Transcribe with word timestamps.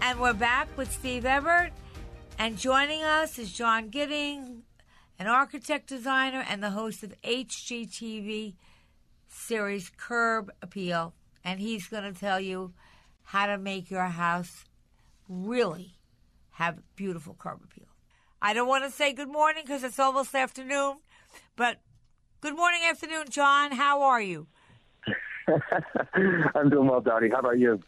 And 0.00 0.20
we're 0.20 0.32
back 0.32 0.68
with 0.76 0.92
Steve 0.92 1.24
Ebert. 1.24 1.72
And 2.38 2.58
joining 2.58 3.02
us 3.02 3.38
is 3.38 3.52
John 3.52 3.88
Gidding, 3.88 4.62
an 5.18 5.26
architect 5.26 5.88
designer 5.88 6.44
and 6.48 6.62
the 6.62 6.70
host 6.70 7.02
of 7.02 7.14
HGTV 7.22 8.54
series 9.28 9.90
Curb 9.96 10.52
Appeal. 10.62 11.14
And 11.44 11.60
he's 11.60 11.88
going 11.88 12.12
to 12.12 12.18
tell 12.18 12.40
you 12.40 12.72
how 13.22 13.46
to 13.46 13.58
make 13.58 13.90
your 13.90 14.06
house 14.06 14.64
really 15.28 15.98
have 16.52 16.78
beautiful 16.96 17.34
curb 17.38 17.60
appeal. 17.64 17.88
I 18.40 18.52
don't 18.54 18.68
want 18.68 18.84
to 18.84 18.90
say 18.90 19.12
good 19.12 19.30
morning 19.30 19.62
because 19.64 19.82
it's 19.82 19.98
almost 19.98 20.34
afternoon, 20.34 20.98
but 21.56 21.78
good 22.40 22.54
morning, 22.54 22.80
afternoon, 22.88 23.26
John. 23.30 23.72
How 23.72 24.02
are 24.02 24.20
you? 24.20 24.46
I'm 26.54 26.70
doing 26.70 26.88
well, 26.88 27.00
Dottie. 27.00 27.30
How 27.30 27.40
about 27.40 27.58
you? 27.58 27.80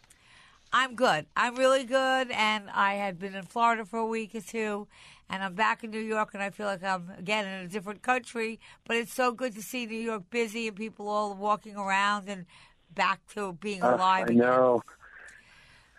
I'm 0.73 0.95
good. 0.95 1.25
I'm 1.35 1.55
really 1.55 1.83
good, 1.85 2.29
and 2.31 2.69
I 2.73 2.95
had 2.95 3.19
been 3.19 3.35
in 3.35 3.43
Florida 3.45 3.85
for 3.85 3.99
a 3.99 4.05
week 4.05 4.35
or 4.35 4.41
two, 4.41 4.87
and 5.29 5.41
I'm 5.43 5.53
back 5.53 5.83
in 5.83 5.91
New 5.91 5.99
York, 5.99 6.33
and 6.33 6.43
I 6.43 6.49
feel 6.49 6.65
like 6.67 6.83
I'm 6.83 7.09
again 7.17 7.45
in 7.47 7.65
a 7.65 7.67
different 7.67 8.01
country. 8.01 8.59
But 8.85 8.97
it's 8.97 9.13
so 9.13 9.31
good 9.31 9.55
to 9.55 9.61
see 9.61 9.85
New 9.85 9.95
York 9.97 10.23
busy 10.29 10.67
and 10.67 10.75
people 10.75 11.07
all 11.07 11.33
walking 11.35 11.75
around 11.77 12.27
and 12.29 12.45
back 12.93 13.19
to 13.33 13.53
being 13.53 13.81
Uh, 13.83 13.95
alive. 13.95 14.27
I 14.29 14.33
know. 14.33 14.81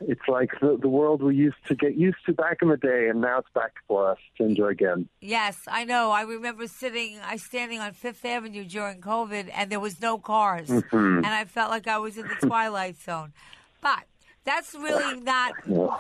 It's 0.01 0.29
like 0.29 0.51
the, 0.61 0.77
the 0.81 0.89
world 0.89 1.23
we 1.23 1.35
used 1.35 1.57
to 1.67 1.75
get 1.75 1.97
used 1.97 2.19
to 2.27 2.33
back 2.33 2.59
in 2.63 2.69
the 2.69 2.77
day, 2.77 3.09
and 3.09 3.21
now 3.21 3.39
it's 3.39 3.49
back 3.53 3.73
for 3.89 4.13
us 4.13 4.19
to 4.37 4.45
enjoy 4.45 4.69
again. 4.69 5.09
Yes, 5.21 5.59
I 5.67 5.85
know. 5.85 6.13
I 6.13 6.23
remember 6.23 6.69
sitting, 6.69 7.19
I 7.25 7.37
standing 7.37 7.81
on 7.81 7.95
Fifth 7.95 8.25
Avenue 8.25 8.65
during 8.65 9.01
COVID, 9.01 9.51
and 9.53 9.71
there 9.73 9.81
was 9.81 10.01
no 10.01 10.17
cars, 10.19 10.69
Mhm. 10.69 11.17
and 11.17 11.27
I 11.27 11.45
felt 11.47 11.71
like 11.71 11.89
I 11.89 11.99
was 11.99 12.17
in 12.17 12.29
the 12.29 12.37
twilight 12.47 12.97
zone. 12.97 13.33
But 13.81 14.05
that's 14.49 14.75
really 14.75 15.21
not 15.21 15.53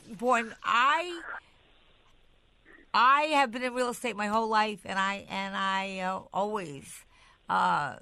important. 0.08 0.54
I 0.64 1.20
I 2.94 3.22
have 3.34 3.50
been 3.50 3.62
in 3.62 3.74
real 3.74 3.90
estate 3.90 4.16
my 4.16 4.28
whole 4.28 4.48
life, 4.48 4.80
and 4.86 4.98
I 4.98 5.26
and 5.28 5.54
I 5.54 5.98
uh, 5.98 6.22
always 6.32 7.04
uh, 7.50 7.96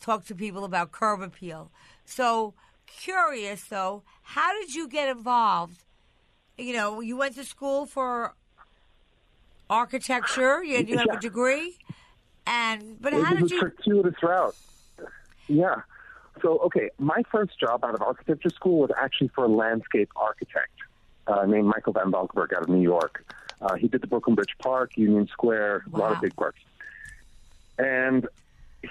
talk 0.00 0.24
to 0.26 0.34
people 0.34 0.64
about 0.64 0.90
curb 0.90 1.22
appeal. 1.22 1.70
So 2.04 2.54
curious, 2.86 3.62
though, 3.64 4.02
how 4.22 4.52
did 4.52 4.74
you 4.74 4.88
get 4.88 5.08
involved? 5.08 5.84
You 6.56 6.72
know, 6.72 7.00
you 7.00 7.16
went 7.16 7.36
to 7.36 7.44
school 7.44 7.86
for 7.86 8.34
architecture. 9.70 10.64
You, 10.64 10.78
you 10.78 10.98
have 10.98 11.06
a 11.12 11.20
degree, 11.20 11.78
and 12.48 13.00
but 13.00 13.12
how 13.12 13.34
did 13.34 13.48
you? 13.48 13.60
circuitous 13.60 14.20
route. 14.24 14.56
Yeah. 15.46 15.82
So, 16.42 16.58
okay, 16.58 16.90
my 16.98 17.22
first 17.30 17.58
job 17.58 17.84
out 17.84 17.94
of 17.94 18.02
architecture 18.02 18.50
school 18.50 18.80
was 18.80 18.90
actually 18.96 19.28
for 19.28 19.44
a 19.44 19.48
landscape 19.48 20.10
architect 20.16 20.72
uh, 21.26 21.44
named 21.46 21.66
Michael 21.66 21.92
Van 21.92 22.10
Valkenburgh 22.10 22.52
out 22.54 22.62
of 22.62 22.68
New 22.68 22.82
York. 22.82 23.24
Uh, 23.60 23.74
he 23.74 23.88
did 23.88 24.00
the 24.00 24.06
Brooklyn 24.06 24.36
Bridge 24.36 24.54
Park, 24.60 24.96
Union 24.96 25.26
Square, 25.28 25.84
a 25.92 25.96
lot 25.96 26.12
of 26.12 26.20
big 26.20 26.34
parks. 26.36 26.60
And 27.76 28.28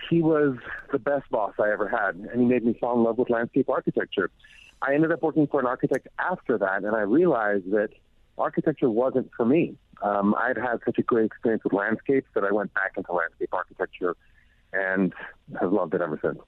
he 0.10 0.22
was 0.22 0.58
the 0.92 1.00
best 1.00 1.30
boss 1.30 1.54
I 1.60 1.72
ever 1.72 1.88
had, 1.88 2.16
and 2.16 2.42
he 2.42 2.46
made 2.46 2.66
me 2.66 2.74
fall 2.74 2.98
in 2.98 3.04
love 3.04 3.18
with 3.18 3.30
landscape 3.30 3.70
architecture. 3.70 4.30
I 4.82 4.94
ended 4.94 5.12
up 5.12 5.22
working 5.22 5.48
for 5.48 5.60
an 5.60 5.66
architect 5.66 6.08
after 6.20 6.58
that, 6.58 6.84
and 6.84 6.96
I 6.96 7.02
realized 7.02 7.72
that 7.72 7.90
architecture 8.38 8.90
wasn't 8.90 9.32
for 9.36 9.46
me. 9.46 9.76
Um, 10.02 10.36
I'd 10.38 10.58
had 10.58 10.80
such 10.86 10.98
a 11.00 11.02
great 11.02 11.26
experience 11.26 11.64
with 11.64 11.74
landscapes 11.74 12.28
that 12.36 12.44
I 12.44 12.52
went 12.52 12.74
back 12.74 12.94
into 12.98 13.12
landscape 13.12 13.50
architecture 13.54 14.16
and 14.74 15.14
have 15.60 15.72
loved 15.72 15.94
it 15.96 16.02
ever 16.02 16.20
since. 16.22 16.40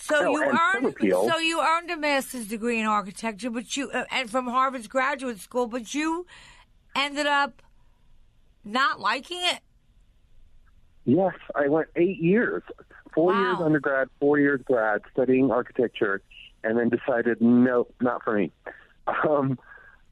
So 0.00 0.32
you 0.32 0.42
earned 0.42 0.96
so 1.00 1.38
you 1.38 1.60
earned 1.60 1.90
a 1.90 1.96
master's 1.96 2.46
degree 2.46 2.80
in 2.80 2.86
architecture, 2.86 3.50
but 3.50 3.76
you 3.76 3.90
uh, 3.90 4.04
and 4.10 4.30
from 4.30 4.46
Harvard's 4.46 4.88
graduate 4.88 5.38
school, 5.38 5.66
but 5.66 5.94
you 5.94 6.26
ended 6.96 7.26
up 7.26 7.62
not 8.64 8.98
liking 8.98 9.40
it. 9.42 9.60
Yes, 11.04 11.34
I 11.54 11.68
went 11.68 11.88
eight 11.96 12.18
years, 12.18 12.62
four 13.14 13.32
Wow. 13.32 13.40
years 13.40 13.56
undergrad, 13.60 14.08
four 14.20 14.38
years 14.38 14.60
grad, 14.64 15.02
studying 15.12 15.50
architecture, 15.50 16.22
and 16.62 16.78
then 16.78 16.88
decided, 16.88 17.40
no, 17.40 17.86
not 18.00 18.22
for 18.22 18.34
me. 18.34 18.52
Um, 19.06 19.58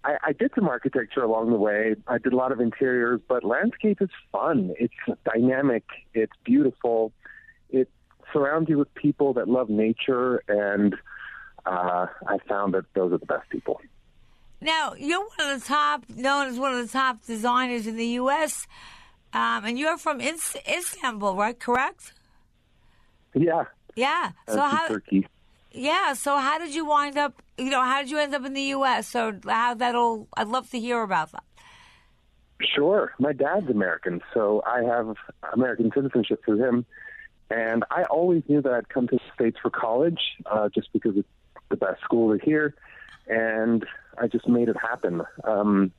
I, 0.04 0.16
I 0.24 0.32
did 0.32 0.52
some 0.54 0.68
architecture 0.68 1.22
along 1.22 1.50
the 1.50 1.58
way. 1.58 1.94
I 2.06 2.18
did 2.18 2.32
a 2.32 2.36
lot 2.36 2.52
of 2.52 2.60
interiors, 2.60 3.20
but 3.28 3.44
landscape 3.44 4.00
is 4.00 4.10
fun. 4.32 4.74
It's 4.78 4.94
dynamic. 5.24 5.84
It's 6.14 6.32
beautiful. 6.44 7.12
It 7.70 7.90
surrounds 8.32 8.68
you 8.68 8.78
with 8.78 8.92
people 8.94 9.34
that 9.34 9.48
love 9.48 9.68
nature, 9.68 10.42
and 10.48 10.94
uh, 11.66 12.06
I 12.26 12.38
found 12.48 12.74
that 12.74 12.84
those 12.94 13.12
are 13.12 13.18
the 13.18 13.26
best 13.26 13.48
people. 13.50 13.80
Now 14.60 14.94
you're 14.98 15.20
one 15.20 15.50
of 15.50 15.60
the 15.60 15.66
top, 15.66 16.04
known 16.08 16.48
as 16.48 16.58
one 16.58 16.74
of 16.74 16.84
the 16.84 16.92
top 16.92 17.24
designers 17.26 17.86
in 17.86 17.96
the 17.96 18.06
U.S., 18.06 18.66
um, 19.32 19.64
and 19.64 19.78
you're 19.78 19.98
from 19.98 20.20
Is- 20.20 20.56
Istanbul, 20.68 21.36
right? 21.36 21.58
Correct? 21.58 22.12
Yeah. 23.34 23.64
Yeah. 23.94 24.32
So 24.48 24.60
how? 24.60 24.88
Turkey. 24.88 25.26
Yeah. 25.70 26.14
So 26.14 26.38
how 26.38 26.58
did 26.58 26.74
you 26.74 26.86
wind 26.86 27.18
up? 27.18 27.34
You 27.58 27.70
know, 27.70 27.82
how 27.82 28.00
did 28.00 28.10
you 28.10 28.18
end 28.18 28.34
up 28.34 28.44
in 28.44 28.54
the 28.54 28.62
U.S.? 28.62 29.06
So 29.08 29.38
how 29.46 29.74
that 29.74 29.94
all? 29.94 30.28
I'd 30.36 30.48
love 30.48 30.70
to 30.70 30.80
hear 30.80 31.02
about 31.02 31.32
that. 31.32 31.44
Sure. 32.74 33.12
My 33.20 33.32
dad's 33.32 33.68
American, 33.68 34.20
so 34.34 34.62
I 34.66 34.82
have 34.82 35.14
American 35.52 35.92
citizenship 35.94 36.42
through 36.44 36.64
him. 36.64 36.86
And 37.50 37.84
I 37.90 38.04
always 38.04 38.42
knew 38.48 38.60
that 38.62 38.72
I'd 38.72 38.88
come 38.88 39.08
to 39.08 39.16
the 39.16 39.22
States 39.34 39.56
for 39.62 39.70
college 39.70 40.20
uh, 40.46 40.68
just 40.68 40.92
because 40.92 41.16
it's 41.16 41.28
the 41.70 41.76
best 41.76 42.02
school 42.02 42.36
to 42.36 42.44
here. 42.44 42.74
And 43.26 43.84
I 44.18 44.26
just 44.26 44.48
made 44.48 44.68
it 44.68 44.76
happen. 44.76 45.22
Um, 45.44 45.92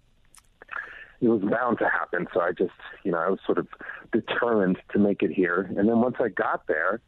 it 1.22 1.28
was 1.28 1.42
bound 1.42 1.80
to 1.80 1.90
happen. 1.90 2.28
So 2.34 2.42
I 2.42 2.52
just, 2.52 2.72
you 3.04 3.12
know, 3.12 3.18
I 3.18 3.30
was 3.30 3.40
sort 3.46 3.58
of 3.58 3.68
determined 4.12 4.78
to 4.94 5.00
make 5.00 5.22
it 5.22 5.32
here. 5.32 5.70
And 5.76 5.90
then 5.90 6.00
once 6.02 6.16
I 6.20 6.30
got 6.30 6.68
there, 6.68 7.02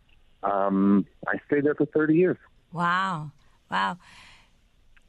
um, 0.43 1.05
I 1.27 1.37
stayed 1.47 1.65
there 1.65 1.75
for 1.75 1.85
30 1.85 2.15
years. 2.15 2.37
Wow. 2.73 3.31
Wow. 3.69 3.97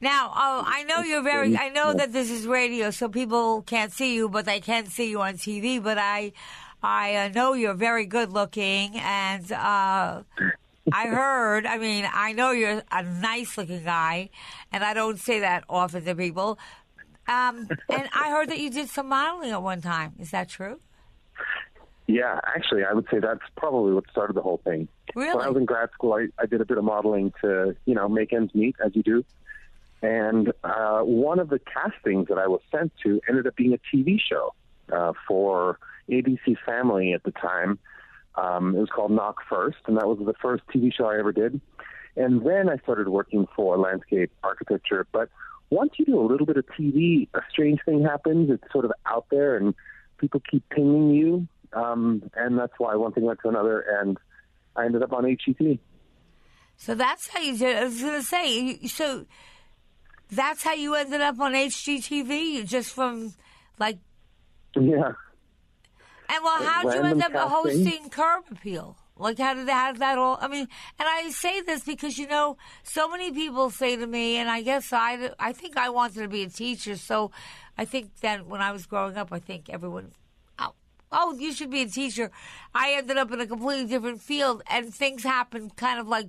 Now, 0.01 0.33
oh, 0.35 0.65
I 0.67 0.83
know 0.83 1.01
you're 1.01 1.23
very. 1.23 1.57
I 1.57 1.69
know 1.69 1.95
that 1.95 2.13
this 2.13 2.29
is 2.29 2.45
radio, 2.45 2.91
so 2.91 3.09
people 3.09 3.63
can't 3.63 3.93
see 3.93 4.17
you, 4.17 4.29
but 4.29 4.47
they 4.47 4.59
can 4.59 4.87
see 4.87 5.09
you 5.09 5.23
on 5.23 5.35
TV. 5.35 5.81
But 5.81 5.97
I, 5.97 6.33
I 6.83 7.15
uh, 7.17 7.29
know 7.29 7.53
you're 7.53 7.75
very 7.75 8.07
good 8.07 8.33
looking, 8.33 8.97
and 8.97 9.51
uh, 9.53 10.23
I 10.93 11.07
heard. 11.07 11.65
I 11.65 11.79
mean, 11.79 12.09
I 12.13 12.33
know 12.33 12.51
you're 12.51 12.83
a 12.91 13.03
nice 13.03 13.57
looking 13.57 13.85
guy, 13.85 14.31
and 14.73 14.83
I 14.83 14.93
don't 14.93 15.19
say 15.19 15.41
that 15.41 15.65
often 15.69 16.05
to 16.05 16.15
people. 16.15 16.59
Um, 17.29 17.69
and 17.89 18.09
I 18.13 18.31
heard 18.31 18.49
that 18.49 18.59
you 18.59 18.69
did 18.69 18.89
some 18.89 19.09
modeling 19.09 19.51
at 19.51 19.63
one 19.63 19.81
time. 19.81 20.15
Is 20.19 20.33
that 20.33 20.49
true? 20.49 20.81
Yeah, 22.09 22.41
actually, 22.45 22.85
I 22.85 22.93
would 22.93 23.07
say 23.11 23.21
that's 23.21 23.43
probably 23.57 23.93
what 23.93 24.05
started 24.11 24.35
the 24.35 24.43
whole 24.43 24.61
thing. 24.65 24.89
Really? 25.15 25.37
When 25.37 25.45
I 25.45 25.49
was 25.49 25.57
in 25.57 25.65
grad 25.65 25.91
school, 25.93 26.15
I, 26.15 26.27
I 26.39 26.47
did 26.47 26.61
a 26.61 26.65
bit 26.65 26.79
of 26.79 26.85
modeling 26.85 27.33
to, 27.43 27.77
you 27.85 27.95
know, 27.95 28.09
make 28.09 28.33
ends 28.33 28.53
meet, 28.55 28.75
as 28.85 28.95
you 28.97 29.05
do. 29.05 29.25
And 30.03 30.53
uh, 30.65 31.01
one 31.03 31.39
of 31.39 31.49
the 31.49 31.61
castings 31.61 32.27
that 32.27 32.39
I 32.39 32.49
was 32.49 32.61
sent 32.73 32.93
to 33.05 33.21
ended 33.29 33.47
up 33.47 33.55
being 33.55 33.73
a 33.73 33.97
TV 33.97 34.19
show 34.21 34.53
uh, 34.93 35.13
for 35.29 35.79
ABC 36.11 36.57
Family 36.65 37.13
at 37.13 37.23
the 37.23 37.33
time. 37.33 37.79
Um, 38.35 38.75
it 38.75 38.81
was 38.81 38.89
called 38.89 39.11
Knock 39.11 39.37
First, 39.49 39.79
and 39.87 39.97
that 39.97 40.07
was 40.07 40.19
the 40.19 40.35
first 40.41 40.63
TV 40.75 40.93
show 40.93 41.07
I 41.07 41.19
ever 41.19 41.33
did. 41.33 41.61
And 42.17 42.45
then 42.47 42.69
I 42.69 42.77
started 42.79 43.09
working 43.09 43.47
for 43.55 43.77
landscape 43.79 44.31
architecture. 44.43 45.07
But 45.13 45.29
once 45.71 45.93
you 45.99 46.05
do 46.05 46.21
a 46.21 46.27
little 46.27 46.47
bit 46.47 46.57
of 46.57 46.67
TV, 46.79 47.29
a 47.35 47.41
strange 47.51 47.81
thing 47.85 48.03
happens. 48.03 48.51
It's 48.51 48.71
sort 48.73 48.85
of 48.85 48.93
out 49.07 49.27
there, 49.31 49.57
and 49.57 49.75
people 50.19 50.41
keep 50.51 50.69
pinging 50.71 51.11
you. 51.11 51.49
Um, 51.73 52.31
and 52.35 52.59
that's 52.59 52.75
why 52.79 52.95
one 52.97 53.13
thing 53.13 53.25
led 53.25 53.39
to 53.43 53.49
another, 53.49 53.81
and 53.81 54.19
I 54.77 54.85
ended 54.85 55.03
up 55.03 55.13
on 55.13 55.25
HGTV. 55.25 55.79
So 56.77 56.95
that's 56.95 57.29
how 57.29 57.41
you 57.41 57.57
did. 57.57 57.77
I 57.77 57.85
was 57.85 58.01
going 58.01 58.21
to 58.21 58.27
say. 58.27 58.79
So 58.87 59.27
that's 60.31 60.63
how 60.65 60.75
you 60.75 60.95
ended 60.95 61.21
up 61.21 61.39
on 61.41 61.53
HGTV. 61.53 62.53
You 62.53 62.65
just 62.65 62.93
from 62.93 63.35
like 63.79 63.99
yeah. 64.75 65.13
And 66.33 66.43
well, 66.43 66.63
how 66.63 66.83
did 66.83 66.95
you 66.95 67.05
end 67.05 67.23
up 67.23 67.35
Random 67.35 67.51
hosting 67.51 68.09
Curb 68.09 68.45
Appeal? 68.51 68.97
Like, 69.19 69.39
how 69.39 69.53
did 69.55 69.69
how 69.69 69.93
did 69.93 70.01
that 70.01 70.17
all? 70.17 70.39
I 70.41 70.49
mean, 70.49 70.67
and 70.99 71.09
I 71.09 71.29
say 71.31 71.61
this 71.61 71.85
because 71.85 72.17
you 72.17 72.27
know, 72.27 72.57
so 72.83 73.09
many 73.09 73.31
people 73.31 73.69
say 73.71 73.97
to 73.97 74.07
me, 74.07 74.37
and 74.37 74.49
I 74.51 74.63
guess 74.63 74.93
I, 74.93 75.31
I 75.39 75.53
think 75.53 75.77
I 75.77 75.91
wanted 75.91 76.21
to 76.23 76.29
be 76.29 76.43
a 76.43 76.49
teacher, 76.49 76.97
so 76.97 77.31
I 77.77 77.85
think 77.85 78.21
that 78.21 78.47
when 78.47 78.63
I 78.63 78.73
was 78.73 78.87
growing 78.87 79.17
up, 79.19 79.29
I 79.31 79.39
think 79.39 79.69
everyone, 79.69 80.13
oh, 80.59 80.73
oh, 81.13 81.35
you 81.39 81.53
should 81.53 81.71
be 81.71 81.83
a 81.83 81.89
teacher. 81.89 82.31
I 82.75 82.95
ended 82.95 83.19
up 83.19 83.31
in 83.31 83.41
a 83.41 83.47
completely 83.47 83.85
different 83.87 84.23
field, 84.23 84.63
and 84.71 84.93
things 84.95 85.23
happen 85.23 85.71
kind 85.77 86.01
of 86.01 86.09
like 86.09 86.29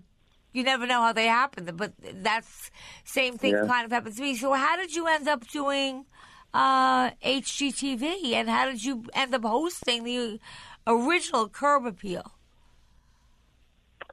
you 0.51 0.63
never 0.63 0.85
know 0.85 1.01
how 1.01 1.13
they 1.13 1.27
happen, 1.27 1.69
but 1.77 1.93
that's 2.21 2.69
same 3.05 3.37
thing 3.37 3.53
Yeah. 3.53 3.65
kind 3.65 3.85
of 3.85 3.91
happened 3.91 4.17
to 4.17 4.21
me. 4.21 4.35
So, 4.35 4.51
how 4.53 4.75
did 4.75 4.93
you 4.93 5.07
end 5.07 5.27
up 5.29 5.47
doing? 5.47 6.05
Uh, 6.53 7.11
HGTV, 7.25 8.33
and 8.33 8.49
how 8.49 8.65
did 8.65 8.83
you 8.83 9.05
end 9.13 9.33
up 9.33 9.43
hosting 9.43 10.03
the 10.03 10.39
original 10.85 11.49
Curb 11.49 11.85
Appeal? 11.85 12.31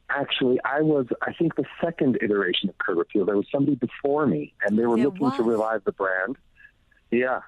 Actually, 0.09 0.59
I 0.65 0.81
was, 0.81 1.07
I 1.23 1.33
think, 1.33 1.55
the 1.55 1.67
second 1.81 2.19
iteration 2.21 2.69
of 2.69 2.79
Curb 2.79 2.99
Appeal. 2.99 3.25
There 3.25 3.37
was 3.37 3.47
somebody 3.53 3.77
before 3.77 4.27
me, 4.27 4.53
and 4.67 4.79
they 4.79 4.87
were 4.87 4.97
There 4.97 5.07
looking 5.07 5.31
to 5.33 5.43
revive 5.43 5.85
the 5.85 5.93
brand. 5.93 6.37
Yeah. 7.11 7.41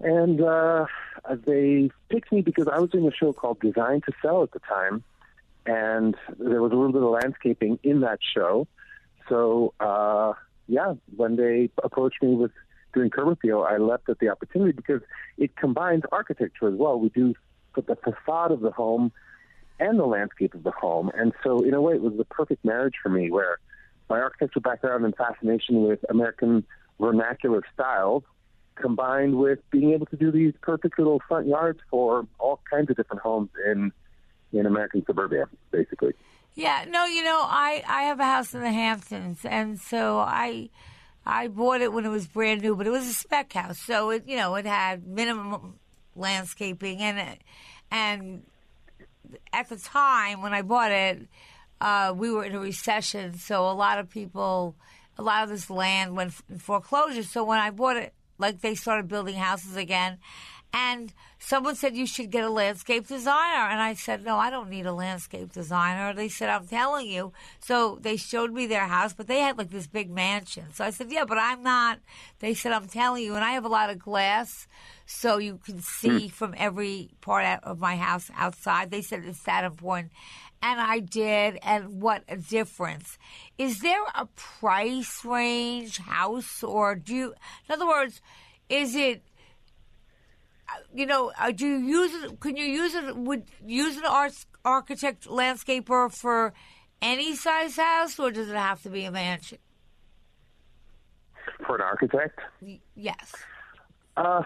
And 0.00 0.40
uh, 0.40 0.86
they 1.44 1.90
picked 2.08 2.30
me 2.30 2.42
because 2.42 2.68
I 2.68 2.78
was 2.78 2.90
doing 2.90 3.08
a 3.08 3.12
show 3.12 3.32
called 3.32 3.58
Design 3.60 4.02
to 4.02 4.12
Sell 4.22 4.44
at 4.44 4.52
the 4.52 4.60
time, 4.60 5.02
and 5.66 6.14
there 6.38 6.62
was 6.62 6.70
a 6.70 6.76
little 6.76 6.92
bit 6.92 7.02
of 7.02 7.10
landscaping 7.10 7.80
in 7.82 8.00
that 8.00 8.20
show. 8.34 8.68
So, 9.28 9.74
uh, 9.80 10.34
yeah, 10.68 10.94
when 11.16 11.34
they 11.36 11.70
approached 11.82 12.22
me 12.22 12.34
with 12.34 12.52
doing 12.94 13.10
Appeal, 13.16 13.66
I 13.68 13.76
leapt 13.76 14.08
at 14.08 14.18
the 14.18 14.28
opportunity 14.28 14.72
because 14.72 15.02
it 15.36 15.56
combines 15.56 16.02
architecture 16.10 16.68
as 16.68 16.74
well. 16.74 16.98
We 16.98 17.10
do 17.10 17.34
put 17.74 17.86
the 17.86 17.96
facade 17.96 18.52
of 18.52 18.60
the 18.60 18.70
home 18.70 19.12
and 19.80 19.98
the 19.98 20.06
landscape 20.06 20.54
of 20.54 20.62
the 20.62 20.70
home. 20.70 21.10
And 21.14 21.32
so, 21.44 21.60
in 21.60 21.74
a 21.74 21.80
way, 21.80 21.94
it 21.94 22.02
was 22.02 22.16
the 22.16 22.24
perfect 22.24 22.64
marriage 22.64 22.94
for 23.02 23.08
me 23.08 23.30
where 23.30 23.58
my 24.08 24.18
architectural 24.20 24.62
background 24.62 25.04
and 25.04 25.14
fascination 25.14 25.82
with 25.82 26.00
American 26.08 26.64
vernacular 26.98 27.62
styles 27.74 28.24
combined 28.74 29.36
with 29.36 29.58
being 29.70 29.92
able 29.92 30.06
to 30.06 30.16
do 30.16 30.30
these 30.30 30.54
perfect 30.62 30.98
little 30.98 31.20
front 31.28 31.46
yards 31.46 31.80
for 31.90 32.26
all 32.38 32.60
kinds 32.70 32.90
of 32.90 32.96
different 32.96 33.22
homes 33.22 33.50
in 33.66 33.92
in 34.52 34.64
American 34.64 35.04
suburbia, 35.04 35.44
basically. 35.70 36.14
Yeah, 36.54 36.86
no, 36.88 37.04
you 37.04 37.22
know, 37.22 37.40
I 37.42 37.82
I 37.86 38.02
have 38.02 38.18
a 38.18 38.24
house 38.24 38.54
in 38.54 38.60
the 38.60 38.72
Hamptons, 38.72 39.44
and 39.44 39.78
so 39.78 40.18
I 40.18 40.70
I 41.28 41.48
bought 41.48 41.82
it 41.82 41.92
when 41.92 42.06
it 42.06 42.08
was 42.08 42.26
brand 42.26 42.62
new, 42.62 42.74
but 42.74 42.86
it 42.86 42.90
was 42.90 43.06
a 43.06 43.12
spec 43.12 43.52
house, 43.52 43.78
so 43.78 44.10
it 44.10 44.24
you 44.26 44.36
know 44.36 44.54
it 44.54 44.64
had 44.64 45.06
minimum 45.06 45.78
landscaping 46.16 47.00
and 47.00 47.38
and 47.90 48.42
at 49.52 49.68
the 49.68 49.76
time 49.76 50.40
when 50.40 50.54
I 50.54 50.62
bought 50.62 50.90
it, 50.90 51.28
uh, 51.80 52.14
we 52.16 52.30
were 52.30 52.44
in 52.44 52.54
a 52.54 52.58
recession, 52.58 53.38
so 53.38 53.70
a 53.70 53.72
lot 53.72 53.98
of 53.98 54.08
people, 54.08 54.74
a 55.16 55.22
lot 55.22 55.44
of 55.44 55.50
this 55.50 55.70
land 55.70 56.16
went 56.16 56.32
in 56.48 56.58
foreclosure. 56.58 57.22
So 57.22 57.44
when 57.44 57.58
I 57.58 57.70
bought 57.70 57.96
it, 57.96 58.14
like 58.38 58.60
they 58.60 58.74
started 58.74 59.08
building 59.08 59.36
houses 59.36 59.76
again, 59.76 60.18
and 60.72 61.12
someone 61.38 61.74
said 61.74 61.96
you 61.96 62.06
should 62.06 62.30
get 62.30 62.44
a 62.44 62.50
landscape 62.50 63.06
designer, 63.06 63.70
and 63.70 63.80
I 63.80 63.94
said 63.94 64.24
no, 64.24 64.36
I 64.36 64.50
don't 64.50 64.68
need 64.68 64.86
a 64.86 64.92
landscape 64.92 65.52
designer. 65.52 66.12
They 66.12 66.28
said 66.28 66.50
I'm 66.50 66.66
telling 66.66 67.08
you. 67.08 67.32
So 67.60 67.98
they 68.00 68.16
showed 68.16 68.52
me 68.52 68.66
their 68.66 68.86
house, 68.86 69.14
but 69.14 69.28
they 69.28 69.40
had 69.40 69.56
like 69.56 69.70
this 69.70 69.86
big 69.86 70.10
mansion. 70.10 70.66
So 70.74 70.84
I 70.84 70.90
said 70.90 71.10
yeah, 71.10 71.24
but 71.24 71.38
I'm 71.38 71.62
not. 71.62 72.00
They 72.40 72.54
said 72.54 72.72
I'm 72.72 72.88
telling 72.88 73.24
you, 73.24 73.34
and 73.34 73.44
I 73.44 73.52
have 73.52 73.64
a 73.64 73.68
lot 73.68 73.90
of 73.90 73.98
glass, 73.98 74.66
so 75.06 75.38
you 75.38 75.58
can 75.64 75.80
see 75.80 76.28
hmm. 76.28 76.32
from 76.32 76.54
every 76.56 77.10
part 77.20 77.60
of 77.62 77.80
my 77.80 77.96
house 77.96 78.30
outside. 78.36 78.90
They 78.90 79.02
said 79.02 79.24
it's 79.24 79.42
that 79.44 79.64
important. 79.64 80.12
And 80.60 80.80
I 80.80 80.98
did, 80.98 81.58
and 81.62 82.02
what 82.02 82.24
a 82.28 82.36
difference. 82.36 83.16
Is 83.58 83.78
there 83.80 84.02
a 84.14 84.26
price 84.26 85.24
range 85.24 85.98
house, 85.98 86.64
or 86.64 86.96
do 86.96 87.14
you, 87.14 87.34
in 87.68 87.72
other 87.72 87.86
words, 87.86 88.20
is 88.68 88.96
it, 88.96 89.22
you 90.94 91.06
know, 91.06 91.32
uh, 91.38 91.50
do 91.50 91.66
you 91.66 91.76
use 91.76 92.24
it, 92.24 92.40
can 92.40 92.56
you 92.56 92.64
use 92.64 92.94
it, 92.94 93.16
would 93.16 93.44
use 93.64 93.96
an 93.96 94.04
art, 94.04 94.32
architect 94.64 95.26
landscaper 95.26 96.12
for 96.12 96.52
any 97.00 97.34
size 97.36 97.76
house, 97.76 98.18
or 98.18 98.30
does 98.30 98.48
it 98.48 98.56
have 98.56 98.82
to 98.82 98.90
be 98.90 99.04
a 99.04 99.10
mansion? 99.10 99.58
For 101.66 101.76
an 101.76 101.82
architect, 101.82 102.38
Yes. 102.94 103.34
Uh, 104.16 104.42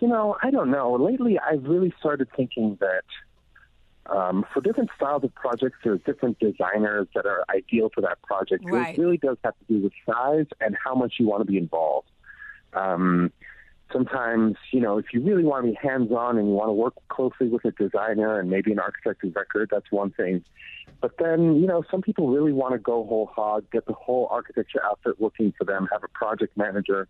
you 0.00 0.08
know, 0.08 0.36
I 0.42 0.50
don't 0.50 0.70
know. 0.70 0.94
Lately, 0.94 1.38
I've 1.38 1.64
really 1.64 1.92
started 1.98 2.28
thinking 2.36 2.78
that 2.80 3.04
um, 4.14 4.44
for 4.52 4.60
different 4.60 4.90
styles 4.96 5.24
of 5.24 5.34
projects, 5.34 5.78
there's 5.82 6.00
different 6.06 6.38
designers 6.38 7.08
that 7.14 7.26
are 7.26 7.44
ideal 7.50 7.90
for 7.94 8.00
that 8.02 8.20
project. 8.22 8.64
So 8.64 8.70
Right. 8.70 8.96
It 8.96 9.00
really 9.00 9.16
does 9.18 9.36
have 9.44 9.54
to 9.58 9.64
do 9.66 9.82
with 9.82 9.92
size 10.06 10.46
and 10.60 10.76
how 10.82 10.94
much 10.94 11.14
you 11.18 11.26
want 11.26 11.40
to 11.40 11.50
be 11.50 11.58
involved. 11.58 12.08
Um, 12.72 13.32
sometimes, 13.92 14.56
you 14.72 14.80
know, 14.80 14.98
if 14.98 15.06
you 15.12 15.20
really 15.20 15.44
want 15.44 15.64
to 15.64 15.70
be 15.70 15.78
hands-on 15.80 16.38
and 16.38 16.48
you 16.48 16.54
want 16.54 16.68
to 16.68 16.72
work 16.72 16.94
closely 17.08 17.48
with 17.48 17.64
a 17.64 17.70
designer 17.72 18.38
and 18.38 18.50
maybe 18.50 18.72
an 18.72 18.78
architect 18.78 19.24
of 19.24 19.34
record, 19.34 19.68
that's 19.70 19.90
one 19.90 20.10
thing. 20.10 20.44
But 21.00 21.12
then, 21.18 21.56
you 21.56 21.66
know, 21.66 21.84
some 21.90 22.02
people 22.02 22.28
really 22.28 22.52
want 22.52 22.74
to 22.74 22.78
go 22.78 23.04
whole 23.04 23.26
hog, 23.26 23.64
get 23.70 23.86
the 23.86 23.92
whole 23.92 24.28
architecture 24.30 24.84
outfit 24.84 25.20
working 25.20 25.52
for 25.56 25.64
them, 25.64 25.88
have 25.92 26.02
a 26.02 26.08
project 26.08 26.56
manager. 26.56 27.08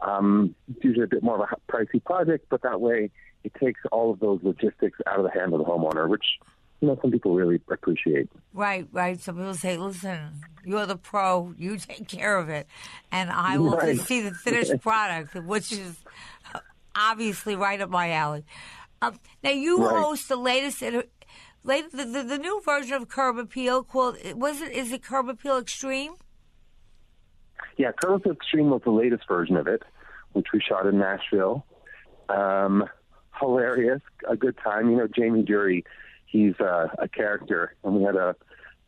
Um, 0.00 0.54
it's 0.68 0.84
usually 0.84 1.04
a 1.04 1.08
bit 1.08 1.22
more 1.22 1.42
of 1.42 1.48
a 1.50 1.72
pricey 1.72 2.02
project, 2.04 2.46
but 2.50 2.62
that 2.62 2.80
way 2.80 3.10
it 3.44 3.52
takes 3.54 3.80
all 3.90 4.10
of 4.10 4.20
those 4.20 4.40
logistics 4.42 4.98
out 5.06 5.18
of 5.18 5.24
the 5.24 5.30
hand 5.30 5.52
of 5.52 5.58
the 5.58 5.64
homeowner, 5.64 6.08
which, 6.08 6.38
you 6.82 6.88
know, 6.88 6.98
some 7.00 7.12
people 7.12 7.34
really 7.34 7.60
appreciate. 7.70 8.28
Right, 8.52 8.86
right. 8.92 9.18
Some 9.20 9.36
people 9.36 9.54
say, 9.54 9.76
listen, 9.76 10.18
you're 10.64 10.84
the 10.84 10.96
pro, 10.96 11.54
you 11.56 11.78
take 11.78 12.08
care 12.08 12.36
of 12.36 12.48
it. 12.48 12.66
And 13.12 13.30
I 13.30 13.56
will 13.60 13.70
Right. 13.76 13.94
just 13.94 14.08
see 14.08 14.20
the 14.20 14.32
finished 14.34 14.78
product, 14.82 15.34
which 15.36 15.70
is 15.70 15.96
obviously 16.94 17.54
right 17.56 17.80
up 17.80 17.88
my 17.88 18.10
alley. 18.10 18.44
Um, 19.00 19.18
now, 19.44 19.50
you 19.50 19.78
Right. 19.80 19.96
host 19.96 20.28
the 20.28 20.36
latest, 20.36 20.82
late, 20.82 21.90
the, 21.92 22.04
the, 22.04 22.22
the 22.24 22.38
new 22.38 22.60
version 22.64 22.94
of 22.94 23.08
Curb 23.08 23.38
Appeal 23.38 23.84
called, 23.84 24.16
was 24.34 24.60
it, 24.60 24.72
is 24.72 24.90
it 24.92 25.04
Curb 25.04 25.28
Appeal 25.28 25.58
Extreme? 25.58 26.14
Yeah, 27.76 27.92
Curb 27.92 28.26
Extreme 28.26 28.70
was 28.70 28.82
the 28.84 28.90
latest 28.90 29.22
version 29.28 29.56
of 29.56 29.68
it, 29.68 29.82
which 30.32 30.46
we 30.52 30.60
shot 30.60 30.86
in 30.86 30.98
Nashville. 30.98 31.64
Um, 32.28 32.84
hilarious, 33.40 34.02
a 34.28 34.36
good 34.36 34.56
time. 34.62 34.90
You 34.90 34.96
know, 34.98 35.08
Jamie 35.08 35.42
Durie, 35.42 35.84
he's 36.32 36.58
uh, 36.58 36.88
a 36.98 37.06
character, 37.06 37.74
and 37.84 37.94
we 37.94 38.02
had 38.02 38.16
a, 38.16 38.34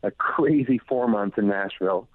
a 0.03 0.11
crazy 0.11 0.79
four 0.89 1.07
months 1.07 1.37
in 1.37 1.47
Nashville. 1.47 2.09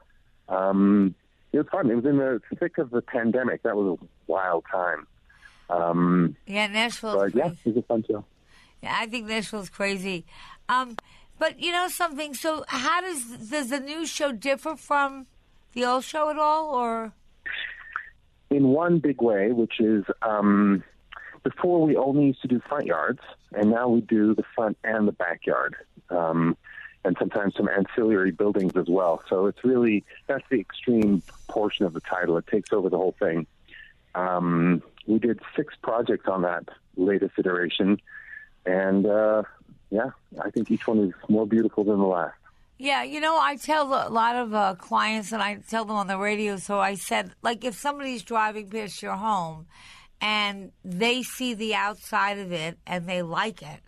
Um, 0.48 1.14
it 1.52 1.58
was 1.58 1.66
fun. 1.70 1.90
It 1.90 1.94
was 1.94 2.04
in 2.04 2.18
the 2.18 2.42
thick 2.58 2.78
of 2.78 2.90
the 2.90 3.00
pandemic. 3.00 3.62
That 3.62 3.76
was 3.76 3.98
a 3.98 4.06
wild 4.26 4.64
time. 4.70 5.06
Um, 5.70 6.36
Yeah, 6.46 6.66
Nashville's 6.66 7.32
but 7.32 7.34
yeah, 7.34 7.52
it 7.64 7.74
was 7.74 7.76
a 7.76 7.82
fun 7.82 8.04
show. 8.06 8.24
Yeah, 8.82 8.96
I 8.98 9.06
think 9.06 9.28
Nashville's 9.28 9.70
crazy. 9.70 10.26
Um, 10.68 10.96
but 11.38 11.60
you 11.60 11.70
know 11.70 11.88
something? 11.88 12.34
So, 12.34 12.64
how 12.66 13.00
does 13.00 13.24
does 13.48 13.70
the 13.70 13.80
new 13.80 14.04
show 14.04 14.32
differ 14.32 14.76
from 14.76 15.26
the 15.72 15.84
old 15.84 16.04
show 16.04 16.28
at 16.28 16.38
all, 16.38 16.74
or? 16.74 17.12
in 18.50 18.68
one 18.68 18.98
big 18.98 19.22
way, 19.22 19.52
which 19.52 19.80
is 19.80 20.04
um, 20.22 20.82
before 21.42 21.86
we 21.86 21.96
only 21.96 22.26
used 22.26 22.42
to 22.42 22.48
do 22.48 22.60
front 22.60 22.86
yards, 22.86 23.20
and 23.52 23.70
now 23.70 23.88
we 23.88 24.00
do 24.00 24.34
the 24.34 24.44
front 24.54 24.76
and 24.84 25.08
the 25.08 25.12
backyard, 25.12 25.76
um, 26.10 26.56
and 27.04 27.16
sometimes 27.18 27.54
some 27.56 27.68
ancillary 27.68 28.30
buildings 28.30 28.76
as 28.76 28.86
well. 28.88 29.22
So 29.28 29.46
it's 29.46 29.64
really 29.64 30.04
that's 30.26 30.44
the 30.50 30.60
extreme 30.60 31.22
portion 31.48 31.86
of 31.86 31.92
the 31.92 32.00
title. 32.00 32.36
It 32.36 32.46
takes 32.46 32.72
over 32.72 32.88
the 32.90 32.98
whole 32.98 33.16
thing. 33.18 33.46
Um, 34.14 34.82
we 35.06 35.18
did 35.18 35.40
six 35.56 35.74
projects 35.82 36.28
on 36.28 36.42
that 36.42 36.68
latest 36.96 37.34
iteration, 37.38 38.00
and 38.66 39.06
uh, 39.06 39.42
yeah, 39.90 40.10
I 40.42 40.50
think 40.50 40.70
each 40.70 40.86
one 40.86 40.98
is 40.98 41.12
more 41.28 41.46
beautiful 41.46 41.84
than 41.84 41.98
the 41.98 42.06
last. 42.06 42.34
Yeah, 42.78 43.02
you 43.02 43.20
know, 43.20 43.38
I 43.38 43.56
tell 43.56 43.92
a 43.92 44.08
lot 44.08 44.36
of 44.36 44.54
uh, 44.54 44.74
clients, 44.76 45.32
and 45.32 45.42
I 45.42 45.56
tell 45.68 45.84
them 45.84 45.96
on 45.96 46.06
the 46.06 46.16
radio. 46.16 46.56
So 46.56 46.80
I 46.80 46.94
said, 46.94 47.32
like, 47.42 47.62
if 47.62 47.74
somebody's 47.74 48.22
driving 48.22 48.70
past 48.70 49.02
your 49.02 49.16
home, 49.16 49.66
and 50.20 50.72
they 50.84 51.22
see 51.22 51.54
the 51.54 51.74
outside 51.74 52.38
of 52.38 52.52
it 52.52 52.78
and 52.86 53.06
they 53.06 53.22
like 53.22 53.62
it, 53.62 53.80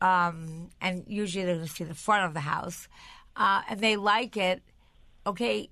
um, 0.00 0.70
and 0.80 1.04
usually 1.06 1.44
they're 1.44 1.56
going 1.56 1.66
to 1.66 1.72
see 1.72 1.84
the 1.84 1.94
front 1.94 2.24
of 2.26 2.34
the 2.34 2.40
house. 2.40 2.88
uh, 3.36 3.62
and 3.68 3.80
they 3.80 3.96
like 3.96 4.36
it, 4.36 4.62
okay, 5.26 5.68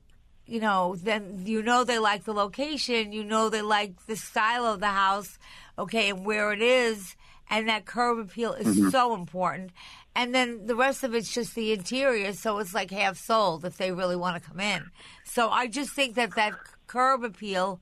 you 0.47 0.61
know, 0.61 0.97
then 0.97 1.43
you 1.47 1.63
know 1.63 1.85
they 1.85 1.99
like 1.99 2.25
the 2.25 2.33
location, 2.33 3.13
you 3.13 3.23
know 3.25 3.49
they 3.51 3.63
like 3.63 4.07
the 4.07 4.17
style 4.17 4.65
of 4.67 4.81
the 4.81 4.87
house, 4.89 5.39
okay, 5.79 6.11
and 6.11 6.25
where 6.25 6.53
it 6.53 6.63
is, 6.63 7.17
and 7.51 7.69
that 7.69 7.85
curb 7.85 8.19
appeal 8.19 8.55
is 8.55 8.67
Mm-hmm. 8.67 8.91
so 8.91 9.15
important. 9.15 9.71
And 10.17 10.35
then 10.35 10.67
the 10.67 10.75
rest 10.75 11.05
of 11.05 11.15
it's 11.15 11.33
just 11.33 11.55
the 11.55 11.73
interior, 11.73 12.33
so 12.33 12.59
it's 12.59 12.75
like 12.75 12.91
half 12.91 13.17
sold 13.17 13.65
if 13.65 13.77
they 13.77 13.93
really 13.93 14.17
want 14.17 14.43
to 14.43 14.49
come 14.49 14.59
in. 14.61 14.91
So 15.25 15.51
I 15.51 15.67
just 15.69 15.91
think 15.93 16.17
that 16.17 16.35
that 16.35 16.55
curb 16.89 17.23
appeal, 17.23 17.81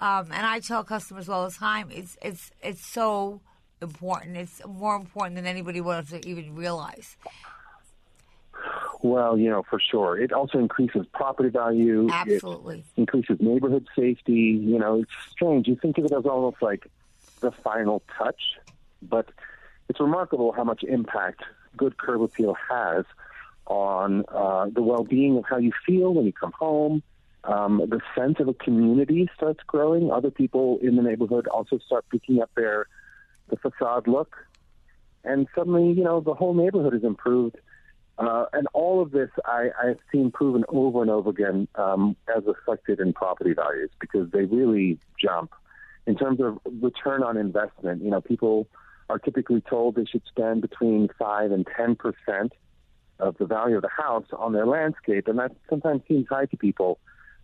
um, 0.00 0.28
and 0.32 0.46
I 0.46 0.60
tell 0.60 0.84
customers 0.84 1.28
all 1.28 1.48
the 1.48 1.54
time, 1.54 1.88
it's 1.90 2.16
it's 2.22 2.50
it's 2.62 2.84
so 2.84 3.40
important. 3.82 4.36
It's 4.36 4.60
more 4.66 4.96
important 4.96 5.36
than 5.36 5.46
anybody 5.46 5.80
wants 5.80 6.10
to 6.10 6.26
even 6.28 6.54
realize. 6.54 7.16
Well, 9.02 9.38
you 9.38 9.48
know, 9.48 9.62
for 9.62 9.80
sure. 9.80 10.18
It 10.18 10.32
also 10.32 10.58
increases 10.58 11.06
property 11.12 11.50
value. 11.50 12.08
Absolutely. 12.10 12.84
increases 12.96 13.38
neighborhood 13.40 13.86
safety. 13.96 14.58
You 14.60 14.78
know, 14.78 15.02
it's 15.02 15.10
strange. 15.30 15.68
You 15.68 15.76
think 15.76 15.98
of 15.98 16.06
it 16.06 16.12
as 16.12 16.26
almost 16.26 16.60
like 16.60 16.86
the 17.40 17.52
final 17.52 18.02
touch, 18.16 18.40
but 19.02 19.28
it's 19.88 20.00
remarkable 20.00 20.52
how 20.52 20.64
much 20.64 20.82
impact 20.82 21.42
good 21.76 21.96
curb 21.96 22.22
appeal 22.22 22.56
has 22.68 23.04
on 23.66 24.24
uh, 24.28 24.66
the 24.72 24.82
well-being 24.82 25.36
of 25.36 25.44
how 25.48 25.58
you 25.58 25.72
feel 25.86 26.12
when 26.14 26.24
you 26.26 26.32
come 26.32 26.52
home. 26.52 27.02
Um, 27.44 27.82
the 27.88 28.00
sense 28.16 28.36
of 28.40 28.48
a 28.48 28.54
community 28.54 29.28
starts 29.36 29.60
growing. 29.66 30.10
Other 30.10 30.30
people 30.30 30.78
in 30.82 30.96
the 30.96 31.02
neighborhood 31.02 31.46
also 31.46 31.78
start 31.78 32.04
picking 32.10 32.42
up 32.42 32.50
their 32.56 32.86
the 33.48 33.56
facade 33.56 34.06
look, 34.06 34.36
and 35.24 35.46
suddenly, 35.54 35.92
you 35.92 36.04
know, 36.04 36.20
the 36.20 36.34
whole 36.34 36.54
neighborhood 36.54 36.94
is 36.94 37.04
improved. 37.04 37.56
Uh, 38.18 38.46
and 38.52 38.66
all 38.74 39.00
of 39.00 39.12
this 39.12 39.30
I, 39.44 39.68
I've 39.80 40.00
seen 40.10 40.32
proven 40.32 40.64
over 40.68 41.02
and 41.02 41.10
over 41.10 41.30
again 41.30 41.68
um, 41.76 42.16
as 42.36 42.42
reflected 42.44 42.98
in 42.98 43.12
property 43.12 43.54
values 43.54 43.90
because 44.00 44.28
they 44.32 44.44
really 44.44 44.98
jump. 45.20 45.52
In 46.06 46.16
terms 46.16 46.40
of 46.40 46.58
return 46.82 47.22
on 47.22 47.36
investment, 47.36 48.02
you 48.02 48.10
know, 48.10 48.20
people 48.20 48.66
are 49.08 49.18
typically 49.18 49.60
told 49.60 49.94
they 49.94 50.04
should 50.04 50.22
spend 50.28 50.62
between 50.62 51.08
5 51.18 51.52
and 51.52 51.66
10 51.76 51.96
percent 51.96 52.52
of 53.20 53.36
the 53.38 53.46
value 53.46 53.76
of 53.76 53.82
the 53.82 53.88
house 53.88 54.26
on 54.32 54.52
their 54.52 54.66
landscape, 54.66 55.28
and 55.28 55.38
that 55.38 55.52
sometimes 55.68 56.02
seems 56.08 56.26
high 56.28 56.46
to 56.46 56.56
people. 56.56 56.98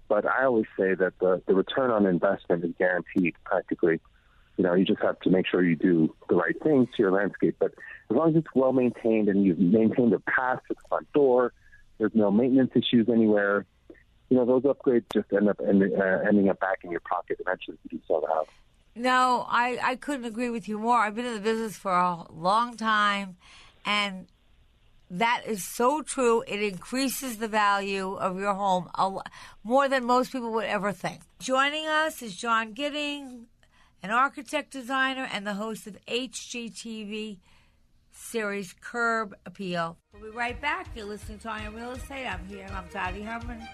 But 0.09 0.27
I 0.27 0.45
always 0.45 0.67
say 0.79 0.95
that 0.95 1.19
the, 1.21 1.43
the 1.47 1.55
return 1.55 1.91
on 1.91 2.07
investment 2.07 2.65
is 2.65 2.73
guaranteed 2.79 3.35
practically. 3.45 4.01
You 4.57 4.65
know, 4.65 4.75
you 4.75 4.85
just 4.85 5.03
have 5.03 5.19
to 5.21 5.31
make 5.31 5.47
sure 5.47 5.63
you 5.63 5.77
do 5.77 6.15
the 6.29 6.37
right 6.37 6.55
things 6.63 6.89
to 6.97 7.03
your 7.03 7.11
landscape. 7.11 7.57
But 7.59 7.73
as 8.11 8.17
long 8.17 8.31
as 8.31 8.37
it's 8.37 8.55
well 8.55 8.73
maintained 8.73 9.29
and 9.29 9.45
you've 9.45 9.59
maintained 9.59 10.13
a 10.13 10.21
path 10.21 10.61
to 10.69 10.75
the 10.75 10.89
front 10.89 11.13
door, 11.13 11.53
there's 11.99 12.15
no 12.15 12.31
maintenance 12.31 12.71
issues 12.75 13.09
anywhere. 13.09 13.67
You 14.31 14.37
know, 14.37 14.45
those 14.45 14.63
upgrades 14.63 15.05
just 15.13 15.33
end 15.33 15.49
up 15.49 15.61
end, 15.67 15.83
uh, 15.83 16.05
ending 16.27 16.49
up 16.49 16.61
back 16.61 16.81
in 16.85 16.91
your 16.91 17.01
pocket 17.01 17.39
eventually 17.41 17.79
if 17.85 17.93
you 17.93 18.01
sell 18.07 18.21
the 18.21 18.29
house. 18.29 18.49
No, 18.97 19.45
I, 19.49 19.79
I 19.83 19.97
couldn't 19.97 20.25
agree 20.25 20.51
with 20.51 20.69
you 20.69 20.79
more. 20.79 20.99
I've 20.99 21.17
been 21.17 21.27
in 21.27 21.35
the 21.35 21.41
business 21.41 21.77
for 21.77 21.93
a 21.93 22.33
long 22.33 22.77
time, 22.77 23.37
and 23.85 24.27
that 25.11 25.43
is 25.47 25.65
so 25.65 26.03
true. 26.03 26.43
It 26.47 26.63
increases 26.63 27.39
the 27.39 27.49
value 27.49 28.15
of 28.15 28.39
your 28.39 28.55
home 28.55 28.89
a 28.95 29.09
lot, 29.09 29.31
more 29.63 29.89
than 29.89 30.05
most 30.05 30.33
people 30.33 30.53
would 30.53 30.65
ever 30.65 30.93
think. 30.93 31.21
Joining 31.39 31.87
us 31.87 32.23
is 32.23 32.37
John 32.37 32.73
Gidding, 32.73 33.47
an 34.03 34.11
architect 34.11 34.71
designer 34.73 35.29
and 35.33 35.47
the 35.47 35.55
host 35.55 35.87
of 35.87 35.99
HGTV 36.07 37.39
series 38.13 38.75
Curb 38.81 39.35
Appeal. 39.45 39.99
We'll 40.13 40.31
be 40.31 40.37
right 40.37 40.61
back. 40.61 40.89
You're 40.95 41.07
listening 41.07 41.39
to 41.41 41.51
Eye 41.51 41.67
on 41.67 41.75
Real 41.75 41.93
Estate. 41.93 42.27
I'm 42.27 42.47
here. 42.47 42.67
I'm 42.73 42.85
Dottie 42.93 43.23
Herman. 43.23 43.67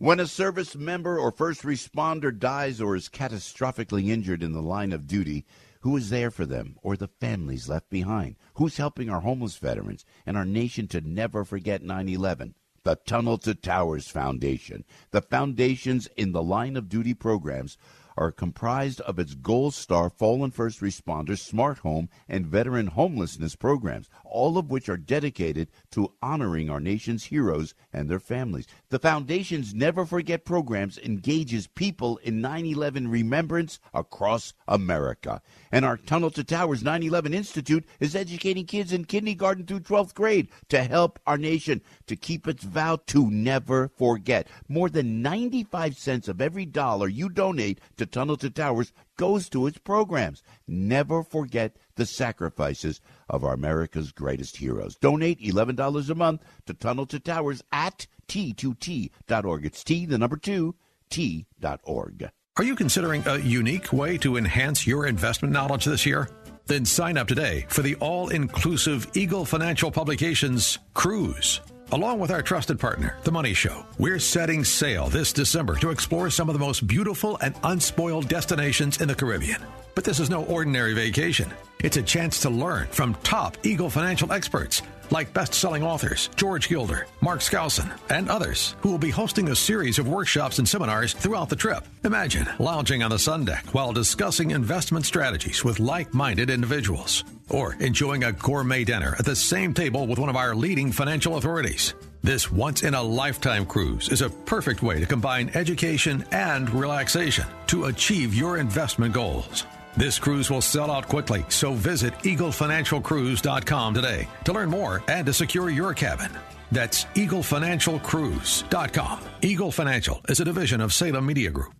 When 0.00 0.18
a 0.18 0.26
service 0.26 0.74
member 0.74 1.18
or 1.18 1.30
first 1.30 1.60
responder 1.60 2.32
dies 2.32 2.80
or 2.80 2.96
is 2.96 3.10
catastrophically 3.10 4.08
injured 4.08 4.42
in 4.42 4.54
the 4.54 4.62
line 4.62 4.94
of 4.94 5.06
duty, 5.06 5.44
who 5.82 5.94
is 5.94 6.08
there 6.08 6.30
for 6.30 6.46
them 6.46 6.78
or 6.82 6.96
the 6.96 7.10
families 7.20 7.68
left 7.68 7.90
behind? 7.90 8.36
Who's 8.54 8.78
helping 8.78 9.10
our 9.10 9.20
homeless 9.20 9.58
veterans 9.58 10.06
and 10.24 10.38
our 10.38 10.46
nation 10.46 10.88
to 10.88 11.02
never 11.02 11.44
forget 11.44 11.82
9 11.82 12.08
11? 12.08 12.54
The 12.82 12.96
Tunnel 12.96 13.36
to 13.40 13.54
Towers 13.54 14.08
Foundation. 14.08 14.86
The 15.10 15.20
foundations 15.20 16.08
in 16.16 16.32
the 16.32 16.42
line 16.42 16.78
of 16.78 16.88
duty 16.88 17.12
programs 17.12 17.76
are 18.20 18.30
comprised 18.30 19.00
of 19.00 19.18
its 19.18 19.34
Gold 19.34 19.72
Star 19.72 20.10
Fallen 20.10 20.50
First 20.50 20.80
Responders 20.80 21.38
Smart 21.38 21.78
Home 21.78 22.10
and 22.28 22.46
Veteran 22.46 22.88
Homelessness 22.88 23.56
programs, 23.56 24.10
all 24.24 24.58
of 24.58 24.70
which 24.70 24.90
are 24.90 24.98
dedicated 24.98 25.68
to 25.92 26.12
honoring 26.22 26.68
our 26.68 26.80
nation's 26.80 27.24
heroes 27.24 27.74
and 27.94 28.08
their 28.08 28.20
families. 28.20 28.66
The 28.90 28.98
Foundation's 28.98 29.74
Never 29.74 30.04
Forget 30.04 30.44
programs 30.44 30.98
engages 30.98 31.66
people 31.66 32.18
in 32.18 32.42
9/11 32.42 33.08
remembrance 33.08 33.80
across 33.94 34.52
America. 34.68 35.40
And 35.72 35.86
our 35.86 35.96
Tunnel 35.96 36.30
to 36.32 36.44
Towers 36.44 36.82
9/11 36.82 37.32
Institute 37.32 37.86
is 38.00 38.14
educating 38.14 38.66
kids 38.66 38.92
in 38.92 39.06
kindergarten 39.06 39.64
through 39.64 39.80
12th 39.80 40.14
grade 40.14 40.48
to 40.68 40.84
help 40.84 41.18
our 41.26 41.38
nation 41.38 41.80
to 42.06 42.16
keep 42.16 42.46
its 42.46 42.64
vow 42.64 42.96
to 43.06 43.30
never 43.30 43.88
forget. 43.96 44.46
More 44.68 44.90
than 44.90 45.22
95 45.22 45.96
cents 45.96 46.28
of 46.28 46.42
every 46.42 46.66
dollar 46.66 47.08
you 47.08 47.30
donate 47.30 47.80
to 47.96 48.09
Tunnel 48.10 48.36
to 48.38 48.50
Towers 48.50 48.92
goes 49.16 49.48
to 49.50 49.66
its 49.66 49.78
programs. 49.78 50.42
Never 50.66 51.22
forget 51.22 51.76
the 51.96 52.06
sacrifices 52.06 53.00
of 53.28 53.44
our 53.44 53.54
America's 53.54 54.12
greatest 54.12 54.56
heroes. 54.56 54.96
Donate 54.96 55.40
$11 55.40 56.10
a 56.10 56.14
month 56.14 56.42
to 56.66 56.74
Tunnel 56.74 57.06
to 57.06 57.20
Towers 57.20 57.62
at 57.72 58.06
T2T.org. 58.28 59.64
It's 59.64 59.84
T, 59.84 60.06
the 60.06 60.18
number 60.18 60.36
two, 60.36 60.74
T.org. 61.10 62.30
Are 62.56 62.64
you 62.64 62.76
considering 62.76 63.22
a 63.26 63.38
unique 63.38 63.92
way 63.92 64.18
to 64.18 64.36
enhance 64.36 64.86
your 64.86 65.06
investment 65.06 65.52
knowledge 65.52 65.84
this 65.84 66.04
year? 66.04 66.28
Then 66.66 66.84
sign 66.84 67.16
up 67.16 67.26
today 67.26 67.66
for 67.68 67.82
the 67.82 67.96
all 67.96 68.28
inclusive 68.28 69.10
Eagle 69.14 69.44
Financial 69.44 69.90
Publications 69.90 70.78
Cruise. 70.94 71.60
Along 71.92 72.20
with 72.20 72.30
our 72.30 72.40
trusted 72.40 72.78
partner, 72.78 73.16
The 73.24 73.32
Money 73.32 73.52
Show, 73.52 73.84
we're 73.98 74.20
setting 74.20 74.62
sail 74.62 75.08
this 75.08 75.32
December 75.32 75.74
to 75.78 75.90
explore 75.90 76.30
some 76.30 76.48
of 76.48 76.52
the 76.52 76.64
most 76.64 76.86
beautiful 76.86 77.36
and 77.40 77.52
unspoiled 77.64 78.28
destinations 78.28 79.00
in 79.00 79.08
the 79.08 79.14
Caribbean. 79.14 79.60
But 79.96 80.04
this 80.04 80.20
is 80.20 80.30
no 80.30 80.44
ordinary 80.44 80.94
vacation. 80.94 81.52
It's 81.82 81.96
a 81.96 82.02
chance 82.02 82.38
to 82.42 82.50
learn 82.50 82.86
from 82.92 83.14
top 83.24 83.56
Eagle 83.64 83.90
financial 83.90 84.32
experts 84.32 84.82
like 85.10 85.32
best-selling 85.32 85.82
authors 85.82 86.28
George 86.36 86.68
Gilder, 86.68 87.06
Mark 87.20 87.40
Skousen, 87.40 87.90
and 88.10 88.28
others 88.28 88.76
who 88.80 88.90
will 88.90 88.98
be 88.98 89.10
hosting 89.10 89.48
a 89.48 89.56
series 89.56 89.98
of 89.98 90.08
workshops 90.08 90.58
and 90.58 90.68
seminars 90.68 91.12
throughout 91.12 91.48
the 91.48 91.56
trip. 91.56 91.86
Imagine 92.04 92.48
lounging 92.58 93.02
on 93.02 93.10
the 93.10 93.18
sun 93.18 93.44
deck 93.44 93.64
while 93.72 93.92
discussing 93.92 94.50
investment 94.50 95.06
strategies 95.06 95.64
with 95.64 95.80
like-minded 95.80 96.50
individuals, 96.50 97.24
or 97.48 97.74
enjoying 97.80 98.24
a 98.24 98.32
gourmet 98.32 98.84
dinner 98.84 99.14
at 99.18 99.24
the 99.24 99.36
same 99.36 99.74
table 99.74 100.06
with 100.06 100.18
one 100.18 100.28
of 100.28 100.36
our 100.36 100.54
leading 100.54 100.92
financial 100.92 101.36
authorities. 101.36 101.94
This 102.22 102.52
once 102.52 102.82
in 102.82 102.92
a 102.92 103.02
lifetime 103.02 103.64
cruise 103.64 104.10
is 104.10 104.20
a 104.20 104.28
perfect 104.28 104.82
way 104.82 105.00
to 105.00 105.06
combine 105.06 105.50
education 105.54 106.24
and 106.32 106.68
relaxation 106.68 107.46
to 107.68 107.86
achieve 107.86 108.34
your 108.34 108.58
investment 108.58 109.14
goals. 109.14 109.64
This 109.96 110.18
cruise 110.18 110.50
will 110.50 110.60
sell 110.60 110.90
out 110.90 111.06
quickly, 111.08 111.44
so 111.48 111.72
visit 111.74 112.12
eaglefinancialcruise.com 112.14 113.94
today 113.94 114.26
to 114.44 114.52
learn 114.52 114.68
more 114.70 115.02
and 115.08 115.24
to 115.26 115.32
secure 115.32 115.70
your 115.70 115.94
cabin. 115.94 116.30
That's 116.72 117.04
eaglefinancialcruise.com. 117.06 119.20
Eagle 119.42 119.72
Financial 119.72 120.20
is 120.28 120.38
a 120.40 120.44
division 120.44 120.80
of 120.80 120.92
Salem 120.92 121.26
Media 121.26 121.50
Group. 121.50 121.79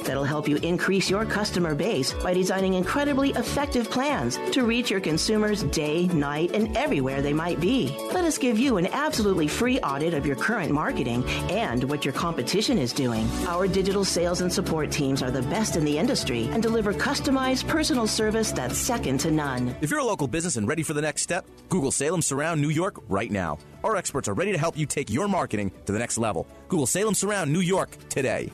that'll 0.03 0.23
help 0.23 0.47
you 0.47 0.57
increase 0.57 1.09
your 1.09 1.25
customer 1.25 1.75
base 1.75 2.13
by 2.13 2.33
designing 2.33 2.73
incredibly 2.73 3.31
effective 3.31 3.89
plans 3.89 4.37
to 4.51 4.65
reach 4.65 4.89
your 4.89 4.99
consumers 4.99 5.63
day, 5.63 6.07
night, 6.07 6.51
and 6.53 6.75
everywhere 6.77 7.21
they 7.21 7.33
might 7.33 7.59
be. 7.59 7.95
Let 8.13 8.25
us 8.25 8.37
give 8.37 8.59
you 8.59 8.77
an 8.77 8.87
absolutely 8.87 9.47
free 9.47 9.79
audit 9.79 10.13
of 10.13 10.25
your 10.25 10.35
current 10.35 10.71
marketing 10.71 11.23
and 11.49 11.83
what 11.85 12.05
your 12.05 12.13
competition 12.13 12.77
is 12.77 12.93
doing. 12.93 13.29
Our 13.47 13.67
digital 13.67 14.03
sales 14.03 14.41
and 14.41 14.51
support 14.51 14.91
teams 14.91 15.21
are 15.21 15.31
the 15.31 15.43
best 15.43 15.75
in 15.75 15.85
the 15.85 15.97
industry 15.97 16.45
and 16.51 16.61
deliver 16.61 16.93
customized 16.93 17.67
personal 17.67 18.07
service 18.07 18.51
that's 18.51 18.77
second 18.77 19.19
to 19.21 19.31
none. 19.31 19.75
If 19.81 19.89
you're 19.89 19.99
a 19.99 20.05
local 20.05 20.27
business 20.27 20.57
and 20.57 20.67
ready 20.67 20.83
for 20.83 20.93
the 20.93 21.01
next 21.01 21.21
step, 21.21 21.45
Google 21.69 21.91
Salem 21.91 22.21
Surround 22.21 22.61
New 22.61 22.69
York 22.69 22.95
right 23.07 23.31
now. 23.31 23.57
Our 23.83 23.95
experts 23.95 24.27
are 24.27 24.33
ready 24.33 24.51
to 24.51 24.57
help 24.57 24.77
you 24.77 24.85
take 24.85 25.09
your 25.09 25.27
marketing 25.27 25.71
to 25.85 25.91
the 25.91 25.99
next 25.99 26.17
level. 26.17 26.47
Google 26.67 26.85
Salem 26.85 27.15
Surround 27.15 27.51
New 27.51 27.61
York 27.61 27.89
today. 28.09 28.51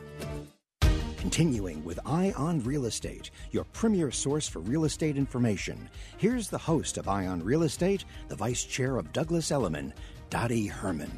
Continuing 1.28 1.84
with 1.84 2.00
Eye 2.06 2.34
on 2.38 2.64
Real 2.64 2.86
Estate, 2.86 3.32
your 3.52 3.66
premier 3.66 4.12
source 4.12 4.48
for 4.48 4.60
real 4.60 4.86
estate 4.86 5.18
information. 5.18 5.90
Here's 6.18 6.48
the 6.48 6.58
host 6.58 6.98
of 6.98 7.10
Eye 7.10 7.28
on 7.28 7.44
Real 7.44 7.64
Estate, 7.64 8.06
the 8.30 8.36
vice 8.38 8.64
chair 8.64 8.96
of 8.96 9.12
Douglas 9.12 9.52
Elliman, 9.52 9.94
Dottie 10.30 10.68
Herman. 10.68 11.12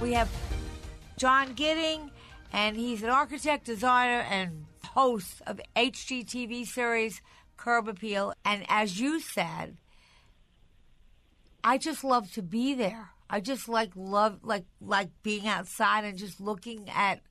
We 0.00 0.12
have 0.12 0.30
John 1.16 1.54
Gidding, 1.54 2.12
and 2.52 2.76
he's 2.76 3.02
an 3.02 3.08
architect, 3.08 3.66
designer, 3.66 4.24
and 4.30 4.64
host 4.84 5.42
of 5.44 5.60
HGTV 5.74 6.64
series 6.64 7.20
Curb 7.56 7.88
Appeal. 7.88 8.32
And 8.44 8.64
as 8.68 9.00
you 9.00 9.18
said, 9.18 9.78
I 11.64 11.78
just 11.78 12.04
love 12.04 12.30
to 12.34 12.42
be 12.42 12.74
there. 12.74 13.10
I 13.28 13.40
just 13.40 13.68
like 13.68 13.90
love 13.96 14.38
like 14.44 14.66
like 14.80 15.08
being 15.24 15.48
outside 15.48 16.04
and 16.04 16.16
just 16.16 16.40
looking 16.40 16.88
at 16.88 17.22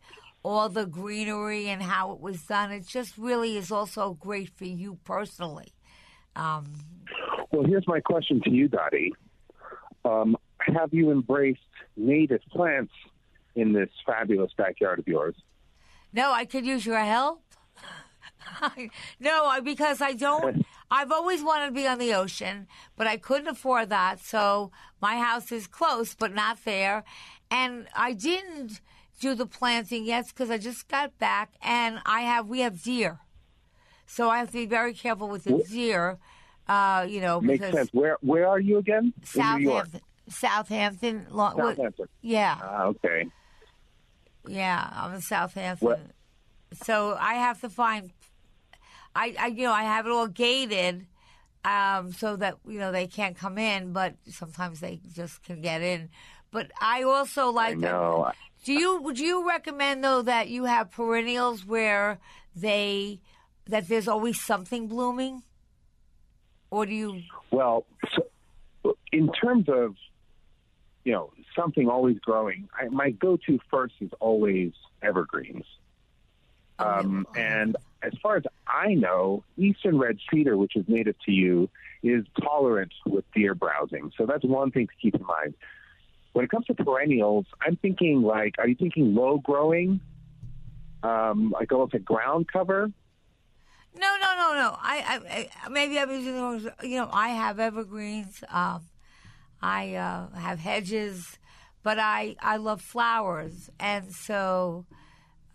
all 0.46 0.70
the 0.70 0.86
greenery 0.86 1.68
and 1.70 1.82
how 1.82 2.12
it 2.12 2.22
was 2.22 2.44
done. 2.44 2.72
It 2.72 2.86
just 2.88 3.18
really 3.18 3.58
is 3.58 3.72
also 3.72 4.14
great 4.14 4.50
for 4.50 4.66
you 4.66 5.00
personally. 5.04 5.74
Um, 6.36 6.72
well, 7.52 7.66
here's 7.66 7.88
my 7.88 8.00
question 8.00 8.42
to 8.44 8.52
you, 8.52 8.68
Dottie. 8.68 9.14
Um, 10.04 10.38
have 10.60 10.94
you 10.94 11.12
embraced 11.12 11.62
native 11.98 12.42
plants 12.52 12.94
in 13.56 13.74
this 13.74 13.90
fabulous 14.06 14.52
backyard 14.56 15.00
of 15.00 15.08
yours? 15.08 15.36
No, 16.14 16.32
I 16.32 16.46
could 16.46 16.66
use 16.66 16.86
your 16.86 17.00
help. 17.00 17.42
no, 19.20 19.60
because 19.64 20.00
I 20.00 20.14
don't. 20.14 20.64
I've 20.92 21.12
always 21.12 21.44
wanted 21.44 21.68
to 21.68 21.72
be 21.72 21.88
on 21.88 21.98
the 21.98 22.14
ocean, 22.14 22.68
but 22.96 23.08
I 23.08 23.18
couldn't 23.18 23.48
afford 23.48 23.90
that. 23.90 24.20
So 24.20 24.72
my 25.02 25.18
house 25.18 25.52
is 25.52 25.66
close, 25.66 26.14
but 26.14 26.36
not 26.36 26.64
there. 26.64 27.04
And 27.50 27.88
I 27.96 28.14
didn't 28.14 28.82
do 29.20 29.36
the 29.36 29.46
planting 29.46 30.06
yet 30.06 30.28
because 30.28 30.50
I 30.50 30.58
just 30.58 30.88
got 30.88 31.18
back, 31.18 31.54
and 31.62 32.00
I 32.06 32.22
have 32.22 32.48
we 32.48 32.60
have 32.60 32.82
deer, 32.82 33.20
so 34.06 34.30
I 34.30 34.40
have 34.40 34.48
to 34.48 34.54
be 34.54 34.66
very 34.66 34.94
careful 34.94 35.28
with 35.28 35.46
the 35.46 35.64
deer. 35.70 36.18
Uh, 36.68 37.06
you 37.08 37.22
know, 37.22 37.40
makes 37.40 37.70
sense. 37.70 37.90
Where 37.94 38.18
where 38.22 38.48
are 38.48 38.60
you 38.60 38.78
again? 38.78 39.14
Southampton. 39.24 40.02
Southampton. 40.28 41.28
Southampton. 41.30 42.08
Yeah. 42.22 42.58
Ah, 42.60 42.84
okay. 42.86 43.28
Yeah, 44.48 44.90
I'm 44.94 45.14
in 45.14 45.22
Southampton. 45.22 45.88
What? 45.88 46.00
So 46.84 47.16
I 47.20 47.36
have 47.36 47.62
to 47.62 47.70
find. 47.70 48.12
I, 49.16 49.36
I 49.40 49.48
you 49.48 49.64
know 49.64 49.72
I 49.72 49.84
have 49.84 50.06
it 50.06 50.12
all 50.12 50.28
gated, 50.28 51.06
um, 51.64 52.12
so 52.12 52.36
that 52.36 52.58
you 52.68 52.80
know 52.80 52.92
they 52.92 53.08
can't 53.08 53.38
come 53.38 53.58
in, 53.58 53.94
but 53.94 54.16
sometimes 54.28 54.80
they 54.80 55.00
just 55.14 55.44
can 55.44 55.62
get 55.62 55.82
in. 55.82 56.10
But 56.52 56.72
I 56.82 57.04
also 57.04 57.50
like. 57.52 57.74
I 57.74 57.80
know. 57.80 58.32
Do 58.66 58.74
you 58.74 59.00
would 59.00 59.20
you 59.20 59.48
recommend 59.48 60.04
though 60.04 60.24
that 60.24 60.50
you 60.50 60.66
have 60.66 60.90
perennials 60.90 61.64
where 61.64 62.20
they 62.56 63.20
that 63.68 63.88
there's 63.88 64.08
always 64.08 64.42
something 64.42 64.88
blooming, 64.88 65.44
or 66.72 66.88
do 66.88 66.94
you? 66.94 67.22
Well, 67.52 67.86
so 68.16 68.98
in 69.12 69.32
terms 69.32 69.70
of 69.70 69.96
you 71.04 71.14
know 71.14 71.32
something 71.56 71.88
always 71.88 72.18
growing, 72.18 72.68
I, 72.74 72.88
my 72.88 73.12
go-to 73.12 73.60
first 73.70 73.94
is 74.02 74.10
always 74.20 74.72
evergreens. 75.04 75.66
Um, 76.80 77.28
and 77.36 77.78
as 78.02 78.14
far 78.22 78.36
as 78.36 78.44
I 78.68 78.96
know, 78.96 79.44
eastern 79.58 80.00
red 80.00 80.18
cedar, 80.32 80.58
which 80.58 80.76
is 80.76 80.86
native 80.88 81.16
to 81.28 81.32
you, 81.32 81.70
is 82.02 82.26
tolerant 82.42 82.94
with 83.06 83.26
deer 83.34 83.54
browsing. 83.54 84.12
So 84.18 84.26
that's 84.26 84.44
one 84.44 84.72
thing 84.72 84.88
to 84.88 84.94
keep 85.00 85.14
in 85.14 85.24
mind. 85.24 85.54
When 86.36 86.44
it 86.44 86.52
comes 86.52 86.66
to 86.66 86.74
perennials, 86.74 87.46
I'm 87.62 87.78
thinking 87.78 88.22
like, 88.22 88.56
are 88.58 88.68
you 88.68 88.76
thinking 88.76 89.16
low 89.16 89.38
growing, 89.38 90.02
um, 91.02 91.52
like 91.52 91.72
almost 91.72 91.94
a 91.94 92.00
ground 92.00 92.48
cover? 92.52 92.92
No, 93.98 94.18
no, 94.20 94.36
no, 94.36 94.54
no. 94.54 94.76
I, 94.78 95.48
I 95.64 95.70
maybe 95.70 95.98
I'm 95.98 96.12
using 96.12 96.36
wrong. 96.36 96.70
You 96.84 96.98
know, 96.98 97.10
I 97.10 97.30
have 97.30 97.58
evergreens. 97.58 98.44
Um, 98.52 98.82
I 99.62 99.96
uh, 99.96 100.36
have 100.38 100.60
hedges, 100.60 101.40
but 101.84 102.00
I 102.00 102.36
I 102.42 102.58
love 102.58 102.82
flowers, 102.82 103.70
and 103.80 104.14
so 104.14 104.86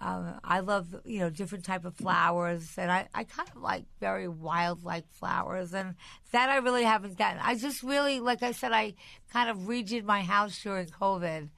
um, 0.01 0.41
I 0.43 0.61
love 0.61 0.97
you 1.05 1.21
know 1.21 1.31
different 1.31 1.65
type 1.65 1.85
of 1.85 1.95
flowers, 1.95 2.75
and 2.79 2.91
I, 2.91 3.09
I 3.15 3.25
kind 3.25 3.49
of 3.55 3.61
like 3.61 3.85
very 4.01 4.29
wild 4.29 4.83
like 4.83 5.05
flowers, 5.13 5.75
and 5.75 5.95
that 6.33 6.49
I 6.49 6.57
really 6.57 6.85
haven't 6.85 7.19
gotten. 7.19 7.41
I 7.43 7.55
just 7.55 7.83
really, 7.83 8.19
like 8.19 8.43
I 8.43 8.53
said, 8.53 8.73
I 8.73 8.95
kind 9.33 9.51
of 9.51 9.59
redid 9.59 10.05
my 10.05 10.23
house 10.23 10.63
during 10.63 10.87
COVID, 10.87 11.49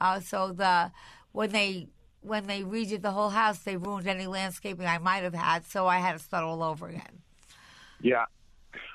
uh, 0.00 0.20
so 0.20 0.52
the 0.52 0.90
when 1.30 1.50
they 1.50 1.88
when 2.22 2.46
they 2.46 2.62
redid 2.62 3.02
the 3.02 3.12
whole 3.12 3.30
house, 3.30 3.60
they 3.60 3.76
ruined 3.76 4.08
any 4.08 4.26
landscaping 4.26 4.86
I 4.86 4.98
might 4.98 5.22
have 5.22 5.34
had, 5.34 5.64
so 5.64 5.86
I 5.86 5.98
had 5.98 6.12
to 6.12 6.18
start 6.18 6.44
all 6.44 6.62
over 6.62 6.88
again. 6.88 7.22
Yeah. 8.00 8.24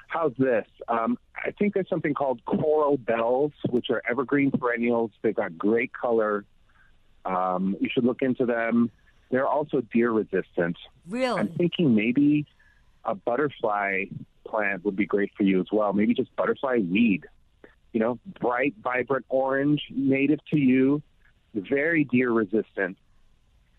How's 0.07 0.33
this? 0.37 0.65
Um, 0.87 1.17
I 1.35 1.51
think 1.51 1.73
there's 1.73 1.89
something 1.89 2.13
called 2.13 2.43
coral 2.45 2.97
bells, 2.97 3.51
which 3.69 3.89
are 3.89 4.01
evergreen 4.09 4.51
perennials. 4.51 5.11
They've 5.21 5.35
got 5.35 5.57
great 5.57 5.91
color. 5.93 6.45
Um, 7.35 7.75
you 7.81 7.89
should 7.91 8.03
look 8.05 8.21
into 8.21 8.45
them. 8.45 8.89
They're 9.29 9.47
also 9.47 9.81
deer 9.93 10.11
resistant. 10.11 10.77
Really? 11.07 11.39
I'm 11.39 11.49
thinking 11.49 11.95
maybe 11.95 12.45
a 13.03 13.15
butterfly 13.15 14.05
plant 14.45 14.85
would 14.85 14.95
be 14.95 15.05
great 15.05 15.31
for 15.35 15.43
you 15.43 15.59
as 15.59 15.67
well. 15.71 15.91
Maybe 15.93 16.13
just 16.13 16.33
butterfly 16.35 16.77
weed. 16.77 17.25
You 17.93 17.99
know, 17.99 18.19
bright, 18.39 18.75
vibrant 18.81 19.25
orange, 19.29 19.81
native 19.89 20.39
to 20.51 20.57
you, 20.57 21.01
very 21.53 22.03
deer 22.03 22.31
resistant. 22.31 22.97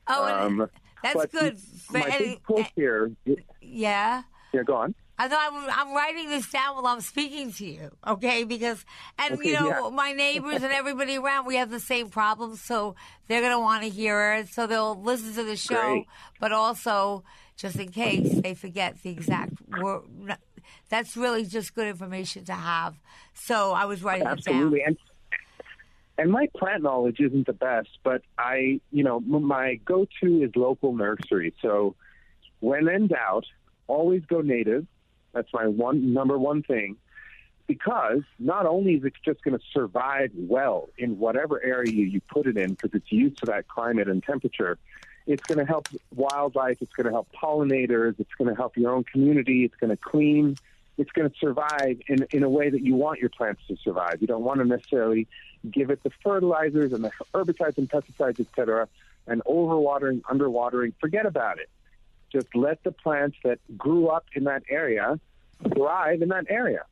Oh, 0.09 0.25
Um, 0.47 0.69
that's 1.03 1.27
good. 1.27 1.59
My 1.91 2.17
big 2.19 2.43
push 2.43 2.67
here. 2.75 3.11
yeah. 3.61 4.23
Yeah, 4.53 4.63
go 4.63 4.77
on. 4.77 4.95
I 5.21 5.27
know 5.27 5.37
I'm, 5.41 5.89
I'm 5.89 5.95
writing 5.95 6.29
this 6.29 6.49
down 6.51 6.77
while 6.77 6.87
I'm 6.87 7.01
speaking 7.01 7.53
to 7.55 7.67
you, 7.67 7.91
okay? 8.07 8.45
Because, 8.45 8.85
and 9.19 9.35
Okay, 9.35 9.49
you 9.49 9.55
know, 9.55 9.69
yeah. 9.69 9.91
my 9.93 10.13
neighbors 10.13 10.63
and 10.63 10.73
everybody 10.73 11.17
around, 11.17 11.47
we 11.47 11.57
have 11.57 11.71
the 11.71 11.81
same 11.81 12.09
problems, 12.09 12.61
so 12.61 12.95
they're 13.27 13.41
going 13.41 13.53
to 13.53 13.59
want 13.59 13.83
to 13.83 13.89
hear 13.89 14.35
it, 14.35 14.49
so 14.49 14.69
they'll 14.69 15.01
listen 15.01 15.35
to 15.35 15.43
the 15.43 15.57
show, 15.57 15.83
Great. 15.91 16.07
but 16.39 16.53
also, 16.53 17.25
just 17.57 17.77
in 17.77 17.91
case 17.91 18.41
they 18.43 18.55
forget 18.55 19.03
the 19.03 19.11
exact 19.11 19.55
word, 19.81 20.03
that's 20.89 21.17
really 21.17 21.45
just 21.45 21.75
good 21.75 21.89
information 21.89 22.45
to 22.45 22.55
have. 22.55 22.95
So 23.35 23.73
I 23.73 23.87
was 23.87 24.03
writing 24.05 24.27
Absolutely. 24.27 24.81
it 24.81 24.85
down. 24.85 24.89
And 24.89 24.97
and 26.21 26.33
my 26.33 26.49
plant 26.57 26.83
knowledge 26.83 27.21
isn't 27.21 27.47
the 27.47 27.53
best, 27.53 27.91
but 28.03 28.23
I, 28.37 28.81
you 28.91 29.05
know, 29.05 29.21
my 29.21 29.77
go-to 29.85 30.43
is 30.43 30.51
local 30.57 30.93
nursery. 30.93 31.55
So 31.63 31.95
when 32.59 32.89
in 32.89 33.07
doubt, 33.07 33.45
always 33.87 34.25
go 34.27 34.41
native. 34.41 34.87
That's 35.39 35.55
my 35.55 35.69
one 35.69 36.13
number 36.13 36.37
one 36.37 36.65
thing. 36.65 36.97
Because 37.69 38.23
not 38.41 38.67
only 38.67 38.95
is 38.95 39.05
it 39.05 39.13
just 39.25 39.41
going 39.43 39.57
to 39.57 39.65
survive 39.73 40.31
well 40.35 40.89
in 40.99 41.19
whatever 41.19 41.63
area 41.63 41.93
you 41.93 42.21
put 42.23 42.47
it 42.47 42.57
in, 42.57 42.71
because 42.71 42.93
it's 42.95 43.13
used 43.13 43.39
to 43.39 43.47
that 43.47 43.69
climate 43.69 44.09
and 44.09 44.21
temperature, 44.21 44.79
it's 45.29 45.43
going 45.45 45.59
to 45.59 45.65
help 45.65 45.87
wildlife. 46.13 46.79
It's 46.81 46.93
going 46.95 47.07
to 47.07 47.13
help 47.13 47.29
pollinators. 47.41 48.19
It's 48.19 48.35
going 48.37 48.49
to 48.49 48.57
help 48.57 48.77
your 48.77 48.93
own 48.93 49.05
community. 49.05 49.65
It's 49.65 49.77
going 49.77 49.91
to 49.91 49.97
clean. 49.97 50.57
It's 50.97 51.13
going 51.13 51.31
to 51.31 51.37
survive 51.39 52.01
in, 52.09 52.27
in 52.33 52.43
a 52.43 52.49
way 52.49 52.69
that 52.71 52.83
you 52.83 52.97
want 52.97 53.21
your 53.21 53.29
plants 53.29 53.61
to 53.69 53.77
survive. 53.77 54.17
You 54.21 54.27
don't 54.27 54.43
want 54.43 54.59
to 54.59 54.65
necessarily 54.65 55.29
give 55.71 55.91
it 55.91 56.03
the 56.03 56.11
fertilizers 56.25 56.93
and 56.93 57.05
the 57.05 57.13
herbicides 57.33 57.79
and 57.79 57.89
pesticides, 57.89 58.41
et 58.41 58.47
cetera, 58.57 58.89
and 59.29 59.45
overwatering, 59.45 60.23
underwatering. 60.23 60.95
Forget 60.99 61.27
about 61.27 61.59
it. 61.61 61.69
Just 62.33 62.49
let 62.57 62.83
the 62.83 62.93
plants 62.93 63.37
that 63.45 63.59
grew 63.77 64.09
up 64.09 64.25
in 64.35 64.45
that 64.45 64.63
area 64.69 65.21
thrive 65.75 66.23
in 66.23 66.29
that 66.29 66.47
area. 66.49 66.85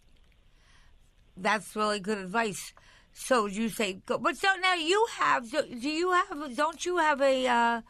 That's 1.36 1.76
really 1.76 2.00
good 2.00 2.18
advice. 2.18 2.72
So 3.12 3.46
you 3.46 3.68
say, 3.68 4.00
go, 4.04 4.18
but 4.18 4.36
so 4.36 4.48
now 4.60 4.74
you 4.74 5.06
have, 5.18 5.50
do, 5.50 5.62
do 5.62 5.88
you 5.88 6.12
have, 6.12 6.56
don't 6.56 6.84
you 6.84 6.98
have 6.98 7.20
a, 7.20 7.46
uh, 7.46 7.80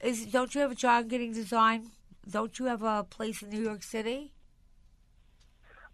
is 0.00 0.26
don't 0.26 0.54
you 0.54 0.60
have 0.60 0.72
a 0.72 0.74
John 0.74 1.08
Gidding 1.08 1.32
Design? 1.32 1.90
Don't 2.28 2.58
you 2.58 2.66
have 2.66 2.82
a 2.82 3.04
place 3.04 3.42
in 3.42 3.50
New 3.50 3.62
York 3.62 3.82
City? 3.82 4.32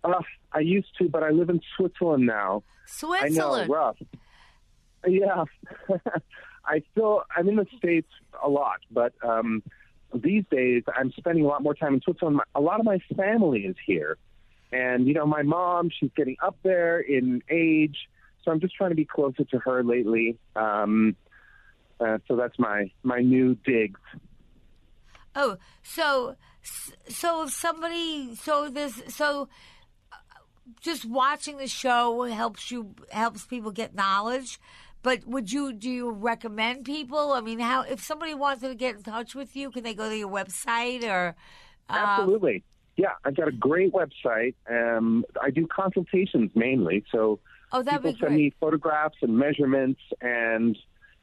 Uh, 0.02 0.20
I 0.52 0.60
used 0.60 0.88
to, 0.98 1.08
but 1.08 1.22
I 1.22 1.30
live 1.30 1.48
in 1.48 1.60
Switzerland 1.76 2.26
now. 2.26 2.62
Switzerland. 2.86 3.62
I 3.62 3.66
know, 3.66 3.72
rough. 3.72 3.96
Yeah, 5.06 5.44
I 6.64 6.82
still 6.92 7.22
I'm 7.34 7.48
in 7.48 7.56
the 7.56 7.66
states 7.76 8.08
a 8.42 8.48
lot, 8.48 8.80
but 8.90 9.12
um, 9.22 9.62
these 10.12 10.44
days 10.50 10.82
I'm 10.96 11.12
spending 11.12 11.44
a 11.44 11.48
lot 11.48 11.62
more 11.62 11.74
time 11.74 11.94
in 11.94 12.00
Switzerland. 12.00 12.40
A 12.54 12.60
lot 12.60 12.80
of 12.80 12.86
my 12.86 12.98
family 13.16 13.60
is 13.60 13.76
here, 13.86 14.18
and 14.72 15.06
you 15.06 15.14
know, 15.14 15.26
my 15.26 15.42
mom 15.42 15.90
she's 15.90 16.10
getting 16.16 16.36
up 16.42 16.56
there 16.62 17.00
in 17.00 17.42
age, 17.50 17.96
so 18.42 18.50
I'm 18.50 18.60
just 18.60 18.74
trying 18.74 18.90
to 18.90 18.96
be 18.96 19.04
closer 19.04 19.44
to 19.44 19.58
her 19.60 19.82
lately. 19.82 20.38
Um, 20.56 21.16
uh, 22.00 22.18
so 22.26 22.36
that's 22.36 22.58
my 22.58 22.90
my 23.02 23.20
new 23.20 23.56
digs. 23.64 24.00
Oh, 25.34 25.56
so 25.82 26.36
so 27.08 27.44
if 27.44 27.50
somebody 27.50 28.34
so 28.36 28.68
this 28.68 29.02
so 29.08 29.48
uh, 30.12 30.16
just 30.80 31.04
watching 31.04 31.56
the 31.58 31.66
show 31.66 32.22
helps 32.24 32.70
you 32.70 32.94
helps 33.10 33.44
people 33.44 33.70
get 33.70 33.94
knowledge. 33.94 34.60
But 35.04 35.26
would 35.26 35.52
you 35.52 35.74
do 35.74 35.90
you 35.90 36.10
recommend 36.10 36.86
people? 36.86 37.34
I 37.34 37.42
mean, 37.42 37.60
how 37.60 37.82
if 37.82 38.02
somebody 38.02 38.32
wanted 38.32 38.68
to 38.68 38.74
get 38.74 38.96
in 38.96 39.02
touch 39.02 39.34
with 39.34 39.54
you, 39.54 39.70
can 39.70 39.84
they 39.84 39.92
go 39.92 40.08
to 40.08 40.16
your 40.16 40.30
website 40.30 41.04
or? 41.04 41.36
Um, 41.90 41.98
Absolutely. 41.98 42.64
Yeah, 42.96 43.10
I've 43.22 43.36
got 43.36 43.46
a 43.46 43.52
great 43.52 43.92
website. 43.92 44.54
Um, 44.68 45.26
I 45.42 45.50
do 45.50 45.66
consultations 45.66 46.52
mainly, 46.54 47.04
so 47.12 47.38
oh, 47.70 47.82
that'd 47.82 48.00
people 48.00 48.12
be 48.12 48.18
send 48.18 48.30
great. 48.30 48.44
me 48.44 48.54
photographs 48.58 49.18
and 49.20 49.36
measurements, 49.36 50.00
and 50.22 50.74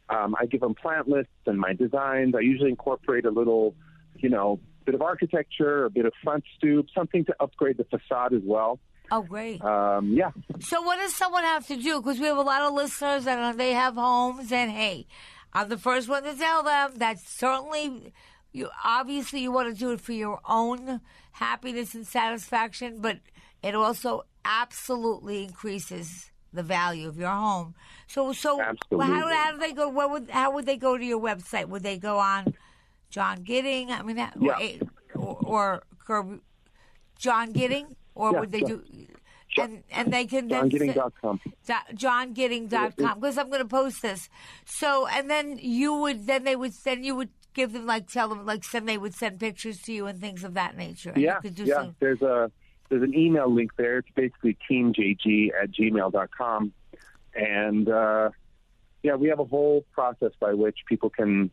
um, 0.09 0.35
I 0.39 0.45
give 0.45 0.61
them 0.61 0.75
plant 0.75 1.07
lists 1.07 1.31
and 1.47 1.57
my 1.57 1.73
designs. 1.73 2.35
I 2.35 2.41
usually 2.41 2.69
incorporate 2.69 3.25
a 3.25 3.31
little, 3.31 3.73
you 4.17 4.29
know, 4.29 4.59
bit 4.85 4.93
of 4.93 5.01
architecture, 5.01 5.85
a 5.85 5.89
bit 5.89 6.05
of 6.05 6.13
front 6.23 6.43
stoop, 6.55 6.85
something 6.95 7.25
to 7.25 7.35
upgrade 7.39 7.77
the 7.77 7.85
facade 7.85 8.33
as 8.33 8.43
well. 8.45 8.79
Oh, 9.11 9.21
great. 9.21 9.61
Um, 9.61 10.13
yeah. 10.13 10.31
So, 10.61 10.81
what 10.81 10.97
does 10.97 11.13
someone 11.15 11.43
have 11.43 11.67
to 11.67 11.75
do? 11.75 12.01
Because 12.01 12.19
we 12.19 12.25
have 12.27 12.37
a 12.37 12.41
lot 12.41 12.61
of 12.61 12.73
listeners 12.73 13.27
and 13.27 13.59
they 13.59 13.73
have 13.73 13.95
homes, 13.95 14.51
and 14.51 14.71
hey, 14.71 15.05
I'm 15.53 15.67
the 15.69 15.77
first 15.77 16.07
one 16.07 16.23
to 16.23 16.33
tell 16.33 16.63
them 16.63 16.93
that 16.97 17.19
certainly, 17.19 18.13
you 18.53 18.69
obviously 18.83 19.41
you 19.41 19.51
want 19.51 19.67
to 19.73 19.77
do 19.77 19.91
it 19.91 19.99
for 20.01 20.13
your 20.13 20.39
own 20.47 21.01
happiness 21.33 21.93
and 21.93 22.07
satisfaction, 22.07 22.99
but 23.01 23.19
it 23.61 23.75
also 23.75 24.23
absolutely 24.45 25.43
increases 25.43 26.31
the 26.53 26.63
value 26.63 27.07
of 27.07 27.17
your 27.17 27.29
home. 27.29 27.75
So, 28.07 28.33
so 28.33 28.61
Absolutely. 28.61 29.07
how, 29.07 29.27
how 29.27 29.51
do 29.51 29.57
they 29.57 29.73
go? 29.73 29.87
What 29.89 30.09
would 30.11 30.29
how 30.29 30.51
would 30.53 30.65
they 30.65 30.77
go 30.77 30.97
to 30.97 31.03
your 31.05 31.19
website? 31.21 31.67
Would 31.67 31.83
they 31.83 31.97
go 31.97 32.17
on 32.17 32.53
John 33.09 33.43
Gidding? 33.43 33.91
I 33.91 34.01
mean, 34.03 34.17
Yeah. 34.17 34.77
or, 35.15 35.37
or, 35.43 35.83
or 36.09 36.39
John 37.17 37.51
Gidding, 37.53 37.95
or 38.15 38.31
Yeah, 38.33 38.39
would 38.39 38.51
they 38.51 38.61
do? 38.61 38.83
And 39.57 39.83
and 39.91 40.13
they 40.13 40.25
can 40.25 40.47
then 40.47 40.69
dot- 40.69 41.13
johngidding.com 41.93 43.19
because 43.19 43.37
I'm 43.37 43.49
going 43.49 43.61
to 43.61 43.67
post 43.67 44.01
this. 44.01 44.29
So, 44.65 45.07
and 45.07 45.29
then 45.29 45.57
you 45.61 45.93
would, 45.95 46.25
then 46.25 46.45
they 46.45 46.55
would, 46.55 46.71
then 46.85 47.03
you 47.03 47.15
would 47.15 47.29
give 47.53 47.73
them, 47.73 47.85
like, 47.85 48.07
tell 48.07 48.29
them, 48.29 48.45
like, 48.45 48.63
send, 48.63 48.87
they 48.87 48.97
would 48.97 49.13
send 49.13 49.39
pictures 49.41 49.81
to 49.81 49.91
you 49.93 50.07
and 50.07 50.21
things 50.21 50.45
of 50.45 50.53
that 50.53 50.77
nature. 50.77 51.11
Yeah, 51.17 51.35
you 51.35 51.41
could 51.41 51.55
do 51.55 51.63
yeah. 51.65 51.75
some- 51.75 51.95
There's 51.99 52.21
a 52.21 52.49
there's 52.89 53.03
an 53.03 53.13
email 53.17 53.53
link 53.53 53.71
there. 53.77 53.99
It's 53.99 54.09
basically 54.15 54.57
teamjg 54.69 55.49
at 55.61 55.71
gmail.com. 55.71 56.73
And 57.33 57.89
uh, 57.89 58.29
yeah, 59.03 59.15
we 59.15 59.29
have 59.29 59.39
a 59.39 59.45
whole 59.45 59.85
process 59.93 60.31
by 60.39 60.53
which 60.53 60.79
people 60.87 61.09
can 61.09 61.51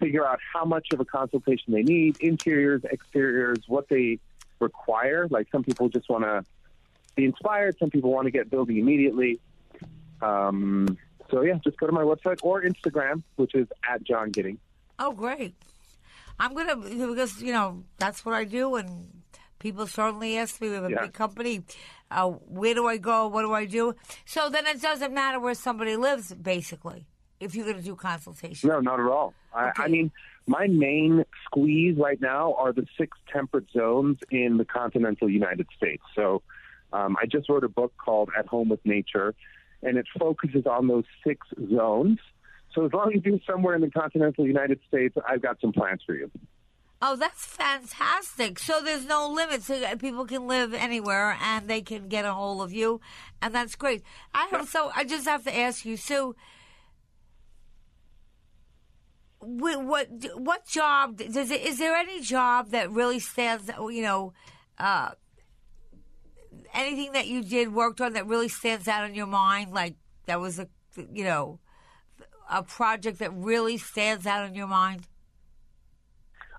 figure 0.00 0.26
out 0.26 0.38
how 0.54 0.64
much 0.64 0.86
of 0.92 1.00
a 1.00 1.04
consultation 1.04 1.72
they 1.74 1.82
need, 1.82 2.16
interiors, 2.20 2.82
exteriors, 2.84 3.58
what 3.66 3.88
they 3.88 4.18
require. 4.60 5.26
Like 5.28 5.48
some 5.50 5.62
people 5.62 5.88
just 5.88 6.08
want 6.08 6.24
to 6.24 6.44
be 7.16 7.24
inspired, 7.24 7.76
some 7.78 7.90
people 7.90 8.10
want 8.12 8.26
to 8.26 8.30
get 8.30 8.50
building 8.50 8.78
immediately. 8.78 9.40
Um, 10.20 10.96
so 11.30 11.42
yeah, 11.42 11.54
just 11.62 11.76
go 11.78 11.86
to 11.86 11.92
my 11.92 12.02
website 12.02 12.38
or 12.42 12.62
Instagram, 12.62 13.22
which 13.36 13.54
is 13.54 13.68
at 13.88 14.02
John 14.02 14.30
Gidding. 14.30 14.58
Oh, 14.98 15.12
great. 15.12 15.54
I'm 16.40 16.54
going 16.54 16.68
to, 16.68 17.08
because, 17.08 17.42
you 17.42 17.52
know, 17.52 17.82
that's 17.98 18.24
what 18.24 18.34
I 18.34 18.44
do. 18.44 18.76
And 18.76 19.22
people 19.58 19.86
certainly 19.86 20.38
ask 20.38 20.60
me, 20.60 20.68
we 20.68 20.74
have 20.74 20.84
a 20.84 20.90
Yeah. 20.90 21.02
big 21.02 21.12
company, 21.12 21.62
uh, 22.10 22.28
where 22.28 22.74
do 22.74 22.86
I 22.86 22.96
go? 22.96 23.26
What 23.28 23.42
do 23.42 23.52
I 23.52 23.64
do? 23.64 23.94
So 24.24 24.48
then 24.48 24.66
it 24.66 24.80
doesn't 24.80 25.12
matter 25.12 25.40
where 25.40 25.54
somebody 25.54 25.96
lives, 25.96 26.32
basically, 26.34 27.06
if 27.40 27.54
you're 27.54 27.64
going 27.64 27.76
to 27.76 27.82
do 27.82 27.96
consultation. 27.96 28.70
No, 28.70 28.80
not 28.80 29.00
at 29.00 29.06
all. 29.06 29.34
I, 29.54 29.72
I 29.76 29.88
mean, 29.88 30.10
my 30.46 30.66
main 30.66 31.24
squeeze 31.44 31.96
right 31.98 32.20
now 32.20 32.54
are 32.54 32.72
the 32.72 32.86
six 32.96 33.16
temperate 33.32 33.66
zones 33.72 34.18
in 34.30 34.56
the 34.56 34.64
continental 34.64 35.28
United 35.28 35.66
States. 35.76 36.02
So 36.14 36.42
um, 36.92 37.16
I 37.20 37.26
just 37.26 37.48
wrote 37.48 37.64
a 37.64 37.68
book 37.68 37.92
called 37.98 38.30
At 38.36 38.46
Home 38.46 38.68
with 38.68 38.84
Nature, 38.84 39.34
and 39.82 39.98
it 39.98 40.06
focuses 40.18 40.66
on 40.66 40.88
those 40.88 41.04
six 41.26 41.46
zones. 41.70 42.18
So 42.74 42.84
as 42.84 42.92
long 42.92 43.12
as 43.14 43.24
you're 43.24 43.38
somewhere 43.46 43.74
in 43.74 43.80
the 43.80 43.90
continental 43.90 44.46
United 44.46 44.80
States, 44.88 45.16
I've 45.28 45.42
got 45.42 45.60
some 45.60 45.72
plans 45.72 46.02
for 46.06 46.14
you. 46.14 46.30
Oh, 47.00 47.14
that's 47.14 47.44
fantastic. 47.44 48.58
So 48.58 48.80
there's 48.82 49.06
no 49.06 49.30
limits. 49.30 49.66
So 49.66 49.80
People 49.96 50.26
can 50.26 50.48
live 50.48 50.74
anywhere 50.74 51.36
and 51.40 51.68
they 51.68 51.80
can 51.80 52.08
get 52.08 52.24
a 52.24 52.34
hold 52.34 52.60
of 52.60 52.72
you. 52.72 53.00
And 53.40 53.54
that's 53.54 53.76
great. 53.76 54.02
I 54.34 54.46
have, 54.50 54.68
so 54.68 54.90
I 54.96 55.04
just 55.04 55.26
have 55.26 55.44
to 55.44 55.56
ask 55.56 55.84
you, 55.84 55.96
so 55.96 56.32
wh- 56.32 56.34
what 59.40 60.08
what 60.34 60.66
job 60.66 61.16
does 61.16 61.50
it 61.50 61.62
is 61.62 61.78
there 61.78 61.94
any 61.94 62.20
job 62.20 62.70
that 62.70 62.90
really 62.90 63.20
stands 63.20 63.70
you 63.78 64.02
know 64.02 64.32
uh 64.78 65.10
anything 66.74 67.12
that 67.12 67.26
you 67.28 67.42
did 67.42 67.72
worked 67.72 68.00
on 68.00 68.14
that 68.14 68.26
really 68.26 68.48
stands 68.48 68.88
out 68.88 69.08
in 69.08 69.14
your 69.14 69.26
mind 69.26 69.72
like 69.72 69.94
that 70.26 70.40
was 70.40 70.58
a 70.58 70.68
you 71.12 71.24
know 71.24 71.60
a 72.50 72.62
project 72.62 73.20
that 73.20 73.32
really 73.32 73.78
stands 73.78 74.26
out 74.26 74.44
in 74.46 74.54
your 74.54 74.66
mind 74.66 75.06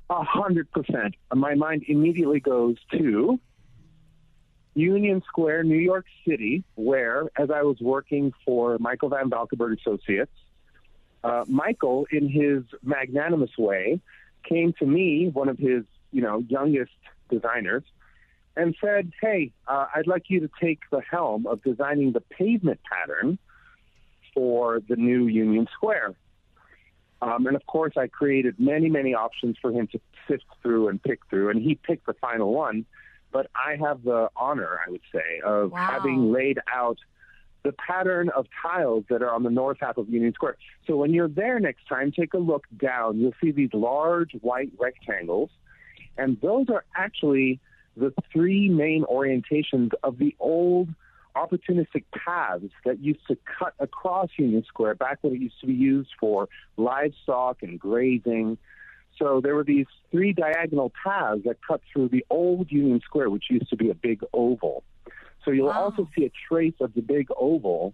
A 0.10 0.24
hundred 0.24 0.72
percent. 0.72 1.16
My 1.34 1.56
mind 1.56 1.84
immediately 1.88 2.40
goes 2.40 2.78
to 2.94 3.40
Union 4.74 5.22
Square, 5.28 5.64
New 5.64 5.78
York 5.78 6.06
City, 6.28 6.64
where, 6.76 7.30
as 7.38 7.52
I 7.52 7.62
was 7.64 7.78
working 7.82 8.34
for 8.46 8.78
Michael 8.80 9.10
Van 9.10 9.30
Valkenburgh 9.30 9.78
Associates, 9.80 10.32
uh, 11.24 11.46
Michael, 11.48 12.08
in 12.12 12.30
his 12.30 12.64
magnanimous 12.84 13.58
way, 13.58 14.00
came 14.48 14.74
to 14.80 14.86
me, 14.86 15.30
one 15.30 15.50
of 15.50 15.58
his, 15.58 15.84
you 16.12 16.22
know, 16.22 16.40
youngest 16.48 16.92
designers, 17.30 17.84
and 18.56 18.76
said, 18.82 19.12
"Hey, 19.22 19.52
uh, 19.68 19.88
I'd 19.94 20.08
like 20.08 20.30
you 20.30 20.40
to 20.42 20.50
take 20.62 20.80
the 20.92 21.02
helm 21.02 21.46
of 21.48 21.62
designing 21.64 22.14
the 22.14 22.22
pavement 22.22 22.80
pattern 22.90 23.38
for 24.34 24.80
the 24.88 24.96
new 24.96 25.28
Union 25.28 25.68
Square." 25.74 26.16
Um, 27.22 27.48
and 27.48 27.56
of 27.56 27.66
course, 27.66 27.94
I 27.98 28.08
created 28.08 28.60
many, 28.60 28.90
many 28.90 29.14
options 29.14 29.58
for 29.62 29.72
him 29.72 29.88
to 29.88 30.00
sift 30.28 30.46
through 30.62 30.88
and 30.88 31.02
pick 31.04 31.20
through, 31.30 31.50
and 31.50 31.62
he 31.62 31.76
picked 31.76 32.06
the 32.06 32.14
final 32.14 32.54
one. 32.54 32.86
But 33.32 33.52
I 33.54 33.76
have 33.76 34.04
the 34.04 34.30
honor, 34.36 34.80
I 34.86 34.90
would 34.90 35.02
say, 35.14 35.42
of 35.46 35.72
Wow. 35.72 35.88
having 35.92 36.32
laid 36.32 36.60
out 36.74 36.98
the 37.70 37.74
pattern 37.74 38.30
of 38.30 38.48
tiles 38.64 39.04
that 39.12 39.22
are 39.22 39.32
on 39.32 39.44
the 39.44 39.52
north 39.52 39.78
half 39.80 39.98
of 39.98 40.10
Union 40.10 40.34
Square. 40.34 40.58
So 40.88 40.96
when 40.96 41.14
you're 41.14 41.28
there 41.28 41.60
next 41.60 41.88
time, 41.88 42.12
take 42.12 42.34
a 42.34 42.40
look 42.40 42.66
down. 42.76 43.20
You'll 43.20 43.36
see 43.40 43.52
these 43.52 43.70
large 43.74 44.32
white 44.42 44.72
rectangles, 44.80 45.52
and 46.18 46.42
those 46.42 46.66
are 46.70 46.84
actually 46.96 47.60
the 47.96 48.12
three 48.34 48.70
main 48.70 49.04
orientations 49.04 49.92
of 50.02 50.18
the 50.18 50.36
old 50.40 50.90
opportunistic 51.36 52.06
paths 52.12 52.74
that 52.86 53.00
used 53.04 53.28
to 53.28 53.38
cut 53.60 53.76
across 53.80 54.30
Union 54.38 54.64
Square 54.68 54.96
back 54.96 55.20
when 55.22 55.36
it 55.36 55.40
used 55.40 55.60
to 55.62 55.68
be 55.68 55.76
used 55.76 56.10
for 56.20 56.50
livestock 56.76 57.62
and 57.62 57.80
grazing. 57.80 58.58
So 59.20 59.42
there 59.44 59.54
were 59.54 59.64
these 59.64 59.86
three 60.10 60.34
diagonal 60.34 60.92
paths 61.04 61.42
that 61.46 61.58
cut 61.68 61.82
through 61.94 62.10
the 62.10 62.26
old 62.32 62.72
Union 62.72 63.00
Square, 63.06 63.30
which 63.30 63.46
used 63.52 63.70
to 63.70 63.76
be 63.76 63.92
a 63.92 63.96
big 63.96 64.24
oval. 64.34 64.84
So 65.46 65.52
you'll 65.52 65.68
Wow. 65.68 65.84
also 65.86 66.10
see 66.18 66.26
a 66.26 66.32
trace 66.48 66.76
of 66.82 66.94
the 66.94 67.02
big 67.02 67.28
oval, 67.38 67.94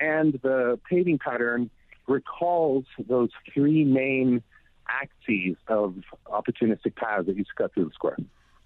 and 0.00 0.34
the 0.42 0.78
paving 0.88 1.18
pattern 1.18 1.70
recalls 2.08 2.84
those 3.08 3.30
three 3.54 3.84
main 3.84 4.42
axes 4.88 5.56
of 5.68 5.94
opportunistic 6.26 6.96
paths 6.96 7.26
that 7.26 7.36
used 7.36 7.50
to 7.56 7.62
cut 7.62 7.72
through 7.74 7.84
the 7.86 7.92
square. 7.92 8.16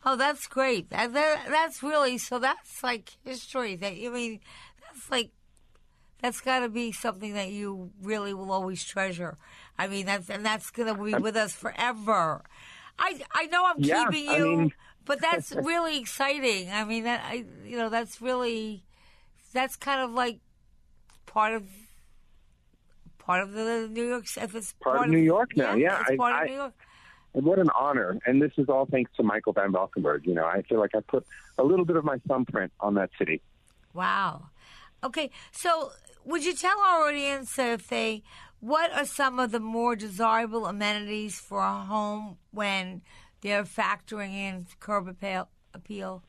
Oh, 0.05 0.17
that's 0.17 0.47
great. 0.47 0.91
That, 0.91 1.13
that, 1.13 1.47
that's 1.51 1.83
really 1.83 2.17
so. 2.19 2.39
That's 2.39 2.83
like 2.83 3.17
history. 3.25 3.77
That 3.77 3.93
I 3.93 4.09
mean, 4.09 4.41
that's 4.87 5.11
like 5.11 5.31
that's 6.23 6.41
got 6.41 6.61
to 6.61 6.69
be 6.69 6.93
something 6.93 7.35
that 7.35 7.51
you 7.51 7.91
really 8.03 8.33
will 8.33 8.51
always 8.53 8.83
treasure. 8.85 9.37
I 9.79 9.89
mean, 9.89 10.07
that's 10.07 10.31
and 10.31 10.47
that's 10.47 10.71
going 10.71 10.89
to 10.95 11.03
be 11.03 11.17
with 11.17 11.37
us 11.37 11.53
forever. 11.53 12.43
I 12.99 13.21
I 13.35 13.47
know 13.47 13.67
I'm 13.67 13.81
Yeah, 13.81 14.07
keeping 14.09 14.29
I 14.31 14.39
you, 14.39 14.57
mean- 14.59 14.73
but 15.07 15.21
that's 15.21 15.53
really 15.53 15.99
exciting. 15.99 16.71
I 16.71 16.85
mean, 16.85 17.05
that 17.05 17.23
I 17.25 17.45
you 17.65 17.79
know 17.79 17.89
that's 17.89 18.21
really 18.21 18.85
that's 19.55 19.77
kind 19.77 20.01
of 20.03 20.11
like 20.11 20.39
part 21.27 21.55
of 21.55 21.65
part 23.19 23.43
of 23.43 23.53
the 23.53 23.89
New 23.91 24.07
York. 24.07 24.25
If 24.37 24.55
it's 24.55 24.73
Part 24.75 25.05
of 25.05 25.09
New 25.09 25.19
York 25.19 25.57
now, 25.57 25.75
yeah, 25.75 26.01
it's 26.03 26.11
I- 26.11 26.17
part 26.17 26.35
I- 26.35 26.43
of 26.45 26.51
New 26.51 26.57
York. 26.57 26.75
And 27.35 27.45
what 27.45 27.59
an 27.59 27.69
honor. 27.79 28.19
And 28.25 28.41
this 28.41 28.53
is 28.57 28.71
all 28.71 28.87
thanks 28.87 29.11
to 29.19 29.23
Michael 29.23 29.53
Van 29.53 29.71
Valkenburgh. 29.71 30.27
You 30.27 30.33
know, 30.33 30.47
I 30.47 30.63
feel 30.63 30.79
like 30.79 30.95
I 30.95 31.01
put 31.01 31.27
a 31.59 31.63
little 31.65 31.85
bit 31.85 31.97
of 31.97 32.05
my 32.05 32.17
thumbprint 32.27 32.73
on 32.81 32.95
that 32.95 33.11
city. 33.19 33.43
Wow. 33.93 34.47
Okay, 35.05 35.31
so 35.53 35.93
would 36.25 36.47
you 36.47 36.55
tell 36.55 36.79
our 36.81 37.07
audience 37.09 37.59
if 37.59 37.89
they 37.89 38.23
what 38.61 38.91
are 38.93 39.05
some 39.05 39.39
of 39.39 39.53
the 39.53 39.61
more 39.61 39.95
desirable 39.97 40.65
amenities 40.65 41.39
for 41.39 41.61
a 41.61 41.75
home 41.75 42.39
when 42.53 43.03
they're 43.47 43.65
factoring 43.65 44.33
in 44.35 44.67
curb 44.81 45.07
appeal? 45.07 45.49
appeal? 45.73 46.23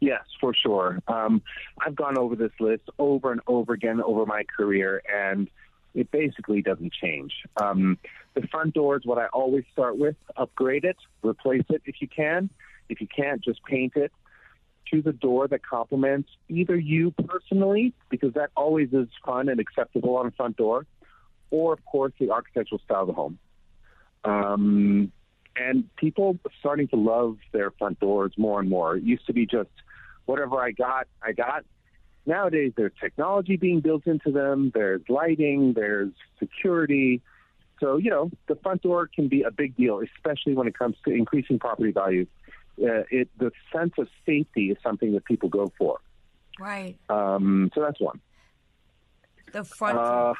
Yes, 0.00 0.24
for 0.40 0.52
sure. 0.52 0.98
Um, 1.08 1.40
I've 1.80 1.94
gone 1.94 2.18
over 2.18 2.36
this 2.36 2.52
list 2.60 2.82
over 2.98 3.32
and 3.32 3.40
over 3.46 3.72
again 3.72 4.02
over 4.02 4.26
my 4.26 4.42
career, 4.44 5.02
and 5.10 5.48
it 5.94 6.10
basically 6.10 6.60
doesn't 6.60 6.92
change. 6.92 7.32
Um, 7.56 7.98
the 8.34 8.42
front 8.48 8.74
door 8.74 8.96
is 8.96 9.06
what 9.06 9.18
I 9.18 9.26
always 9.26 9.64
start 9.72 9.96
with. 9.96 10.16
Upgrade 10.36 10.84
it, 10.84 10.96
replace 11.22 11.64
it 11.70 11.82
if 11.86 12.02
you 12.02 12.08
can. 12.08 12.50
If 12.88 13.00
you 13.00 13.06
can't, 13.06 13.42
just 13.42 13.62
paint 13.64 13.96
it. 13.96 14.12
Choose 14.86 15.06
a 15.06 15.12
door 15.12 15.48
that 15.48 15.64
complements 15.64 16.28
either 16.48 16.76
you 16.76 17.12
personally, 17.12 17.94
because 18.10 18.34
that 18.34 18.50
always 18.56 18.92
is 18.92 19.08
fun 19.24 19.48
and 19.48 19.58
acceptable 19.60 20.16
on 20.16 20.26
a 20.26 20.32
front 20.32 20.56
door, 20.56 20.84
or 21.50 21.72
of 21.72 21.84
course 21.86 22.12
the 22.18 22.30
architectural 22.30 22.80
style 22.84 23.02
of 23.02 23.06
the 23.06 23.14
home. 23.14 23.38
Um, 24.24 25.12
and 25.56 25.84
people 25.96 26.38
starting 26.60 26.88
to 26.88 26.96
love 26.96 27.38
their 27.52 27.70
front 27.72 28.00
doors 28.00 28.32
more 28.36 28.60
and 28.60 28.68
more. 28.68 28.96
It 28.96 29.02
used 29.02 29.26
to 29.26 29.32
be 29.32 29.46
just 29.46 29.70
whatever 30.24 30.60
I 30.60 30.72
got, 30.72 31.08
I 31.22 31.32
got. 31.32 31.64
Nowadays, 32.24 32.72
there's 32.76 32.92
technology 33.00 33.56
being 33.56 33.80
built 33.80 34.06
into 34.06 34.30
them. 34.30 34.70
There's 34.74 35.02
lighting. 35.08 35.72
There's 35.72 36.12
security. 36.38 37.20
So 37.80 37.96
you 37.96 38.10
know, 38.10 38.30
the 38.46 38.54
front 38.56 38.82
door 38.82 39.08
can 39.12 39.28
be 39.28 39.42
a 39.42 39.50
big 39.50 39.76
deal, 39.76 40.00
especially 40.00 40.54
when 40.54 40.68
it 40.68 40.78
comes 40.78 40.96
to 41.04 41.12
increasing 41.12 41.58
property 41.58 41.90
values. 41.90 42.28
Uh, 42.80 43.02
it 43.10 43.28
the 43.38 43.50
sense 43.72 43.92
of 43.98 44.08
safety 44.24 44.70
is 44.70 44.78
something 44.82 45.12
that 45.12 45.24
people 45.24 45.48
go 45.48 45.72
for. 45.76 45.98
Right. 46.60 46.96
Um, 47.08 47.70
so 47.74 47.80
that's 47.80 48.00
one. 48.00 48.20
The 49.52 49.64
front. 49.64 49.98
Uh, 49.98 50.34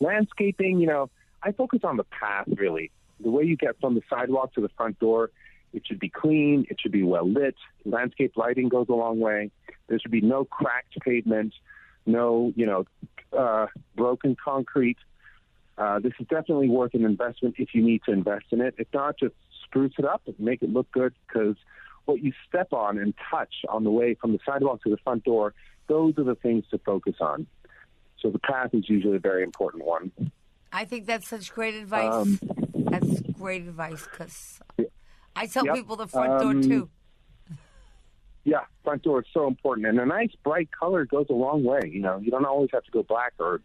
landscaping, 0.00 0.80
you 0.80 0.86
know, 0.86 1.10
I 1.42 1.52
focus 1.52 1.80
on 1.84 1.96
the 1.96 2.04
path 2.04 2.48
really. 2.56 2.90
The 3.20 3.30
way 3.30 3.44
you 3.44 3.56
get 3.56 3.80
from 3.80 3.94
the 3.94 4.02
sidewalk 4.08 4.54
to 4.54 4.60
the 4.60 4.68
front 4.76 4.98
door, 4.98 5.30
it 5.72 5.82
should 5.86 5.98
be 5.98 6.08
clean. 6.08 6.66
It 6.70 6.80
should 6.80 6.92
be 6.92 7.02
well 7.02 7.28
lit. 7.28 7.56
Landscape 7.84 8.32
lighting 8.36 8.68
goes 8.68 8.86
a 8.88 8.94
long 8.94 9.20
way. 9.20 9.50
There 9.88 9.98
should 9.98 10.10
be 10.10 10.20
no 10.20 10.44
cracked 10.44 10.98
pavement, 11.00 11.54
no, 12.04 12.52
you 12.56 12.66
know, 12.66 12.86
uh, 13.36 13.66
broken 13.94 14.36
concrete. 14.42 14.98
Uh, 15.78 15.98
this 15.98 16.12
is 16.18 16.26
definitely 16.28 16.68
worth 16.68 16.94
an 16.94 17.04
investment 17.04 17.56
if 17.58 17.74
you 17.74 17.82
need 17.82 18.02
to 18.06 18.12
invest 18.12 18.46
in 18.50 18.60
it. 18.60 18.74
If 18.78 18.88
not, 18.94 19.18
just 19.18 19.34
spruce 19.64 19.92
it 19.98 20.04
up 20.04 20.22
and 20.26 20.38
make 20.40 20.62
it 20.62 20.70
look 20.72 20.90
good 20.92 21.12
because 21.26 21.56
what 22.06 22.22
you 22.22 22.32
step 22.48 22.72
on 22.72 22.98
and 22.98 23.14
touch 23.30 23.52
on 23.68 23.84
the 23.84 23.90
way 23.90 24.14
from 24.14 24.32
the 24.32 24.38
sidewalk 24.46 24.82
to 24.84 24.90
the 24.90 24.96
front 24.98 25.24
door, 25.24 25.54
those 25.88 26.14
are 26.18 26.24
the 26.24 26.34
things 26.36 26.64
to 26.70 26.78
focus 26.78 27.16
on. 27.20 27.46
So 28.20 28.30
the 28.30 28.38
path 28.38 28.70
is 28.72 28.88
usually 28.88 29.16
a 29.16 29.20
very 29.20 29.42
important 29.42 29.84
one. 29.84 30.12
I 30.76 30.84
think 30.84 31.06
that's 31.06 31.26
such 31.26 31.54
great 31.54 31.74
advice. 31.74 32.12
Um, 32.12 32.38
that's 32.90 33.22
great 33.32 33.62
advice 33.62 34.06
because 34.10 34.60
I 35.34 35.46
tell 35.46 35.64
Yep. 35.64 35.74
people 35.74 35.96
the 35.96 36.06
front 36.06 36.38
door 36.42 36.50
Um, 36.50 36.62
too. 36.62 36.90
Yeah, 38.44 38.60
front 38.84 39.02
door 39.02 39.20
is 39.22 39.26
so 39.32 39.46
important, 39.48 39.86
and 39.86 39.98
a 39.98 40.04
nice 40.04 40.34
bright 40.44 40.68
color 40.70 41.06
goes 41.06 41.26
a 41.30 41.32
long 41.32 41.64
way. 41.64 41.80
You 41.86 42.00
know, 42.00 42.18
you 42.18 42.30
don't 42.30 42.44
always 42.44 42.68
have 42.74 42.84
to 42.84 42.90
go 42.90 43.02
black 43.02 43.32
or, 43.38 43.62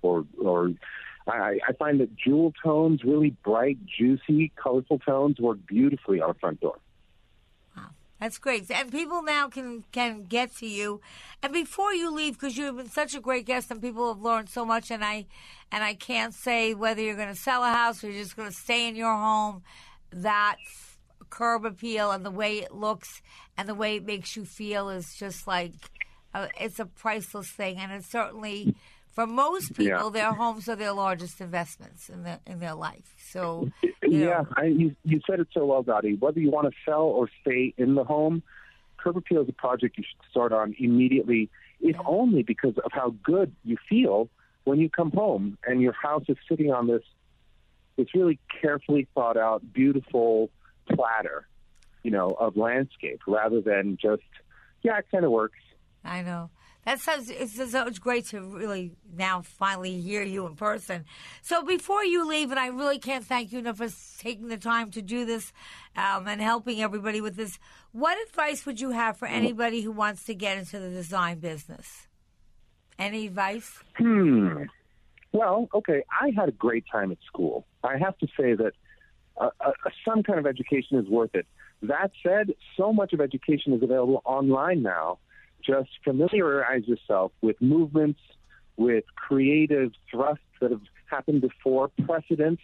or, 0.00 0.24
or. 0.42 0.70
I, 1.26 1.58
I 1.68 1.72
find 1.74 2.00
that 2.00 2.14
jewel 2.16 2.52
tones, 2.62 3.04
really 3.04 3.30
bright, 3.44 3.78
juicy, 3.86 4.50
colorful 4.56 4.98
tones, 4.98 5.38
work 5.38 5.58
beautifully 5.66 6.20
on 6.20 6.30
a 6.30 6.34
front 6.34 6.60
door. 6.60 6.78
That's 8.20 8.38
great. 8.38 8.70
And 8.70 8.90
people 8.90 9.22
now 9.22 9.48
can 9.48 9.84
can 9.92 10.24
get 10.24 10.54
to 10.56 10.66
you. 10.66 11.00
And 11.42 11.52
before 11.52 11.92
you 11.92 12.10
leave, 12.10 12.34
because 12.34 12.56
you've 12.56 12.76
been 12.76 12.88
such 12.88 13.14
a 13.14 13.20
great 13.20 13.44
guest, 13.44 13.70
and 13.70 13.82
people 13.82 14.12
have 14.12 14.22
learned 14.22 14.48
so 14.48 14.64
much, 14.64 14.90
and 14.90 15.04
I 15.04 15.26
and 15.72 15.82
I 15.82 15.94
can't 15.94 16.32
say 16.32 16.74
whether 16.74 17.02
you're 17.02 17.16
going 17.16 17.28
to 17.28 17.34
sell 17.34 17.64
a 17.64 17.72
house 17.72 18.02
or 18.02 18.10
you're 18.10 18.22
just 18.22 18.36
going 18.36 18.48
to 18.48 18.54
stay 18.54 18.88
in 18.88 18.96
your 18.96 19.14
home. 19.14 19.62
That 20.10 20.56
curb 21.30 21.64
appeal 21.64 22.12
and 22.12 22.24
the 22.24 22.30
way 22.30 22.58
it 22.58 22.72
looks 22.72 23.20
and 23.56 23.68
the 23.68 23.74
way 23.74 23.96
it 23.96 24.04
makes 24.04 24.36
you 24.36 24.44
feel 24.44 24.88
is 24.88 25.16
just 25.16 25.48
like 25.48 25.72
uh, 26.32 26.46
it's 26.60 26.78
a 26.78 26.86
priceless 26.86 27.48
thing. 27.48 27.78
And 27.78 27.90
it's 27.92 28.06
certainly 28.06 28.76
for 29.14 29.26
most 29.26 29.74
people, 29.74 29.84
Yeah. 30.04 30.10
their 30.12 30.32
homes 30.32 30.68
are 30.68 30.76
their 30.76 30.92
largest 30.92 31.40
investments 31.40 32.08
in 32.08 32.22
their 32.24 32.40
in 32.46 32.58
their 32.60 32.74
life. 32.74 33.14
So 33.18 33.70
you 33.82 34.28
Yeah, 34.28 34.44
I, 34.56 34.64
you, 34.64 34.94
you 35.04 35.20
said 35.28 35.40
it 35.40 35.48
so 35.54 35.64
well, 35.66 35.82
Dottie. 35.82 36.14
Whether 36.14 36.40
you 36.40 36.50
want 36.50 36.66
to 36.70 36.74
sell 36.84 37.02
or 37.02 37.28
stay 37.42 37.72
in 37.76 37.94
the 37.94 38.04
home, 38.04 38.42
Curb 38.98 39.16
Appeal 39.16 39.42
is 39.42 39.48
a 39.48 39.52
project 39.52 39.96
you 39.98 40.04
should 40.04 40.30
start 40.30 40.52
on 40.52 40.74
immediately, 40.78 41.48
if 41.80 41.96
only 42.06 42.42
because 42.42 42.74
of 42.84 42.90
how 42.92 43.14
good 43.22 43.54
you 43.64 43.76
feel 43.88 44.28
when 44.64 44.78
you 44.80 44.88
come 44.88 45.10
home 45.10 45.58
and 45.66 45.80
your 45.82 45.92
house 45.92 46.24
is 46.28 46.36
sitting 46.48 46.72
on 46.72 46.86
this 46.86 47.02
this 47.96 48.08
really 48.14 48.40
carefully 48.60 49.06
thought 49.14 49.36
out, 49.36 49.72
beautiful 49.72 50.50
platter, 50.92 51.46
you 52.02 52.10
know, 52.10 52.30
of 52.32 52.56
landscape 52.56 53.20
rather 53.28 53.60
than 53.60 53.96
just 54.00 54.22
yeah, 54.82 54.98
it 54.98 55.06
kind 55.10 55.24
of 55.24 55.30
works. 55.30 55.58
I 56.04 56.22
know. 56.22 56.50
That 56.84 57.00
sounds 57.00 57.30
it's 57.30 57.56
just 57.56 57.74
it's 57.74 57.98
great 57.98 58.26
to 58.26 58.40
really 58.40 58.92
now 59.16 59.42
finally 59.42 60.00
hear 60.00 60.22
you 60.22 60.46
in 60.46 60.54
person. 60.54 61.04
So 61.42 61.62
before 61.62 62.04
you 62.04 62.28
leave, 62.28 62.50
and 62.50 62.60
I 62.60 62.68
really 62.68 62.98
can't 62.98 63.24
thank 63.24 63.52
you 63.52 63.60
enough 63.60 63.78
for 63.78 63.88
taking 64.18 64.48
the 64.48 64.58
time 64.58 64.90
to 64.92 65.02
do 65.02 65.24
this 65.24 65.52
um, 65.96 66.26
and 66.28 66.40
helping 66.40 66.82
everybody 66.82 67.20
with 67.20 67.36
this. 67.36 67.58
What 67.92 68.18
advice 68.28 68.66
would 68.66 68.80
you 68.80 68.90
have 68.90 69.16
for 69.16 69.26
anybody 69.26 69.80
who 69.80 69.92
wants 69.92 70.24
to 70.24 70.34
get 70.34 70.58
into 70.58 70.78
the 70.78 70.90
design 70.90 71.38
business? 71.38 72.08
Any 72.98 73.26
advice? 73.26 73.78
Hmm. 73.96 74.64
Well, 75.32 75.68
okay. 75.74 76.04
I 76.20 76.30
had 76.36 76.48
a 76.48 76.52
great 76.52 76.84
time 76.90 77.10
at 77.10 77.18
school. 77.26 77.66
I 77.82 77.96
have 77.98 78.16
to 78.18 78.26
say 78.38 78.54
that 78.54 78.72
uh, 79.36 79.50
uh, 79.60 79.72
some 80.04 80.22
kind 80.22 80.38
of 80.38 80.46
education 80.46 80.98
is 80.98 81.08
worth 81.08 81.34
it. 81.34 81.46
That 81.82 82.12
said, 82.22 82.54
so 82.76 82.92
much 82.92 83.12
of 83.12 83.20
education 83.20 83.72
is 83.72 83.82
available 83.82 84.22
online 84.24 84.82
now. 84.82 85.18
Just 85.66 85.90
familiarize 86.04 86.86
yourself 86.86 87.32
with 87.40 87.60
movements, 87.60 88.20
with 88.76 89.04
creative 89.16 89.92
thrusts 90.10 90.44
that 90.60 90.70
have 90.70 90.82
happened 91.06 91.40
before, 91.40 91.90
precedents, 92.04 92.62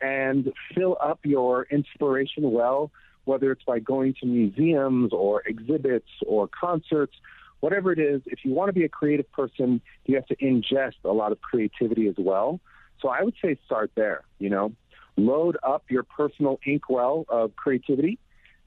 and 0.00 0.52
fill 0.74 0.96
up 1.00 1.20
your 1.24 1.66
inspiration 1.70 2.50
well, 2.50 2.90
whether 3.24 3.50
it's 3.52 3.62
by 3.64 3.78
going 3.78 4.14
to 4.20 4.26
museums 4.26 5.12
or 5.12 5.42
exhibits 5.46 6.08
or 6.26 6.48
concerts, 6.48 7.14
whatever 7.60 7.92
it 7.92 7.98
is. 7.98 8.20
If 8.26 8.40
you 8.44 8.52
want 8.52 8.68
to 8.68 8.72
be 8.72 8.84
a 8.84 8.88
creative 8.88 9.30
person, 9.32 9.80
you 10.04 10.16
have 10.16 10.26
to 10.26 10.36
ingest 10.36 10.96
a 11.04 11.12
lot 11.12 11.32
of 11.32 11.40
creativity 11.40 12.06
as 12.08 12.16
well. 12.18 12.60
So 13.00 13.08
I 13.08 13.22
would 13.22 13.34
say 13.42 13.56
start 13.64 13.90
there, 13.94 14.24
you 14.38 14.50
know, 14.50 14.72
load 15.16 15.56
up 15.62 15.84
your 15.90 16.02
personal 16.02 16.60
inkwell 16.64 17.24
of 17.28 17.56
creativity 17.56 18.18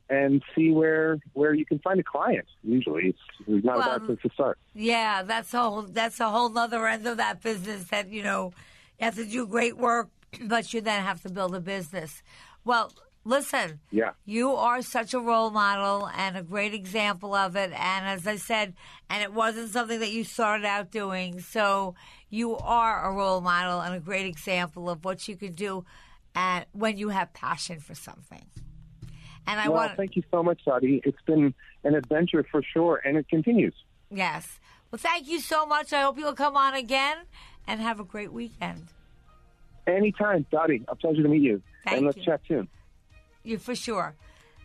and 0.10 0.42
see 0.56 0.72
where 0.72 1.20
where 1.34 1.54
you 1.54 1.66
can 1.66 1.80
find 1.80 2.00
a 2.00 2.04
client. 2.04 2.46
Usually, 2.64 3.10
it's, 3.10 3.20
it's 3.48 3.66
not 3.66 3.78
a 3.78 4.00
bad 4.00 4.06
place 4.06 4.20
to 4.24 4.30
start. 4.34 4.58
Yeah, 4.74 5.24
that's 5.24 5.54
a 5.54 5.62
whole 5.62 5.82
that's 5.84 6.20
a 6.20 6.30
whole 6.30 6.56
other 6.58 6.88
end 6.88 7.06
of 7.08 7.18
that 7.18 7.42
business 7.42 7.86
that, 7.86 8.10
you 8.10 8.24
know, 8.24 8.52
you 9.00 9.06
have 9.06 9.16
to 9.16 9.26
do 9.26 9.46
great 9.46 9.78
work, 9.78 10.10
but 10.44 10.74
you 10.74 10.82
then 10.82 11.04
have 11.04 11.22
to 11.24 11.30
build 11.30 11.56
a 11.56 11.60
business. 11.60 12.24
Well, 12.66 12.92
listen, 13.24 13.80
Yeah. 13.92 14.12
you 14.26 14.52
are 14.52 14.82
such 14.82 15.14
a 15.14 15.20
role 15.20 15.52
model 15.52 16.10
and 16.16 16.36
a 16.36 16.44
great 16.44 16.74
example 16.74 17.34
of 17.36 17.56
it. 17.56 17.72
And 17.72 18.06
as 18.08 18.26
I 18.26 18.36
said, 18.38 18.74
and 19.10 19.22
it 19.24 19.34
wasn't 19.34 19.70
something 19.70 20.00
that 20.00 20.12
you 20.12 20.24
started 20.24 20.66
out 20.66 20.92
doing. 20.92 21.40
So 21.40 21.96
you 22.30 22.58
are 22.58 23.10
a 23.10 23.14
role 23.14 23.42
model 23.42 23.80
and 23.82 23.96
a 23.96 24.00
great 24.00 24.26
example 24.26 24.90
of 24.90 25.06
what 25.06 25.28
you 25.28 25.36
can 25.36 25.54
do 25.54 25.86
at, 26.36 26.68
when 26.72 26.98
you 26.98 27.10
have 27.10 27.34
passion 27.34 27.80
for 27.80 27.96
something. 27.96 28.46
And 29.50 29.60
I 29.60 29.68
well, 29.68 29.78
want 29.80 29.98
thank 29.98 30.16
you 30.16 30.22
so 30.30 30.44
much, 30.44 30.64
Dottie. 30.64 31.02
It's 31.04 31.22
been 31.26 31.56
an 31.84 31.96
adventure 31.96 32.46
for 32.52 32.62
sure, 32.62 33.02
and 33.04 33.18
it 33.18 33.28
continues. 33.28 33.74
Yes. 34.12 34.60
Well, 34.92 35.00
thank 35.00 35.28
you 35.28 35.40
so 35.40 35.66
much. 35.66 35.92
I 35.92 36.04
hope 36.04 36.20
you'll 36.20 36.34
come 36.34 36.56
on 36.56 36.76
again 36.76 37.18
and 37.66 37.82
have 37.82 38.00
a 38.00 38.04
great 38.04 38.32
weekend. 38.32 38.90
Anytime, 39.88 40.46
Dottie. 40.52 40.86
A 40.88 40.96
pleasure 40.96 41.24
to 41.24 41.30
meet 41.30 41.42
you. 41.42 41.64
Thank 41.84 41.98
and 41.98 42.06
let's 42.06 42.18
you. 42.18 42.26
chat 42.26 42.42
soon. 42.48 42.68
You 43.44 43.58
for 43.58 43.74
sure. 43.74 44.14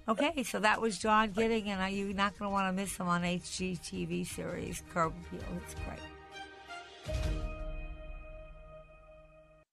Okay, 0.07 0.42
so 0.42 0.61
that 0.61 0.83
was 0.83 0.99
John 0.99 1.31
Gidding, 1.31 1.70
and 1.70 1.97
you're 1.97 2.12
not 2.12 2.38
going 2.38 2.51
to 2.51 2.53
want 2.53 2.68
to 2.68 2.73
miss 2.79 2.94
him 2.99 3.09
on 3.09 3.23
HGTV 3.23 4.27
series 4.27 4.83
Curb 4.92 5.14
Appeal. 5.33 5.40
It's 5.64 5.75
great. 5.87 7.54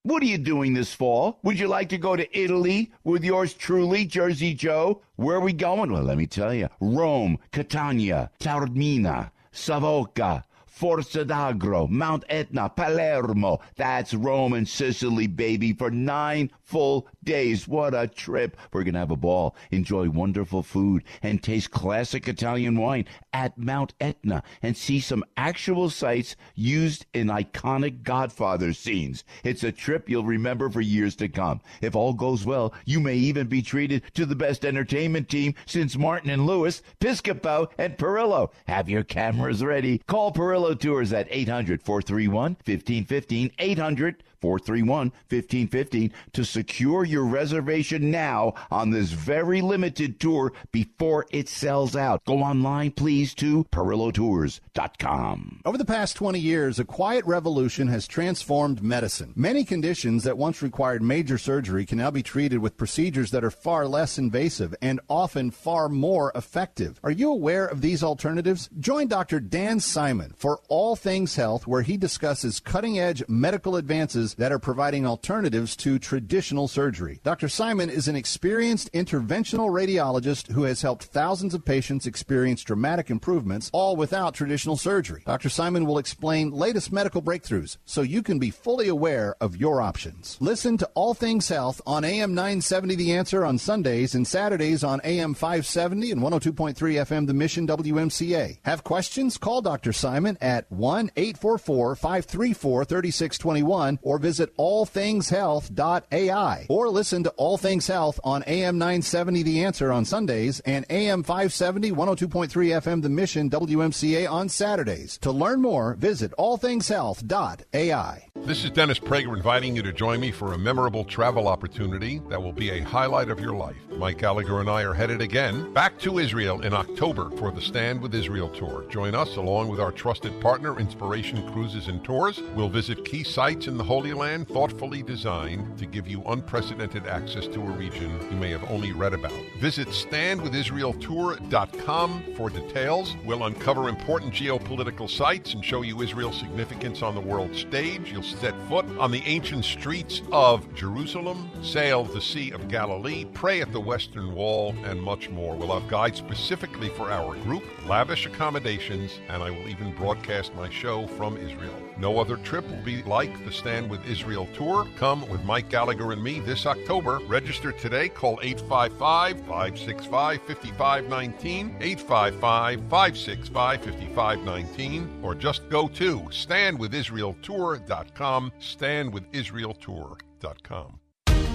What 0.04 0.24
are 0.24 0.26
you 0.26 0.40
doing 0.40 0.74
this 0.74 0.96
fall? 0.96 1.38
Would 1.44 1.60
you 1.60 1.68
like 1.68 1.90
to 1.90 1.98
go 2.00 2.16
to 2.16 2.38
Italy 2.38 2.92
with 3.04 3.24
yours 3.24 3.54
truly, 3.54 4.04
Jersey 4.04 4.56
Joe? 4.56 5.04
Where 5.16 5.38
are 5.38 5.42
we 5.42 5.54
going? 5.54 5.92
Well, 5.92 6.02
let 6.02 6.18
me 6.18 6.26
tell 6.26 6.56
you. 6.56 6.70
Rome, 6.80 7.38
Catania, 7.52 8.32
Taormina, 8.40 9.30
Savoca, 9.52 10.44
Forza 10.66 11.24
d'Agro, 11.24 11.86
Mount 11.86 12.24
Etna, 12.30 12.70
Palermo. 12.70 13.60
That's 13.76 14.16
Rome 14.16 14.54
and 14.54 14.68
Sicily, 14.68 15.28
baby, 15.28 15.72
for 15.72 15.92
nine 15.92 16.50
full 16.72 17.06
days. 17.22 17.68
What 17.68 17.94
a 17.94 18.08
trip. 18.08 18.56
We're 18.72 18.84
going 18.84 18.94
to 18.94 19.00
have 19.00 19.12
a 19.12 19.18
ball, 19.18 19.58
enjoy 19.72 20.10
wonderful 20.10 20.64
food, 20.64 21.04
and 21.22 21.44
taste 21.44 21.70
classic 21.72 22.30
Italian 22.30 22.78
wine 22.78 23.06
at 23.34 23.58
Mount 23.58 23.94
Etna 24.00 24.42
and 24.62 24.78
see 24.78 25.02
some 25.02 25.26
actual 25.36 25.90
sites 25.90 26.38
used 26.56 27.06
in 27.14 27.28
iconic 27.28 28.04
Godfather 28.04 28.72
scenes. 28.72 29.26
It's 29.44 29.66
a 29.66 29.72
trip 29.74 30.10
you'll 30.10 30.24
remember 30.24 30.70
for 30.70 30.80
years 30.80 31.14
to 31.18 31.28
come. 31.28 31.60
If 31.82 31.94
all 31.94 32.14
goes 32.14 32.46
well, 32.46 32.74
you 32.86 33.02
may 33.02 33.16
even 33.16 33.48
be 33.48 33.62
treated 33.62 34.04
to 34.14 34.26
the 34.26 34.36
best 34.36 34.64
entertainment 34.64 35.28
team 35.28 35.56
since 35.66 35.98
Martin 35.98 36.30
and 36.30 36.46
Lewis, 36.46 36.82
Piscopo, 37.02 37.70
and 37.78 37.98
Perillo. 37.98 38.50
Have 38.68 38.90
your 38.90 39.04
cameras 39.04 39.62
ready. 39.62 39.98
Call 40.08 40.32
Perillo 40.32 40.80
Tours 40.80 41.12
at 41.12 41.28
800 41.30 41.84
431 41.84 42.52
1515. 42.64 43.52
800 43.60 44.24
431 44.42 45.12
1515 45.30 46.12
to 46.34 46.44
secure 46.44 47.06
your 47.06 47.26
reservation 47.26 48.12
now 48.12 48.54
on 48.70 48.90
this 48.90 49.12
very 49.12 49.62
limited 49.62 50.20
tour 50.20 50.52
before 50.72 51.28
it 51.32 51.48
sells 51.48 51.96
out. 51.96 52.24
Go 52.26 52.40
online, 52.40 52.92
please, 52.92 53.34
to 53.36 53.64
PerilloTours.com. 53.66 55.62
Over 55.66 55.78
the 55.78 55.86
past 55.86 56.16
20 56.16 56.40
years, 56.40 56.80
a 56.80 56.86
quiet 56.86 57.26
revolution 57.26 57.88
has 57.88 58.08
transformed 58.08 58.82
medicine. 58.82 59.34
Many 59.36 59.64
conditions 59.64 60.24
that 60.24 60.38
once 60.38 60.62
required 60.62 61.02
major 61.02 61.38
surgery 61.38 61.86
can 61.86 62.00
now 62.00 62.12
be 62.12 62.24
treated 62.24 62.60
with 62.60 62.78
procedures 62.78 63.32
that 63.32 63.44
are 63.44 63.52
far 63.52 63.88
less 63.88 64.18
invasive 64.18 64.74
and 64.82 65.00
often 65.10 65.52
far 65.52 65.88
more 65.90 66.32
effective. 66.36 67.00
Are 67.04 67.12
you 67.12 67.32
aware 67.32 67.66
of 67.66 67.82
these 67.82 68.04
alternatives? 68.04 68.70
Join 68.80 69.08
Dr. 69.08 69.40
Dan 69.40 69.80
Simon 69.80 70.34
for 70.38 70.60
All 70.68 70.96
Things 70.96 71.36
Health, 71.36 71.68
where 71.68 71.82
he 71.82 71.98
discusses 71.98 72.60
cutting 72.60 73.00
edge 73.00 73.24
medical 73.28 73.76
advances 73.76 74.31
that 74.36 74.52
are 74.52 74.60
providing 74.60 75.06
alternatives 75.06 75.76
to 75.78 76.00
traditional 76.00 76.68
surgery. 76.68 77.20
Dr. 77.24 77.50
Simon 77.50 77.90
is 77.90 78.08
an 78.08 78.16
experienced 78.16 78.92
interventional 78.94 79.70
radiologist 79.70 80.52
who 80.52 80.64
has 80.64 80.82
helped 80.82 81.06
thousands 81.06 81.54
of 81.54 81.66
patients 81.66 82.06
experience 82.06 82.64
dramatic 82.64 83.10
improvements, 83.10 83.70
all 83.74 83.96
without 83.96 84.34
traditional 84.34 84.78
surgery. 84.78 85.24
Dr. 85.26 85.50
Simon 85.50 85.86
will 85.86 85.98
explain 85.98 86.52
latest 86.52 86.92
medical 86.92 87.22
breakthroughs 87.22 87.78
so 87.86 88.02
you 88.02 88.22
can 88.24 88.40
be 88.40 88.50
fully 88.50 88.88
aware 88.88 89.36
of 89.42 89.58
your 89.58 89.82
options. 89.82 90.38
Listen 90.40 90.78
to 90.78 90.90
All 90.94 91.14
Things 91.14 91.48
Health 91.50 91.82
on 91.86 92.04
AM 92.04 92.34
970 92.34 92.96
The 92.96 93.14
Answer 93.14 93.46
on 93.46 93.58
Sundays 93.58 94.16
and 94.16 94.28
Saturdays 94.28 94.84
on 94.84 95.02
AM 95.04 95.34
570 95.34 96.12
and 96.12 96.22
102.3 96.22 96.76
FM 96.76 97.28
The 97.28 97.34
Mission 97.34 97.68
WMCA. 97.68 98.60
Have 98.64 98.84
questions? 98.84 99.38
Call 99.38 99.62
Dr. 99.62 99.94
Simon 99.94 100.38
at 100.42 100.72
1 100.72 101.12
844 101.16 101.96
534 101.96 102.86
3621 102.86 104.00
or 104.02 104.20
visit 104.22 104.56
allthingshealth.ai 104.56 106.66
or 106.70 106.90
listen 106.90 107.24
to 107.24 107.32
All 107.32 107.58
Things 107.58 107.88
Health 107.88 108.20
on 108.24 108.44
AM 108.48 108.78
970 108.78 109.44
The 109.44 109.66
Answer 109.66 109.92
on 109.92 110.06
Sundays 110.06 110.62
and 110.62 110.86
AM 110.90 111.24
570 111.24 111.92
102.3 111.92 112.50
FM 112.50 113.02
The 113.02 113.10
Mission 113.10 113.50
WMCA 113.50 114.32
on 114.32 114.48
Saturdays. 114.48 115.18
To 115.20 115.32
learn 115.32 115.62
more, 115.62 115.96
visit 115.96 116.32
allthingshealth.ai. 116.38 118.28
This 118.36 118.64
is 118.64 118.72
Dennis 118.72 119.00
Prager 119.00 119.36
inviting 119.36 119.76
you 119.76 119.82
to 119.84 119.94
join 119.94 120.20
me 120.20 120.32
for 120.32 120.54
a 120.54 120.58
memorable 120.58 121.04
travel 121.04 121.48
opportunity 121.48 122.22
that 122.30 122.42
will 122.42 122.54
be 122.54 122.70
a 122.70 122.82
highlight 122.82 123.30
of 123.30 123.40
your 123.40 123.56
life. 123.56 123.76
Mike 123.98 124.20
Gallagher 124.20 124.62
and 124.62 124.70
I 124.70 124.84
are 124.84 124.94
headed 124.94 125.22
again 125.22 125.74
back 125.74 125.98
to 126.00 126.20
Israel 126.20 126.62
in 126.62 126.74
October 126.74 127.30
for 127.38 127.52
the 127.52 127.62
Stand 127.62 128.02
with 128.02 128.16
Israel 128.16 128.50
tour. 128.50 128.86
Join 128.90 129.16
us 129.16 129.36
along 129.36 129.70
with 129.70 129.80
our 129.80 129.92
trusted 129.92 130.40
partner, 130.42 130.80
Inspiration 130.80 131.52
Cruises 131.52 131.88
and 131.88 132.04
Tours. 132.04 132.42
We'll 132.56 132.70
visit 132.70 133.06
key 133.06 133.24
sites 133.24 133.68
in 133.68 133.78
the 133.78 133.84
Holy 133.84 134.11
Land 134.14 134.48
thoughtfully 134.48 135.04
designed 135.04 135.78
to 135.78 135.86
give 135.86 136.08
you 136.08 136.24
unprecedented 136.26 137.06
access 137.08 137.48
to 137.48 137.62
a 137.62 137.72
region 137.72 138.18
you 138.30 138.38
may 138.38 138.52
have 138.52 138.64
only 138.70 138.92
read 138.92 139.14
about. 139.14 139.32
Visit 139.60 139.88
standwithisraeltour.com 139.90 142.24
for 142.36 142.50
details. 142.50 143.16
We'll 143.26 143.46
uncover 143.46 143.88
important 143.90 144.34
geopolitical 144.34 145.10
sites 145.10 145.54
and 145.54 145.64
show 145.64 145.82
you 145.82 146.02
Israel's 146.02 146.40
significance 146.40 147.02
on 147.02 147.16
the 147.16 147.22
world 147.22 147.56
stage. 147.56 148.12
You'll 148.12 148.24
set 148.24 148.54
foot 148.68 148.86
on 148.98 149.12
the 149.12 149.24
ancient 149.26 149.64
streets 149.66 150.22
of 150.32 150.74
Jerusalem, 150.74 151.50
sail 151.62 152.04
the 152.04 152.22
Sea 152.22 152.52
of 152.52 152.68
Galilee, 152.68 153.26
pray 153.34 153.62
at 153.62 153.72
the 153.72 153.80
Western 153.80 154.34
Wall, 154.34 154.76
and 154.84 155.02
much 155.02 155.30
more. 155.30 155.56
We'll 155.56 155.80
have 155.80 155.90
guides 155.90 156.18
specifically 156.18 156.90
for 156.90 157.12
our 157.12 157.36
group, 157.38 157.64
lavish 157.88 158.26
accommodations, 158.26 159.20
and 159.30 159.44
I 159.44 159.52
will 159.52 159.68
even 159.68 159.96
broadcast 159.96 160.56
my 160.56 160.70
show 160.70 161.08
from 161.08 161.38
Israel. 161.38 161.91
No 161.98 162.20
other 162.20 162.38
trip 162.38 162.70
will 162.70 162.84
be 162.84 163.02
like 163.04 163.44
the 163.46 163.52
Stand 163.52 163.90
with 163.90 164.08
Israel 164.08 164.48
tour. 164.54 164.88
Come 164.98 165.28
with 165.30 165.44
Mike 165.44 165.70
Gallagher 165.70 166.12
and 166.12 166.24
me 166.24 166.40
this 166.40 166.66
October. 166.66 167.20
Register 167.28 167.72
today. 167.72 168.10
Call 168.10 168.40
855 168.42 169.46
565 169.46 170.42
5519, 170.42 171.76
855 171.80 172.82
565 172.90 173.84
5519, 173.84 175.20
or 175.22 175.36
just 175.36 175.70
go 175.70 175.88
to 175.88 176.20
standwithisraeltour.com, 176.20 178.52
standwithisraeltour.com. 178.60 181.00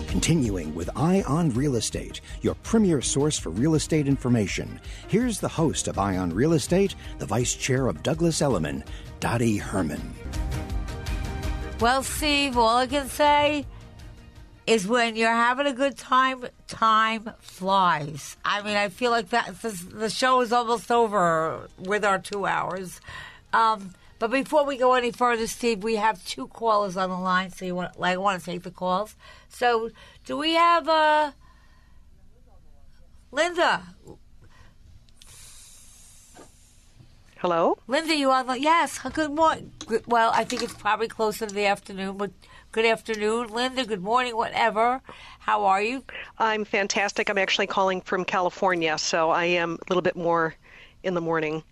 Continuing 0.07 0.75
with 0.75 0.89
Eye 0.97 1.23
on 1.27 1.51
Real 1.51 1.77
Estate, 1.77 2.23
your 2.41 2.55
premier 2.63 3.03
source 3.03 3.39
for 3.39 3.51
real 3.51 3.75
estate 3.75 4.09
information. 4.09 4.81
Here's 5.09 5.41
the 5.41 5.49
host 5.49 5.89
of 5.89 5.99
Eye 5.99 6.17
on 6.17 6.31
Real 6.31 6.55
Estate, 6.55 6.95
the 7.19 7.27
vice 7.27 7.55
chair 7.55 7.89
of 7.89 8.03
Douglas 8.03 8.41
Elliman, 8.41 8.83
Dottie 9.21 9.57
Herman. 9.57 10.15
Well, 11.81 12.03
Steve, 12.03 12.57
all 12.57 12.79
I 12.79 12.87
can 12.87 13.09
say 13.09 13.67
is 14.67 14.89
when 14.89 15.15
you're 15.15 15.31
having 15.31 15.67
a 15.67 15.73
good 15.73 15.97
time, 15.97 16.45
time 16.67 17.31
flies. 17.41 18.37
I 18.45 18.63
mean, 18.63 18.77
I 18.77 18.89
feel 18.89 19.11
like 19.11 19.29
that 19.31 19.55
the 19.61 20.11
show 20.11 20.41
is 20.41 20.53
almost 20.53 20.91
over 20.91 21.69
with 21.79 22.05
our 22.05 22.19
two 22.19 22.47
hours. 22.47 23.01
Um, 23.53 23.95
but 24.19 24.31
before 24.31 24.65
we 24.65 24.77
go 24.77 24.95
any 24.95 25.13
further, 25.13 25.47
Steve, 25.47 25.85
we 25.85 25.97
have 25.97 26.25
two 26.25 26.47
callers 26.49 26.97
on 26.97 27.11
the 27.11 27.19
line, 27.19 27.51
so 27.51 27.65
you 27.65 27.75
want, 27.75 28.01
like, 28.01 28.15
I 28.15 28.17
want 28.17 28.41
to 28.41 28.47
take 28.47 28.63
the 28.63 28.71
calls. 28.71 29.15
So, 29.49 29.91
do 30.25 30.39
we 30.39 30.55
have 30.55 30.89
uh, 30.89 31.33
Linda? 33.31 33.83
Hello, 37.39 37.77
Linda. 37.87 38.15
You 38.15 38.31
on? 38.31 38.47
the 38.47 38.59
Yes. 38.61 38.99
Good 38.99 39.31
morning. 39.33 39.73
Well, 40.07 40.31
I 40.35 40.45
think 40.45 40.63
it's 40.63 40.73
probably 40.75 41.09
closer 41.09 41.47
to 41.47 41.55
the 41.55 41.67
afternoon, 41.67 42.17
but 42.17 42.31
good 42.73 42.87
afternoon, 42.87 43.49
Linda. 43.49 43.85
Good 43.85 44.03
morning, 44.03 44.35
whatever. 44.37 45.03
How 45.41 45.65
are 45.67 45.83
you? 45.83 46.03
I'm 46.39 46.65
fantastic. 46.65 47.29
I'm 47.29 47.39
actually 47.39 47.67
calling 47.67 48.01
from 48.01 48.25
California, 48.25 48.97
so 48.99 49.31
I 49.31 49.45
am 49.45 49.75
a 49.75 49.85
little 49.91 50.03
bit 50.03 50.17
more 50.17 50.55
in 51.03 51.15
the 51.15 51.21
morning. 51.21 51.63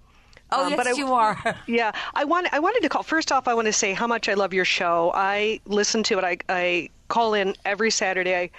Oh, 0.52 0.64
Um, 0.64 0.70
yes, 0.70 0.76
but 0.76 0.86
I- 0.86 0.92
you 0.92 1.12
are. 1.14 1.56
Yeah, 1.66 1.92
I 2.14 2.24
want. 2.24 2.48
I 2.52 2.58
wanted 2.58 2.82
to 2.82 2.88
call. 2.90 3.02
First 3.02 3.32
off, 3.32 3.48
I 3.48 3.54
want 3.54 3.66
to 3.66 3.72
say 3.72 3.94
how 3.94 4.06
much 4.06 4.28
I 4.28 4.34
love 4.34 4.52
your 4.52 4.66
show. 4.66 5.12
I 5.14 5.60
listen 5.64 6.02
to 6.04 6.18
it. 6.18 6.24
I, 6.24 6.36
I 6.50 6.90
call 7.08 7.32
in 7.32 7.54
every 7.64 7.90
Saturday 7.90 8.50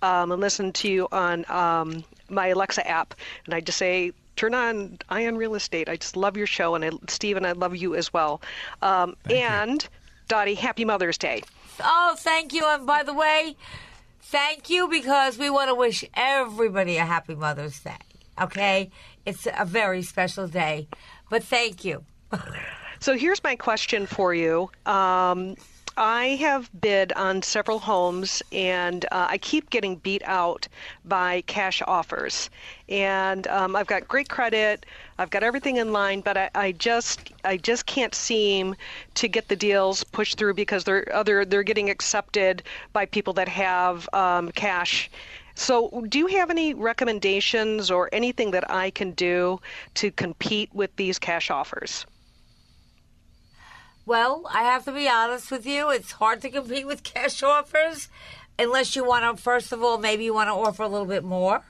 um, 0.00 0.32
and 0.32 0.40
listen 0.40 0.72
to 0.72 0.88
you 0.88 1.08
on 1.12 1.44
um, 1.50 2.04
my 2.30 2.48
Alexa 2.48 2.88
app, 2.88 3.14
and 3.44 3.52
I 3.54 3.60
just 3.60 3.76
say. 3.76 4.12
Turn 4.36 4.54
on 4.54 4.98
Eye 5.08 5.26
on 5.26 5.36
Real 5.36 5.54
Estate. 5.54 5.88
I 5.88 5.96
just 5.96 6.16
love 6.16 6.36
your 6.36 6.46
show, 6.46 6.74
and 6.74 6.84
I, 6.84 6.90
Steven, 7.08 7.44
I 7.44 7.52
love 7.52 7.76
you 7.76 7.94
as 7.94 8.12
well. 8.12 8.42
Um, 8.82 9.16
and 9.30 9.86
Dottie, 10.28 10.54
Happy 10.54 10.84
Mother's 10.84 11.18
Day. 11.18 11.42
Oh, 11.80 12.14
thank 12.18 12.52
you. 12.52 12.64
And 12.66 12.86
by 12.86 13.02
the 13.02 13.14
way, 13.14 13.56
thank 14.22 14.70
you 14.70 14.88
because 14.88 15.38
we 15.38 15.50
want 15.50 15.68
to 15.70 15.74
wish 15.74 16.04
everybody 16.14 16.96
a 16.96 17.04
happy 17.04 17.34
Mother's 17.34 17.80
Day. 17.80 17.96
Okay? 18.40 18.90
It's 19.24 19.46
a 19.56 19.64
very 19.64 20.02
special 20.02 20.48
day. 20.48 20.88
But 21.30 21.44
thank 21.44 21.84
you. 21.84 22.04
So 23.00 23.18
here's 23.18 23.44
my 23.44 23.54
question 23.54 24.06
for 24.06 24.32
you. 24.32 24.70
Um, 24.86 25.56
I 25.96 26.36
have 26.40 26.70
bid 26.80 27.12
on 27.12 27.42
several 27.42 27.78
homes, 27.78 28.42
and 28.50 29.04
uh, 29.12 29.28
I 29.30 29.38
keep 29.38 29.70
getting 29.70 29.94
beat 29.96 30.22
out 30.24 30.66
by 31.04 31.42
cash 31.42 31.82
offers. 31.86 32.50
And 32.88 33.46
um, 33.46 33.76
I've 33.76 33.86
got 33.86 34.08
great 34.08 34.28
credit, 34.28 34.86
I've 35.18 35.30
got 35.30 35.44
everything 35.44 35.76
in 35.76 35.92
line, 35.92 36.20
but 36.20 36.36
I, 36.36 36.50
I 36.54 36.72
just 36.72 37.32
I 37.44 37.56
just 37.58 37.86
can't 37.86 38.14
seem 38.14 38.74
to 39.14 39.28
get 39.28 39.46
the 39.46 39.54
deals 39.54 40.02
pushed 40.02 40.36
through 40.36 40.54
because 40.54 40.82
they're 40.82 41.08
other 41.14 41.44
they're 41.44 41.62
getting 41.62 41.90
accepted 41.90 42.64
by 42.92 43.06
people 43.06 43.34
that 43.34 43.48
have 43.48 44.08
um, 44.12 44.50
cash. 44.50 45.08
So, 45.54 46.04
do 46.08 46.18
you 46.18 46.26
have 46.26 46.50
any 46.50 46.74
recommendations 46.74 47.92
or 47.92 48.08
anything 48.12 48.50
that 48.50 48.68
I 48.68 48.90
can 48.90 49.12
do 49.12 49.60
to 49.94 50.10
compete 50.10 50.70
with 50.74 50.96
these 50.96 51.20
cash 51.20 51.50
offers? 51.50 52.04
Well, 54.06 54.42
I 54.52 54.64
have 54.64 54.84
to 54.84 54.92
be 54.92 55.08
honest 55.08 55.50
with 55.50 55.64
you. 55.66 55.90
It's 55.90 56.12
hard 56.12 56.42
to 56.42 56.50
compete 56.50 56.86
with 56.86 57.02
cash 57.02 57.42
offers 57.42 58.08
unless 58.58 58.94
you 58.94 59.04
want 59.04 59.36
to, 59.36 59.42
first 59.42 59.72
of 59.72 59.82
all, 59.82 59.98
maybe 59.98 60.24
you 60.24 60.34
want 60.34 60.48
to 60.48 60.52
offer 60.52 60.82
a 60.82 60.88
little 60.88 61.06
bit 61.06 61.24
more. 61.24 61.64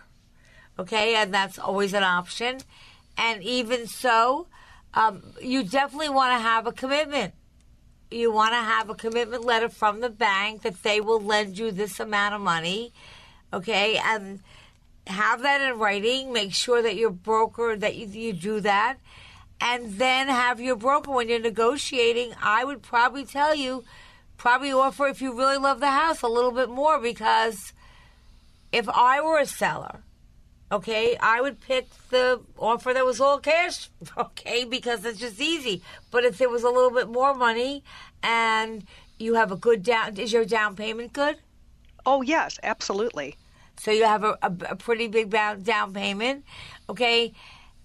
Okay? 0.78 1.14
And 1.14 1.32
that's 1.32 1.58
always 1.58 1.94
an 1.94 2.02
option. 2.02 2.60
And 3.16 3.42
even 3.42 3.86
so, 3.86 4.48
um, 4.94 5.22
you 5.40 5.62
definitely 5.62 6.08
want 6.08 6.32
to 6.36 6.42
have 6.42 6.66
a 6.66 6.72
commitment. 6.72 7.34
you 8.10 8.32
want 8.32 8.52
to 8.52 8.58
have 8.58 8.90
a 8.90 8.94
commitment 8.94 9.44
letter 9.44 9.68
from 9.68 10.00
the 10.00 10.10
bank 10.10 10.62
that 10.62 10.82
they 10.82 11.00
will 11.00 11.20
lend 11.20 11.58
you 11.58 11.70
this 11.70 11.98
amount 11.98 12.34
of 12.34 12.40
money, 12.40 12.92
okay, 13.52 13.96
and 13.96 14.40
have 15.06 15.42
that 15.42 15.60
in 15.60 15.78
writing. 15.78 16.32
Make 16.32 16.52
sure 16.52 16.80
that 16.82 16.96
your 16.96 17.10
broker 17.10 17.76
that 17.76 17.96
you, 17.96 18.06
you 18.06 18.32
do 18.32 18.60
that, 18.60 18.98
and 19.60 19.94
then 19.94 20.28
have 20.28 20.60
your 20.60 20.76
broker 20.76 21.10
when 21.10 21.28
you're 21.28 21.40
negotiating. 21.40 22.32
I 22.42 22.64
would 22.64 22.82
probably 22.82 23.24
tell 23.24 23.54
you, 23.54 23.84
probably 24.36 24.72
offer 24.72 25.06
if 25.06 25.22
you 25.22 25.36
really 25.36 25.56
love 25.56 25.80
the 25.80 25.90
house 25.90 26.22
a 26.22 26.28
little 26.28 26.52
bit 26.52 26.68
more 26.68 27.00
because 27.00 27.72
if 28.72 28.88
I 28.88 29.20
were 29.20 29.38
a 29.38 29.46
seller, 29.46 30.00
okay, 30.70 31.16
I 31.20 31.40
would 31.40 31.60
pick 31.60 31.86
the 32.10 32.40
offer 32.58 32.92
that 32.92 33.06
was 33.06 33.20
all 33.20 33.38
cash, 33.38 33.88
okay, 34.18 34.64
because 34.64 35.04
it's 35.04 35.20
just 35.20 35.40
easy. 35.40 35.82
But 36.10 36.24
if 36.24 36.38
there 36.38 36.48
was 36.48 36.62
a 36.62 36.70
little 36.70 36.90
bit 36.90 37.08
more 37.08 37.34
money 37.34 37.84
and 38.22 38.84
you 39.18 39.34
have 39.34 39.52
a 39.52 39.56
good 39.56 39.82
down, 39.82 40.16
is 40.18 40.32
your 40.32 40.44
down 40.44 40.74
payment 40.76 41.12
good? 41.12 41.36
Oh, 42.04 42.22
yes, 42.22 42.58
absolutely. 42.62 43.36
So 43.78 43.90
you 43.90 44.04
have 44.04 44.24
a, 44.24 44.36
a, 44.42 44.52
a 44.70 44.76
pretty 44.76 45.08
big 45.08 45.30
down 45.30 45.92
payment, 45.92 46.44
okay, 46.88 47.32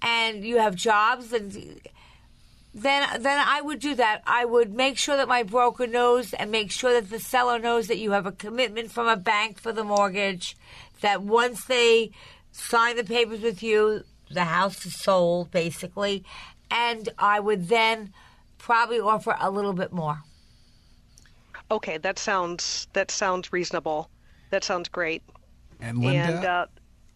and 0.01 0.43
you 0.43 0.57
have 0.57 0.75
jobs 0.75 1.33
and 1.33 1.79
then 2.73 3.21
then 3.21 3.43
I 3.45 3.61
would 3.61 3.79
do 3.79 3.95
that. 3.95 4.21
I 4.25 4.45
would 4.45 4.73
make 4.73 4.97
sure 4.97 5.17
that 5.17 5.27
my 5.27 5.43
broker 5.43 5.87
knows 5.87 6.33
and 6.33 6.51
make 6.51 6.71
sure 6.71 6.93
that 6.93 7.09
the 7.09 7.19
seller 7.19 7.59
knows 7.59 7.87
that 7.87 7.97
you 7.97 8.11
have 8.11 8.25
a 8.25 8.31
commitment 8.31 8.91
from 8.91 9.07
a 9.07 9.17
bank 9.17 9.59
for 9.59 9.71
the 9.71 9.83
mortgage. 9.83 10.55
That 11.01 11.23
once 11.23 11.65
they 11.65 12.11
sign 12.51 12.95
the 12.95 13.03
papers 13.03 13.41
with 13.41 13.63
you, 13.63 14.03
the 14.29 14.43
house 14.43 14.85
is 14.85 14.95
sold 14.95 15.51
basically, 15.51 16.23
and 16.69 17.09
I 17.17 17.39
would 17.39 17.69
then 17.69 18.13
probably 18.57 18.99
offer 18.99 19.35
a 19.39 19.49
little 19.49 19.73
bit 19.73 19.91
more. 19.91 20.19
Okay, 21.71 21.97
that 21.97 22.19
sounds 22.19 22.87
that 22.93 23.09
sounds 23.09 23.51
reasonable. 23.51 24.09
That 24.51 24.63
sounds 24.63 24.89
great. 24.89 25.23
And 25.79 25.99
Linda, 25.99 26.35
and, 26.35 26.45
uh, 26.45 26.65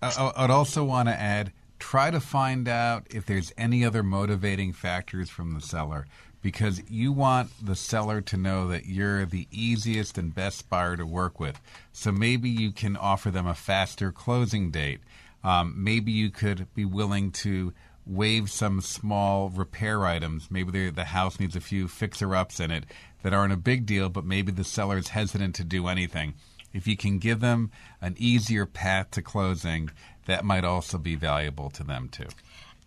I, 0.02 0.44
I'd 0.44 0.52
also 0.52 0.84
want 0.84 1.10
to 1.10 1.20
add 1.20 1.52
try 1.84 2.10
to 2.10 2.22
find 2.22 2.70
out 2.70 3.06
if 3.10 3.26
there's 3.26 3.52
any 3.58 3.84
other 3.84 4.02
motivating 4.02 4.72
factors 4.72 5.30
from 5.30 5.54
the 5.54 5.60
seller 5.60 6.08
because 6.42 6.82
you 6.90 7.12
want 7.12 7.52
the 7.62 7.76
seller 7.76 8.22
to 8.22 8.38
know 8.38 8.70
that 8.70 8.86
you're 8.86 9.26
the 9.26 9.50
easiest 9.52 10.18
and 10.18 10.34
best 10.34 10.70
buyer 10.70 10.96
to 10.96 11.06
work 11.06 11.42
with. 11.42 11.60
So 11.92 12.10
maybe 12.10 12.50
you 12.50 12.72
can 12.72 12.96
offer 12.96 13.32
them 13.32 13.46
a 13.46 13.54
faster 13.54 14.14
closing 14.14 14.72
date. 14.72 15.02
Um, 15.44 15.74
maybe 15.78 16.14
you 16.14 16.30
could 16.30 16.74
be 16.74 16.86
willing 16.86 17.32
to 17.44 17.74
waive 18.06 18.50
some 18.50 18.80
small 18.80 19.50
repair 19.50 20.06
items. 20.06 20.50
Maybe 20.50 20.90
the 20.90 21.04
house 21.04 21.38
needs 21.38 21.58
a 21.58 21.62
few 21.62 21.90
fixer 21.90 22.34
ups 22.34 22.62
in 22.62 22.72
it 22.72 22.86
that 23.24 23.34
aren't 23.34 23.54
a 23.54 23.58
big 23.58 23.86
deal, 23.86 24.08
but 24.08 24.24
maybe 24.24 24.54
the 24.54 24.64
seller 24.64 24.98
is 24.98 25.10
hesitant 25.10 25.56
to 25.56 25.66
do 25.66 25.88
anything. 25.88 26.36
If 26.74 26.88
you 26.88 26.98
can 26.98 27.20
give 27.20 27.40
them 27.40 27.72
an 28.02 28.16
easier 28.18 28.66
path 28.66 29.12
to 29.12 29.22
closing, 29.22 29.92
that 30.26 30.44
might 30.44 30.64
also 30.64 30.98
be 30.98 31.16
valuable 31.16 31.70
to 31.72 31.84
them 31.84 32.10
too. 32.10 32.28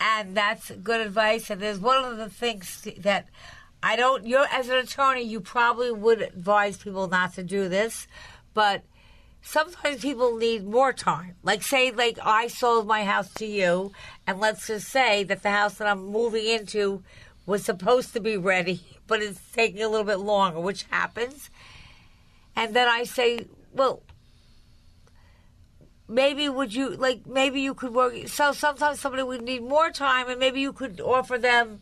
And 0.01 0.37
that's 0.37 0.70
good 0.70 1.07
advice. 1.07 1.51
And 1.51 1.61
there's 1.61 1.78
one 1.78 2.05
of 2.05 2.18
the 2.18 2.28
things 2.28 2.87
that 2.99 3.28
I 3.82 3.97
don't. 3.97 4.26
You're 4.26 4.47
as 4.51 4.68
an 4.68 4.76
attorney, 4.78 5.22
you 5.22 5.41
probably 5.41 5.93
would 5.93 6.20
advise 6.20 6.76
people 6.78 7.09
not 7.09 7.34
to 7.34 7.43
do 7.43 7.68
this, 7.68 8.07
but 8.53 8.82
sometimes 9.43 10.01
people 10.01 10.37
need 10.37 10.66
more 10.66 10.93
time. 10.93 11.37
Like 11.43 11.62
say, 11.62 11.93
like 11.93 12.18
I 12.22 12.49
sold 12.49 12.87
my 12.87 13.05
house 13.05 13.32
to 13.34 13.47
you, 13.47 13.93
and 14.26 14.41
let's 14.41 14.66
just 14.66 14.89
say 14.89 15.24
that 15.24 15.43
the 15.43 15.51
house 15.51 15.74
that 15.74 15.89
I'm 15.89 16.05
moving 16.07 16.45
into 16.47 17.03
was 17.47 17.64
supposed 17.64 18.12
to 18.14 18.20
be 18.20 18.37
ready, 18.37 18.80
but 19.07 19.22
it's 19.22 19.41
taking 19.53 19.82
a 19.82 19.89
little 19.89 20.07
bit 20.07 20.18
longer, 20.18 20.61
which 20.61 20.82
happens. 20.84 21.49
And 22.57 22.74
then 22.74 22.89
I 22.89 23.05
say, 23.05 23.47
well, 23.77 24.03
maybe 26.09 26.49
would 26.49 26.74
you 26.74 26.91
like 26.91 27.27
maybe 27.27 27.61
you 27.61 27.74
could 27.74 27.95
work 27.95 28.14
so 28.29 28.53
sometimes 28.53 29.01
somebody 29.01 29.22
would 29.22 29.43
need 29.43 29.62
more 29.62 29.91
time 29.91 30.29
and 30.29 30.39
maybe 30.39 30.61
you 30.61 30.72
could 30.72 31.01
offer 31.01 31.37
them 31.37 31.81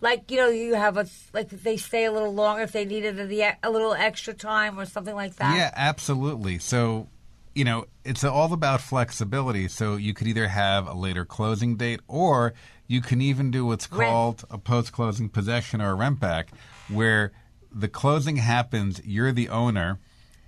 like 0.00 0.30
you 0.30 0.36
know 0.36 0.48
you 0.48 0.74
have 0.74 0.96
a 0.96 1.06
like 1.32 1.48
they 1.48 1.76
stay 1.76 2.04
a 2.04 2.12
little 2.12 2.32
longer 2.32 2.62
if 2.62 2.72
they 2.72 2.84
needed 2.84 3.18
a, 3.18 3.56
a 3.62 3.70
little 3.70 3.94
extra 3.94 4.34
time 4.34 4.78
or 4.78 4.84
something 4.86 5.14
like 5.14 5.36
that. 5.36 5.56
Yeah 5.56 5.70
absolutely. 5.74 6.58
So 6.58 7.08
you 7.54 7.64
know 7.64 7.86
it's 8.04 8.22
all 8.22 8.52
about 8.52 8.80
flexibility. 8.80 9.66
So 9.68 9.96
you 9.96 10.14
could 10.14 10.28
either 10.28 10.48
have 10.48 10.86
a 10.86 10.94
later 10.94 11.24
closing 11.24 11.76
date 11.76 12.00
or 12.06 12.54
you 12.86 13.00
can 13.00 13.20
even 13.20 13.50
do 13.50 13.64
what's 13.64 13.86
called 13.86 14.42
rent. 14.42 14.54
a 14.54 14.58
post-closing 14.58 15.30
possession 15.30 15.80
or 15.80 15.90
a 15.90 15.94
rent 15.94 16.20
back 16.20 16.50
where 16.88 17.32
the 17.72 17.88
closing 17.88 18.36
happens 18.36 19.00
you're 19.04 19.32
the 19.32 19.48
owner 19.48 19.98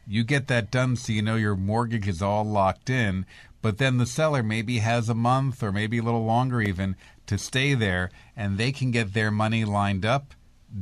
you 0.06 0.24
get 0.24 0.46
that 0.48 0.70
done 0.70 0.96
so 0.96 1.12
you 1.12 1.22
know 1.22 1.36
your 1.36 1.56
mortgage 1.56 2.08
is 2.08 2.22
all 2.22 2.44
locked 2.44 2.88
in, 2.88 3.26
but 3.62 3.78
then 3.78 3.98
the 3.98 4.06
seller 4.06 4.42
maybe 4.42 4.78
has 4.78 5.08
a 5.08 5.14
month 5.14 5.62
or 5.62 5.72
maybe 5.72 5.98
a 5.98 6.02
little 6.02 6.24
longer 6.24 6.60
even 6.60 6.96
to 7.26 7.36
stay 7.36 7.74
there 7.74 8.10
and 8.36 8.56
they 8.56 8.70
can 8.70 8.90
get 8.90 9.12
their 9.12 9.30
money 9.30 9.64
lined 9.64 10.04
up, 10.04 10.34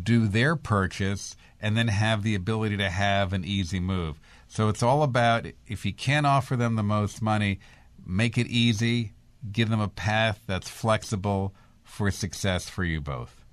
do 0.03 0.29
their 0.29 0.57
purchase, 0.57 1.37
and 1.61 1.77
then 1.77 1.89
have 1.89 2.22
the 2.22 2.35
ability 2.35 2.77
to 2.77 2.91
have 2.91 3.33
an 3.33 3.45
easy 3.45 3.81
move. 3.81 4.20
So 4.49 4.68
it's 4.68 4.83
all 4.83 5.03
about 5.03 5.47
if 5.66 5.87
you 5.87 5.93
can't 5.93 6.27
offer 6.27 6.57
them 6.57 6.77
the 6.77 6.83
most 6.83 7.22
money, 7.22 7.59
make 8.07 8.37
it 8.37 8.47
easy, 8.49 9.12
give 9.51 9.70
them 9.70 9.81
a 9.81 9.89
path 9.89 10.41
that's 10.47 10.68
flexible 10.68 11.55
for 11.83 12.11
success 12.11 12.68
for 12.68 12.85
you 12.85 13.01
both. 13.01 13.45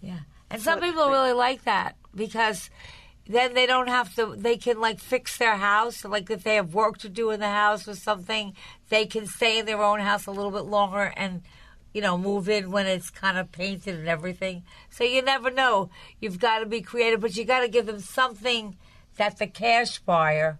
Yeah. 0.00 0.20
And 0.50 0.60
some 0.60 0.80
people 0.80 1.08
really 1.08 1.32
like 1.32 1.64
that 1.64 1.96
because 2.14 2.70
then 3.28 3.54
they 3.54 3.66
don't 3.66 3.88
have 3.88 4.14
to 4.16 4.34
they 4.36 4.56
can 4.56 4.80
like 4.80 5.00
fix 5.00 5.36
their 5.38 5.56
house. 5.56 6.04
Like 6.04 6.30
if 6.30 6.42
they 6.42 6.56
have 6.56 6.74
work 6.74 6.98
to 6.98 7.08
do 7.08 7.30
in 7.30 7.40
the 7.40 7.48
house 7.48 7.88
or 7.88 7.94
something 7.94 8.54
they 8.88 9.06
can 9.06 9.26
stay 9.26 9.58
in 9.58 9.66
their 9.66 9.82
own 9.82 10.00
house 10.00 10.26
a 10.26 10.30
little 10.30 10.50
bit 10.50 10.64
longer 10.64 11.12
and 11.16 11.42
you 11.92 12.00
know 12.00 12.16
move 12.16 12.48
in 12.48 12.70
when 12.70 12.86
it's 12.86 13.10
kind 13.10 13.36
of 13.38 13.50
painted 13.52 13.96
and 13.96 14.08
everything. 14.08 14.62
So 14.90 15.04
you 15.04 15.22
never 15.22 15.50
know. 15.50 15.90
You've 16.20 16.38
got 16.38 16.60
to 16.60 16.66
be 16.66 16.80
creative 16.80 17.20
but 17.20 17.36
you 17.36 17.44
got 17.44 17.60
to 17.60 17.68
give 17.68 17.86
them 17.86 18.00
something 18.00 18.76
that 19.16 19.38
the 19.38 19.46
cash 19.46 19.98
buyer 19.98 20.58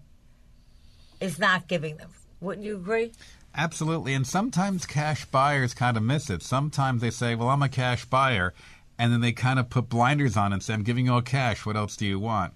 is 1.21 1.39
not 1.39 1.69
giving 1.69 1.97
them. 1.99 2.11
Wouldn't 2.41 2.67
you 2.67 2.77
agree? 2.77 3.13
Absolutely 3.55 4.13
and 4.13 4.27
sometimes 4.27 4.87
cash 4.87 5.25
buyers 5.27 5.73
kind 5.73 5.97
of 5.97 6.03
miss 6.03 6.31
it. 6.31 6.43
Sometimes 6.43 7.01
they 7.01 7.11
say 7.11 7.37
well 7.37 7.49
i'm 7.49 7.63
a 7.63 7.69
cash 7.69 8.05
buyer 8.07 8.55
and 8.99 9.13
then 9.13 9.21
they 9.21 9.33
kind 9.33 9.59
of 9.59 9.71
put 9.71 9.89
blinders 9.89 10.37
on 10.37 10.53
and 10.53 10.63
say, 10.63 10.75
I'm 10.75 10.83
giving 10.83 11.07
you 11.07 11.13
all 11.13 11.23
cash. 11.23 11.67
What 11.67 11.77
else 11.77 11.97
do 11.97 12.07
you 12.07 12.19
want? 12.19 12.55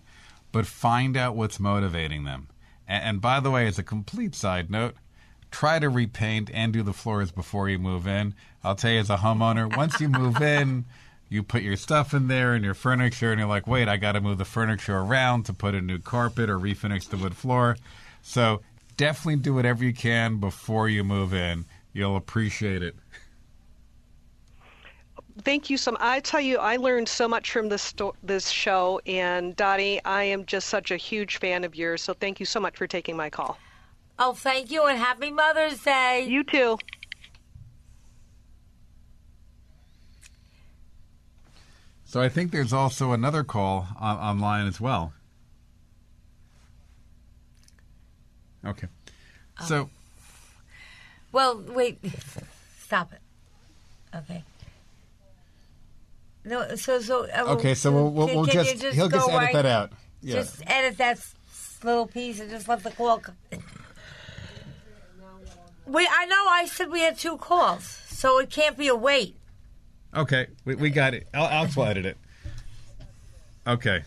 But 0.53 0.67
find 0.67 1.17
out 1.17 1.37
what's 1.37 1.61
motivating 1.61 2.25
them. 2.25 2.49
And, 2.89 3.05
and 3.05 3.21
by 3.21 3.41
the 3.41 3.51
way, 3.51 3.67
as 3.67 3.79
a 3.79 3.83
complete 3.83 4.35
side 4.35 4.71
note, 4.71 4.95
try 5.51 5.79
to 5.79 5.89
repaint 5.89 6.51
and 6.53 6.73
do 6.73 6.83
the 6.83 6.93
floors 6.93 7.31
before 7.31 7.69
you 7.69 7.79
move 7.79 8.07
in. 8.07 8.35
I'll 8.65 8.75
tell 8.75 8.91
you, 8.91 9.01
as 9.01 9.11
a 9.11 9.19
homeowner, 9.19 9.75
once 9.77 10.01
you 10.01 10.09
move 10.09 10.41
in, 10.43 10.87
you 11.29 11.43
put 11.43 11.63
your 11.63 11.77
stuff 11.77 12.15
in 12.15 12.29
there 12.29 12.55
and 12.55 12.65
your 12.65 12.75
furniture, 12.75 13.31
and 13.31 13.39
you're 13.39 13.49
like, 13.49 13.67
wait, 13.67 13.89
I 13.89 13.97
got 13.97 14.13
to 14.13 14.21
move 14.21 14.39
the 14.39 14.45
furniture 14.45 14.97
around 14.97 15.45
to 15.45 15.53
put 15.53 15.75
a 15.75 15.81
new 15.81 15.99
carpet 15.99 16.51
or 16.51 16.59
refinish 16.59 17.09
the 17.09 17.17
wood 17.17 17.37
floor. 17.37 17.77
So 18.23 18.63
definitely 18.97 19.37
do 19.37 19.55
whatever 19.55 19.85
you 19.85 19.95
can 19.95 20.39
before 20.39 20.89
you 20.89 21.05
move 21.05 21.33
in. 21.33 21.67
You'll 21.93 22.17
appreciate 22.17 22.83
it 22.83 22.97
thank 25.41 25.71
you 25.71 25.77
so 25.77 25.93
much. 25.93 26.01
I 26.03 26.21
tell 26.21 26.41
you, 26.41 26.59
I 26.59 26.77
learned 26.77 27.09
so 27.09 27.27
much 27.29 27.51
from 27.51 27.69
this 27.69 27.83
sto- 27.83 28.15
this 28.23 28.49
show, 28.49 29.01
and 29.07 29.57
Dottie, 29.57 30.01
I 30.05 30.25
am 30.25 30.47
just 30.47 30.69
such 30.69 30.91
a 30.91 30.97
huge 30.97 31.39
fan 31.39 31.65
of 31.65 31.75
yours. 31.75 32.03
So 32.03 32.15
thank 32.15 32.41
you 32.41 32.47
so 32.47 32.61
much 32.61 32.77
for 32.77 32.87
taking 32.87 33.17
my 33.17 33.31
call. 33.31 33.59
Oh, 34.19 34.35
thank 34.35 34.71
you, 34.71 34.85
and 34.85 34.99
happy 34.99 35.31
Mother's 35.31 35.83
Day. 35.83 36.27
You 36.29 36.45
too. 36.45 36.79
So 42.05 42.21
I 42.21 42.29
think 42.29 42.51
there's 42.51 42.73
also 42.73 43.13
another 43.13 43.45
call 43.45 43.87
on- 43.97 44.19
online 44.19 44.67
as 44.67 44.81
well. 44.81 45.13
Okay. 48.65 48.89
So. 49.65 49.83
Oh. 49.83 49.91
Well, 51.33 51.63
wait. 51.69 51.99
Stop 52.81 53.13
it. 53.13 53.21
Okay. 54.15 54.43
No, 56.45 56.75
so 56.77 57.01
so. 57.01 57.27
Uh, 57.27 57.55
okay, 57.55 57.75
so 57.75 57.93
we'll, 57.93 58.11
we'll, 58.11 58.27
can, 58.27 58.37
we'll 58.37 58.47
can 58.47 58.65
just, 58.65 58.81
just, 58.81 58.97
he'll 58.97 59.09
just 59.09 59.29
edit 59.29 59.41
right, 59.41 59.53
that 59.55 59.67
out. 59.67 59.93
Yeah. 60.23 60.37
Just 60.37 60.63
edit 60.67 60.99
that 60.99 61.21
little 61.83 62.07
piece 62.07 62.41
and 62.41 62.51
just 62.51 62.69
let 62.69 62.83
the 62.83 62.91
call. 62.91 63.19
Come. 63.19 63.37
We, 65.87 66.09
I 66.11 66.27
know. 66.27 66.47
I 66.49 66.67
said 66.67 66.91
we 66.91 67.01
had 67.01 67.19
two 67.19 67.37
calls, 67.37 67.85
so 67.85 68.39
it 68.39 68.51
can't 68.51 68.77
be 68.77 68.89
a 68.89 68.97
wait. 68.97 69.37
Okay, 70.15 70.49
we, 70.65 70.75
we 70.75 70.91
got 70.91 71.15
it. 71.15 71.29
I'll, 71.35 71.69
I'll 71.77 71.85
edit 71.85 72.07
it. 72.07 72.17
Okay. 73.67 74.03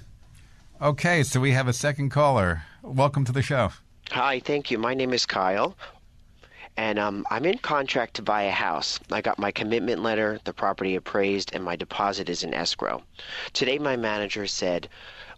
Okay, 0.82 1.24
so 1.24 1.40
we 1.40 1.52
have 1.52 1.68
a 1.68 1.74
second 1.74 2.10
caller. 2.10 2.64
Welcome 2.82 3.24
to 3.26 3.32
the 3.32 3.42
show. 3.42 3.72
Hi, 4.12 4.40
thank 4.40 4.70
you. 4.70 4.78
My 4.78 4.94
name 4.94 5.14
is 5.14 5.26
Kyle. 5.26 5.78
And 6.78 6.98
um, 6.98 7.26
I'm 7.30 7.46
in 7.46 7.58
contract 7.60 8.16
to 8.16 8.22
buy 8.22 8.44
a 8.44 8.52
house. 8.52 9.00
I 9.12 9.22
got 9.22 9.40
my 9.40 9.52
commitment 9.52 10.02
letter, 10.02 10.40
the 10.44 10.54
property 10.54 10.96
appraised, 10.96 11.54
and 11.54 11.64
my 11.64 11.76
deposit 11.76 12.30
is 12.30 12.44
in 12.44 12.54
escrow. 12.54 13.04
Today, 13.54 13.78
my 13.78 13.96
manager 13.96 14.48
said 14.48 14.90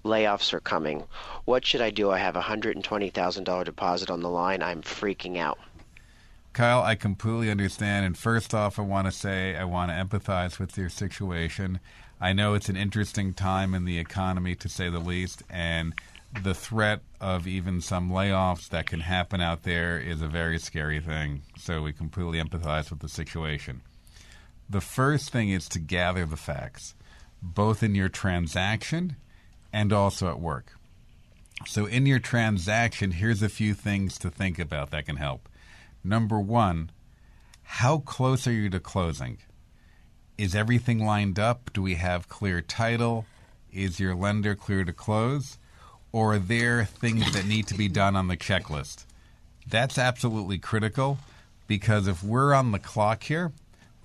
layoffs 0.04 0.54
are 0.54 0.60
coming. 0.60 1.04
What 1.46 1.66
should 1.66 1.82
I 1.82 1.90
do? 1.90 2.12
I 2.12 2.20
have 2.20 2.36
a 2.36 2.42
$120,000 2.42 3.66
deposit 3.66 4.10
on 4.10 4.22
the 4.22 4.30
line. 4.30 4.64
I'm 4.64 4.82
freaking 4.82 5.38
out. 5.38 5.60
Kyle, 6.54 6.84
I 6.84 6.96
completely 6.96 7.52
understand. 7.52 8.06
And 8.06 8.18
first 8.18 8.54
off, 8.54 8.80
I 8.80 8.84
want 8.84 9.08
to 9.08 9.12
say 9.12 9.58
I 9.58 9.66
want 9.66 9.92
to 9.92 9.96
empathize 9.96 10.58
with 10.58 10.78
your 10.78 10.90
situation. 10.90 11.82
I 12.22 12.32
know 12.32 12.54
it's 12.54 12.70
an 12.70 12.78
interesting 12.78 13.34
time 13.34 13.74
in 13.74 13.84
the 13.84 14.00
economy, 14.00 14.56
to 14.56 14.70
say 14.70 14.90
the 14.90 15.00
least, 15.00 15.44
and 15.50 15.94
the 16.44 16.54
threat 16.54 17.02
of 17.20 17.48
even 17.48 17.82
some 17.82 18.10
layoffs 18.10 18.70
that 18.70 18.88
can 18.88 19.00
happen 19.00 19.42
out 19.42 19.64
there 19.64 20.00
is 20.00 20.22
a 20.22 20.28
very 20.28 20.60
scary 20.60 21.00
thing. 21.00 21.42
So 21.58 21.82
we 21.82 21.94
completely 21.94 22.42
empathize 22.42 22.90
with 22.90 23.00
the 23.00 23.10
situation. 23.10 23.82
The 24.70 24.82
first 24.82 25.30
thing 25.30 25.50
is 25.50 25.70
to 25.70 25.80
gather 25.80 26.26
the 26.26 26.38
facts, 26.38 26.96
both 27.42 27.84
in 27.84 27.96
your 27.96 28.10
transaction 28.10 29.16
and 29.72 29.94
also 29.94 30.30
at 30.30 30.40
work. 30.40 30.74
So, 31.68 31.86
in 31.86 32.06
your 32.06 32.20
transaction, 32.20 33.12
here's 33.12 33.42
a 33.42 33.50
few 33.50 33.74
things 33.74 34.18
to 34.20 34.30
think 34.30 34.60
about 34.60 34.92
that 34.92 35.06
can 35.06 35.16
help. 35.16 35.48
Number 36.04 36.40
one, 36.40 36.92
how 37.64 38.00
close 38.00 38.46
are 38.46 38.52
you 38.52 38.70
to 38.72 38.80
closing? 38.80 39.38
Is 40.38 40.54
everything 40.54 41.06
lined 41.06 41.40
up? 41.40 41.72
Do 41.72 41.82
we 41.82 41.96
have 41.96 42.28
clear 42.28 42.62
title? 42.62 43.26
Is 43.72 44.00
your 44.00 44.16
lender 44.16 44.54
clear 44.54 44.84
to 44.84 44.92
close? 44.92 45.58
Or 46.16 46.39
there 46.39 46.86
things 46.86 47.34
that 47.34 47.45
need 47.45 47.68
to 47.68 47.74
be 47.74 47.89
done 47.89 48.16
on 48.16 48.30
the 48.30 48.38
checklist? 48.38 49.03
That's 49.68 49.97
absolutely 49.97 50.59
critical 50.59 51.18
because 51.68 52.07
if 52.07 52.24
we're 52.24 52.53
on 52.53 52.72
the 52.72 52.80
clock 52.80 53.24
here, 53.24 53.51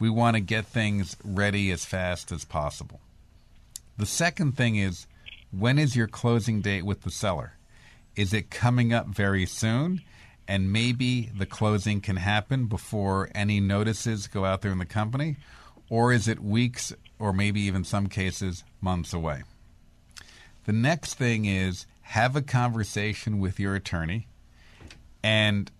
we 0.00 0.10
want 0.10 0.34
to 0.34 0.40
get 0.40 0.66
things 0.66 1.16
ready 1.22 1.70
as 1.70 1.84
fast 1.84 2.32
as 2.32 2.44
possible. 2.44 2.98
The 3.96 4.06
second 4.06 4.56
thing 4.56 4.74
is 4.74 5.06
when 5.52 5.78
is 5.78 5.94
your 5.94 6.08
closing 6.08 6.62
date 6.62 6.84
with 6.84 7.02
the 7.02 7.12
seller? 7.12 7.52
Is 8.16 8.34
it 8.34 8.50
coming 8.50 8.92
up 8.92 9.06
very 9.06 9.46
soon? 9.46 10.02
and 10.48 10.72
maybe 10.72 11.30
the 11.38 11.46
closing 11.46 12.00
can 12.00 12.16
happen 12.16 12.66
before 12.66 13.30
any 13.36 13.60
notices 13.60 14.26
go 14.26 14.44
out 14.44 14.62
there 14.62 14.72
in 14.72 14.78
the 14.78 14.84
company? 14.84 15.36
Or 15.88 16.12
is 16.12 16.26
it 16.26 16.40
weeks 16.40 16.92
or 17.20 17.32
maybe 17.32 17.60
even 17.60 17.84
some 17.84 18.08
cases 18.08 18.64
months 18.80 19.12
away? 19.12 19.44
The 20.66 20.72
next 20.72 21.14
thing 21.14 21.44
is 21.44 21.86
have 22.10 22.34
a 22.34 22.42
conversation 22.42 23.38
with 23.38 23.60
your 23.60 23.76
attorney. 23.76 24.26
And 25.22 25.70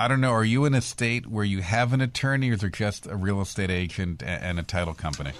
I 0.00 0.08
don't 0.08 0.20
know, 0.20 0.32
are 0.32 0.44
you 0.44 0.64
in 0.64 0.74
a 0.74 0.80
state 0.80 1.28
where 1.28 1.44
you 1.44 1.62
have 1.62 1.92
an 1.92 2.00
attorney 2.00 2.50
or 2.50 2.54
is 2.54 2.64
it 2.64 2.72
just 2.72 3.06
a 3.06 3.14
real 3.14 3.40
estate 3.40 3.70
agent 3.70 4.20
and 4.20 4.58
a 4.58 4.64
title 4.64 4.94
company? 4.94 5.30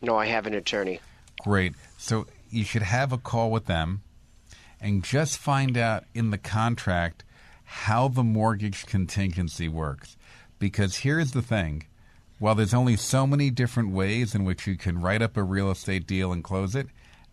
No, 0.00 0.16
I 0.16 0.24
have 0.24 0.46
an 0.46 0.54
attorney. 0.54 1.00
Great. 1.44 1.74
So 1.98 2.26
you 2.48 2.64
should 2.64 2.80
have 2.80 3.12
a 3.12 3.18
call 3.18 3.50
with 3.50 3.66
them 3.66 4.00
and 4.80 5.04
just 5.04 5.36
find 5.36 5.76
out 5.76 6.04
in 6.14 6.30
the 6.30 6.38
contract 6.38 7.22
how 7.64 8.08
the 8.08 8.24
mortgage 8.24 8.86
contingency 8.86 9.68
works. 9.68 10.16
Because 10.58 10.96
here's 10.96 11.32
the 11.32 11.42
thing 11.42 11.84
while 12.38 12.54
there's 12.54 12.72
only 12.72 12.96
so 12.96 13.26
many 13.26 13.50
different 13.50 13.90
ways 13.90 14.34
in 14.34 14.46
which 14.46 14.66
you 14.66 14.78
can 14.78 14.98
write 14.98 15.20
up 15.20 15.36
a 15.36 15.42
real 15.42 15.70
estate 15.70 16.06
deal 16.06 16.32
and 16.32 16.42
close 16.42 16.74
it, 16.74 16.86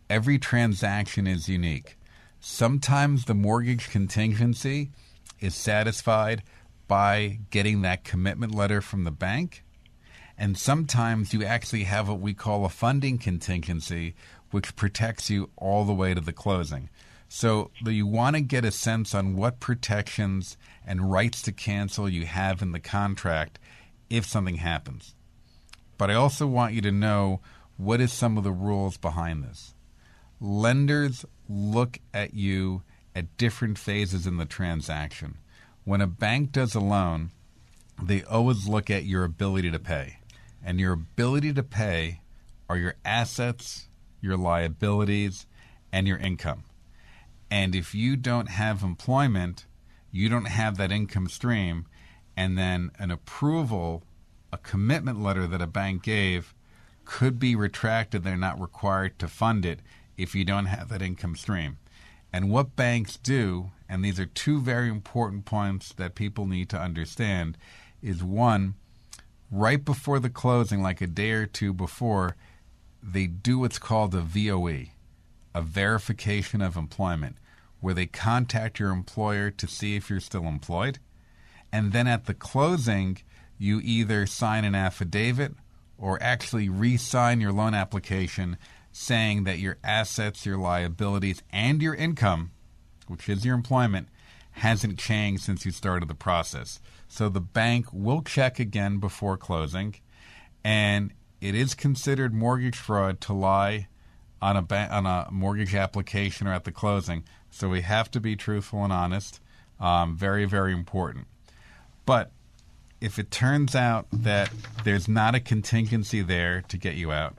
every 0.10 0.38
transaction 0.38 1.28
is 1.28 1.48
unique. 1.48 1.98
Sometimes 2.40 3.26
the 3.26 3.34
mortgage 3.34 3.90
contingency 3.90 4.92
is 5.40 5.56
satisfied 5.56 6.44
by 6.88 7.40
getting 7.50 7.82
that 7.82 8.04
commitment 8.04 8.54
letter 8.54 8.82
from 8.82 9.04
the 9.04 9.12
bank. 9.12 9.64
And 10.38 10.58
sometimes 10.58 11.34
you 11.34 11.44
actually 11.44 11.86
have 11.86 12.08
what 12.08 12.20
we 12.20 12.34
call 12.34 12.64
a 12.64 12.70
funding 12.70 13.18
contingency, 13.18 14.16
which 14.52 14.76
protects 14.76 15.30
you 15.30 15.50
all 15.58 15.84
the 15.84 15.94
way 15.94 16.14
to 16.14 16.22
the 16.22 16.34
closing. 16.34 16.90
So 17.28 17.72
you 17.84 18.08
want 18.08 18.36
to 18.36 18.42
get 18.42 18.64
a 18.64 18.72
sense 18.72 19.14
on 19.14 19.36
what 19.36 19.60
protections 19.60 20.58
and 20.86 21.12
rights 21.12 21.42
to 21.44 21.52
cancel 21.52 22.08
you 22.08 22.26
have 22.26 22.62
in 22.62 22.72
the 22.72 22.80
contract 22.80 23.60
if 24.10 24.26
something 24.26 24.58
happens. 24.58 25.16
But 25.98 26.12
I 26.12 26.14
also 26.14 26.48
want 26.48 26.74
you 26.74 26.82
to 26.82 26.92
know 26.92 27.42
what 27.76 28.00
is 28.00 28.14
some 28.14 28.38
of 28.38 28.44
the 28.44 28.52
rules 28.52 28.96
behind 28.98 29.44
this. 29.44 29.74
Lenders 30.40 31.26
look 31.50 32.00
at 32.14 32.34
you 32.34 32.84
at 33.16 33.38
different 33.38 33.78
phases 33.78 34.28
in 34.28 34.38
the 34.38 34.46
transaction. 34.46 35.38
When 35.84 36.02
a 36.02 36.08
bank 36.08 36.52
does 36.52 36.76
a 36.76 36.80
loan, 36.80 37.32
they 38.02 38.24
always 38.24 38.68
look 38.68 38.90
at 38.90 39.06
your 39.06 39.24
ability 39.24 39.72
to 39.72 39.80
pay. 39.80 40.18
And 40.64 40.80
your 40.80 40.94
ability 40.94 41.54
to 41.54 41.64
pay 41.64 42.22
are 42.70 42.78
your 42.78 42.96
assets, 43.04 43.88
your 44.22 44.38
liabilities, 44.38 45.48
and 45.92 46.08
your 46.08 46.18
income. 46.18 46.64
And 47.50 47.74
if 47.74 47.96
you 47.96 48.16
don't 48.16 48.50
have 48.50 48.84
employment, 48.84 49.66
you 50.12 50.30
don't 50.30 50.46
have 50.46 50.78
that 50.78 50.92
income 50.92 51.30
stream, 51.30 51.86
and 52.36 52.58
then 52.58 52.92
an 53.00 53.10
approval, 53.10 54.04
a 54.52 54.58
commitment 54.58 55.22
letter 55.22 55.48
that 55.48 55.62
a 55.62 55.68
bank 55.68 56.04
gave 56.04 56.54
could 57.06 57.40
be 57.40 57.56
retracted. 57.56 58.24
They're 58.24 58.38
not 58.38 58.60
required 58.60 59.18
to 59.20 59.28
fund 59.28 59.66
it 59.66 59.80
if 60.18 60.36
you 60.36 60.44
don't 60.44 60.66
have 60.66 60.90
that 60.90 61.02
income 61.02 61.36
stream. 61.36 61.78
And 62.34 62.50
what 62.50 62.76
banks 62.76 63.18
do, 63.18 63.72
and 63.88 64.04
these 64.04 64.20
are 64.20 64.26
two 64.26 64.60
very 64.60 64.90
important 64.90 65.46
points 65.46 65.94
that 65.94 66.16
people 66.16 66.46
need 66.46 66.70
to 66.70 66.80
understand, 66.80 67.58
is 68.02 68.24
one, 68.24 68.76
right 69.50 69.84
before 69.84 70.20
the 70.20 70.30
closing, 70.30 70.82
like 70.82 71.02
a 71.02 71.08
day 71.08 71.32
or 71.32 71.46
two 71.46 71.74
before, 71.74 72.36
they 73.02 73.28
do 73.28 73.60
what's 73.60 73.80
called 73.80 74.14
a 74.14 74.22
VOE 74.22 74.88
a 75.58 75.62
verification 75.62 76.62
of 76.62 76.78
employment, 76.78 77.36
where 77.80 77.96
they 77.96 78.06
contact 78.06 78.80
your 78.80 78.92
employer 78.92 79.50
to 79.50 79.66
see 79.68 79.96
if 79.96 80.08
you're 80.08 80.20
still 80.20 80.46
employed. 80.46 81.00
And 81.74 81.94
then 81.94 82.06
at 82.06 82.26
the 82.26 82.36
closing, 82.36 83.18
you 83.58 83.82
either 83.84 84.28
sign 84.28 84.66
an 84.66 84.76
affidavit 84.76 85.56
or 85.98 86.22
actually 86.22 86.70
re 86.70 86.96
sign 86.96 87.42
your 87.42 87.52
loan 87.52 87.74
application 87.74 88.56
saying 88.98 89.44
that 89.44 89.60
your 89.60 89.78
assets, 89.84 90.44
your 90.46 90.58
liabilities, 90.58 91.44
and 91.54 91.84
your 91.84 91.94
income, 91.94 92.52
which 93.08 93.30
is 93.30 93.46
your 93.46 93.54
employment, 93.54 94.10
hasn't 94.52 94.98
changed 94.98 95.44
since 95.44 95.66
you 95.66 95.72
started 95.72 96.10
the 96.10 96.16
process. 96.16 96.80
So 97.08 97.30
the 97.30 97.40
bank 97.40 97.86
will 97.94 98.24
check 98.24 98.60
again 98.60 98.98
before 98.98 99.38
closing, 99.38 99.96
and 100.64 101.14
it 101.40 101.54
is 101.54 101.76
considered 101.76 102.34
mortgage 102.34 102.76
fraud 102.76 103.22
to 103.22 103.34
lie 103.34 103.88
on 104.42 104.58
a 104.58 104.64
ba- 104.64 104.90
on 104.92 105.06
a 105.06 105.28
mortgage 105.32 105.76
application 105.76 106.48
or 106.48 106.54
at 106.54 106.64
the 106.64 106.72
closing. 106.72 107.24
So 107.52 107.70
we 107.70 107.82
have 107.82 108.10
to 108.12 108.20
be 108.20 108.36
truthful 108.36 108.84
and 108.84 108.92
honest. 108.92 109.40
Um, 109.80 110.18
very 110.18 110.46
very 110.46 110.74
important. 110.74 111.28
But 112.08 112.32
if 113.00 113.20
it 113.20 113.30
turns 113.30 113.76
out 113.76 114.08
that 114.12 114.50
there's 114.84 115.08
not 115.08 115.36
a 115.36 115.40
contingency 115.40 116.24
there 116.24 116.64
to 116.70 116.78
get 116.78 116.96
you 116.96 117.12
out, 117.12 117.38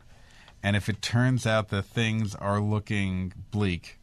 and 0.62 0.76
if 0.76 0.88
it 0.88 1.02
turns 1.02 1.46
out 1.46 1.68
that 1.68 1.84
things 1.84 2.34
are 2.34 2.60
looking 2.60 3.32
bleak, 3.50 3.98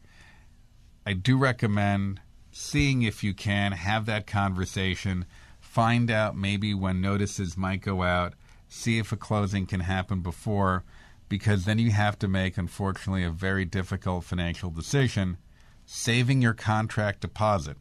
I 1.06 1.14
do 1.14 1.38
recommend 1.38 2.22
seeing 2.52 3.02
if 3.02 3.24
you 3.24 3.34
can 3.34 3.74
have 3.74 4.06
that 4.06 4.26
conversation, 4.26 5.26
find 5.60 6.10
out 6.10 6.38
maybe 6.38 6.74
when 6.74 7.02
notices 7.02 7.58
might 7.58 7.82
go 7.82 8.04
out, 8.04 8.34
see 8.70 8.98
if 8.98 9.12
a 9.12 9.18
closing 9.18 9.66
can 9.66 9.82
happen 9.82 10.22
before 10.22 10.84
because 11.28 11.66
then 11.66 11.80
you 11.80 11.92
have 11.92 12.18
to 12.20 12.28
make, 12.28 12.58
unfortunately, 12.58 13.24
a 13.24 13.30
very 13.30 13.66
difficult 13.66 14.24
financial 14.24 14.70
decision 14.70 15.38
saving 15.86 16.42
your 16.42 16.54
contract 16.54 17.22
deposit, 17.22 17.78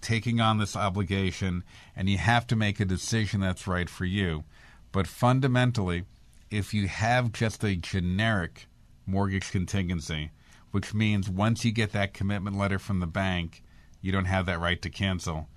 taking 0.00 0.40
on 0.40 0.58
this 0.58 0.76
obligation, 0.76 1.64
and 1.96 2.08
you 2.08 2.16
have 2.16 2.46
to 2.46 2.54
make 2.54 2.78
a 2.78 2.84
decision 2.84 3.40
that's 3.40 3.66
right 3.66 3.90
for 3.90 4.04
you. 4.04 4.44
But 4.92 5.06
fundamentally, 5.06 6.04
if 6.50 6.72
you 6.72 6.88
have 6.88 7.32
just 7.32 7.64
a 7.64 7.76
generic 7.76 8.66
mortgage 9.06 9.50
contingency, 9.50 10.30
which 10.70 10.94
means 10.94 11.28
once 11.28 11.64
you 11.64 11.72
get 11.72 11.92
that 11.92 12.14
commitment 12.14 12.56
letter 12.56 12.78
from 12.78 13.00
the 13.00 13.06
bank, 13.06 13.62
you 14.00 14.12
don't 14.12 14.26
have 14.26 14.46
that 14.46 14.60
right 14.60 14.80
to 14.82 14.90
cancel. 14.90 15.48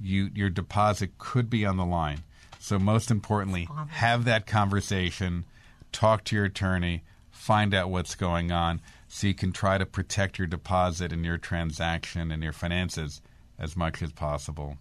You, 0.00 0.30
your 0.34 0.50
deposit 0.50 1.18
could 1.18 1.48
be 1.48 1.64
on 1.64 1.76
the 1.76 1.84
line. 1.84 2.24
So, 2.58 2.78
most 2.78 3.10
importantly, 3.10 3.68
have 3.90 4.24
that 4.24 4.46
conversation 4.46 5.44
talk 5.92 6.24
to 6.24 6.36
your 6.36 6.46
attorney, 6.46 7.02
find 7.30 7.74
out 7.74 7.90
what's 7.90 8.14
going 8.14 8.50
on 8.50 8.80
so 9.06 9.26
you 9.26 9.34
can 9.34 9.52
try 9.52 9.78
to 9.78 9.86
protect 9.86 10.38
your 10.38 10.46
deposit 10.46 11.12
and 11.12 11.24
your 11.24 11.38
transaction 11.38 12.32
and 12.32 12.42
your 12.42 12.52
finances 12.52 13.20
as 13.58 13.76
much 13.76 14.02
as 14.02 14.12
possible. 14.12 14.76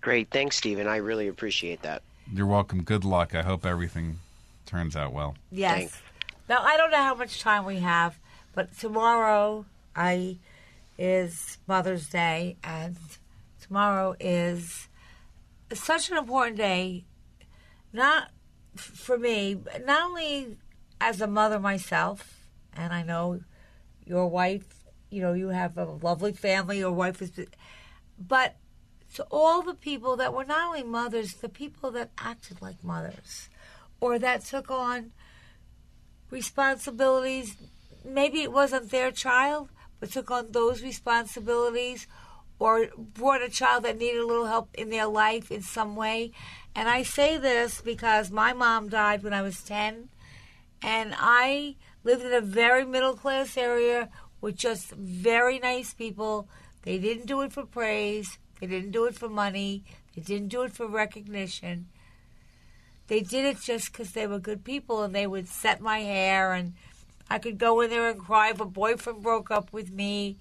Great. 0.00 0.28
Thanks, 0.30 0.56
Steven. 0.56 0.86
I 0.86 0.96
really 0.96 1.28
appreciate 1.28 1.82
that. 1.82 2.02
You're 2.32 2.46
welcome. 2.46 2.82
Good 2.82 3.04
luck. 3.04 3.34
I 3.34 3.42
hope 3.42 3.66
everything 3.66 4.20
turns 4.64 4.94
out 4.94 5.12
well. 5.12 5.34
Yes. 5.50 5.74
Thanks. 5.74 6.02
Now, 6.48 6.62
I 6.62 6.76
don't 6.76 6.92
know 6.92 7.02
how 7.02 7.14
much 7.14 7.40
time 7.40 7.64
we 7.64 7.80
have, 7.80 8.18
but 8.54 8.76
tomorrow 8.78 9.66
I 9.96 10.38
is 10.96 11.58
Mother's 11.66 12.08
Day, 12.08 12.56
and 12.62 12.96
tomorrow 13.60 14.14
is 14.20 14.86
such 15.72 16.10
an 16.10 16.18
important 16.18 16.56
day, 16.56 17.04
not 17.92 18.30
for 18.76 19.18
me, 19.18 19.54
but 19.54 19.84
not 19.84 20.02
only 20.10 20.56
as 21.00 21.20
a 21.20 21.26
mother 21.26 21.58
myself, 21.58 22.46
and 22.76 22.92
I 22.92 23.02
know 23.02 23.40
your 24.04 24.28
wife, 24.28 24.84
you 25.10 25.20
know, 25.20 25.32
you 25.32 25.48
have 25.48 25.76
a 25.78 25.84
lovely 25.84 26.32
family, 26.32 26.78
your 26.78 26.92
wife 26.92 27.22
is, 27.22 27.32
but 28.18 28.54
to 29.14 29.26
all 29.30 29.62
the 29.62 29.74
people 29.74 30.16
that 30.16 30.32
were 30.32 30.44
not 30.44 30.68
only 30.68 30.82
mothers, 30.82 31.34
the 31.34 31.48
people 31.48 31.90
that 31.92 32.10
acted 32.18 32.62
like 32.62 32.82
mothers 32.84 33.48
or 34.00 34.18
that 34.18 34.44
took 34.44 34.70
on 34.70 35.12
responsibilities. 36.30 37.56
Maybe 38.04 38.42
it 38.42 38.52
wasn't 38.52 38.90
their 38.90 39.10
child, 39.10 39.68
but 39.98 40.10
took 40.10 40.30
on 40.30 40.52
those 40.52 40.82
responsibilities 40.82 42.06
or 42.58 42.88
brought 42.96 43.42
a 43.42 43.48
child 43.48 43.84
that 43.84 43.98
needed 43.98 44.20
a 44.20 44.26
little 44.26 44.46
help 44.46 44.68
in 44.74 44.90
their 44.90 45.06
life 45.06 45.50
in 45.50 45.62
some 45.62 45.96
way. 45.96 46.30
And 46.74 46.88
I 46.88 47.02
say 47.02 47.36
this 47.36 47.80
because 47.80 48.30
my 48.30 48.52
mom 48.52 48.88
died 48.88 49.22
when 49.22 49.32
I 49.32 49.42
was 49.42 49.62
10, 49.62 50.08
and 50.82 51.14
I 51.18 51.76
lived 52.04 52.24
in 52.24 52.32
a 52.32 52.40
very 52.40 52.84
middle 52.84 53.14
class 53.14 53.56
area 53.56 54.08
with 54.40 54.56
just 54.56 54.90
very 54.92 55.58
nice 55.58 55.92
people. 55.94 56.48
They 56.82 56.98
didn't 56.98 57.26
do 57.26 57.40
it 57.42 57.52
for 57.52 57.64
praise, 57.64 58.38
they 58.60 58.66
didn't 58.66 58.90
do 58.90 59.06
it 59.06 59.14
for 59.14 59.28
money, 59.28 59.82
they 60.14 60.22
didn't 60.22 60.48
do 60.48 60.62
it 60.62 60.72
for 60.72 60.86
recognition. 60.86 61.86
They 63.08 63.20
did 63.20 63.44
it 63.44 63.60
just 63.60 63.90
because 63.90 64.12
they 64.12 64.26
were 64.26 64.38
good 64.38 64.62
people 64.64 65.02
and 65.02 65.14
they 65.14 65.26
would 65.26 65.48
set 65.48 65.80
my 65.80 65.98
hair 66.00 66.52
and 66.52 66.74
I 67.28 67.38
could 67.38 67.58
go 67.58 67.80
in 67.80 67.90
there 67.90 68.08
and 68.08 68.20
cry 68.20 68.50
if 68.50 68.60
a 68.60 68.64
boyfriend 68.64 69.22
broke 69.22 69.50
up 69.50 69.72
with 69.72 69.92
me. 69.92 70.36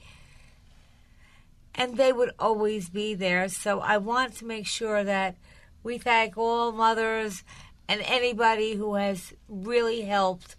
And 1.74 1.97
they 1.97 2.11
would 2.11 2.32
always 2.38 2.89
be 2.89 3.15
there. 3.15 3.47
So 3.47 3.80
I 3.80 3.97
want 3.97 4.34
to 4.36 4.45
make 4.45 4.67
sure 4.67 5.03
that 5.03 5.36
we 5.82 5.97
thank 5.97 6.38
all 6.38 6.72
mothers 6.72 7.43
and 7.88 8.01
anybody 8.01 8.76
who 8.76 8.95
has 8.95 9.34
really 9.47 10.01
helped 10.01 10.55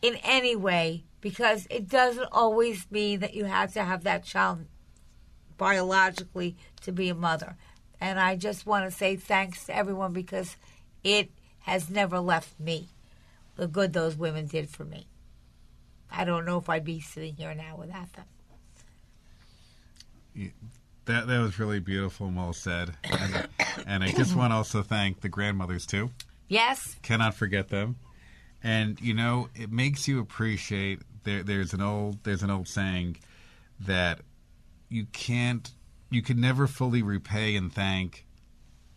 in 0.00 0.16
any 0.22 0.54
way 0.56 1.04
because 1.20 1.66
it 1.70 1.88
doesn't 1.88 2.28
always 2.32 2.86
mean 2.90 3.20
that 3.20 3.34
you 3.34 3.44
have 3.44 3.72
to 3.72 3.84
have 3.84 4.04
that 4.04 4.24
child 4.24 4.64
biologically 5.58 6.56
to 6.82 6.92
be 6.92 7.08
a 7.08 7.14
mother. 7.14 7.56
And 8.00 8.18
I 8.18 8.36
just 8.36 8.64
want 8.64 8.90
to 8.90 8.96
say 8.96 9.16
thanks 9.16 9.66
to 9.66 9.76
everyone 9.76 10.12
because 10.12 10.56
it 11.04 11.30
has 11.60 11.90
never 11.90 12.20
left 12.20 12.58
me 12.58 12.88
the 13.56 13.66
good 13.66 13.92
those 13.92 14.16
women 14.16 14.46
did 14.46 14.70
for 14.70 14.84
me. 14.84 15.06
I 16.10 16.24
don't 16.24 16.46
know 16.46 16.58
if 16.58 16.68
I'd 16.68 16.84
be 16.84 17.00
sitting 17.00 17.34
here 17.34 17.54
now 17.54 17.76
without 17.76 18.12
them. 18.14 18.24
That 21.04 21.26
that 21.26 21.38
was 21.40 21.58
really 21.58 21.80
beautiful 21.80 22.28
and 22.28 22.36
well 22.36 22.52
said. 22.52 22.94
And, 23.04 23.48
and 23.86 24.04
I 24.04 24.12
just 24.12 24.36
want 24.36 24.52
to 24.52 24.56
also 24.56 24.82
thank 24.82 25.20
the 25.20 25.28
grandmothers 25.28 25.84
too. 25.84 26.10
Yes. 26.48 26.96
Cannot 27.02 27.34
forget 27.34 27.68
them. 27.68 27.96
And 28.62 29.00
you 29.00 29.14
know, 29.14 29.48
it 29.54 29.70
makes 29.72 30.06
you 30.06 30.20
appreciate 30.20 31.00
there 31.24 31.42
there's 31.42 31.74
an 31.74 31.80
old 31.80 32.22
there's 32.24 32.42
an 32.42 32.50
old 32.50 32.68
saying 32.68 33.16
that 33.80 34.20
you 34.88 35.06
can't 35.06 35.70
you 36.10 36.22
can 36.22 36.40
never 36.40 36.66
fully 36.66 37.02
repay 37.02 37.54
and 37.56 37.72
thank 37.72 38.26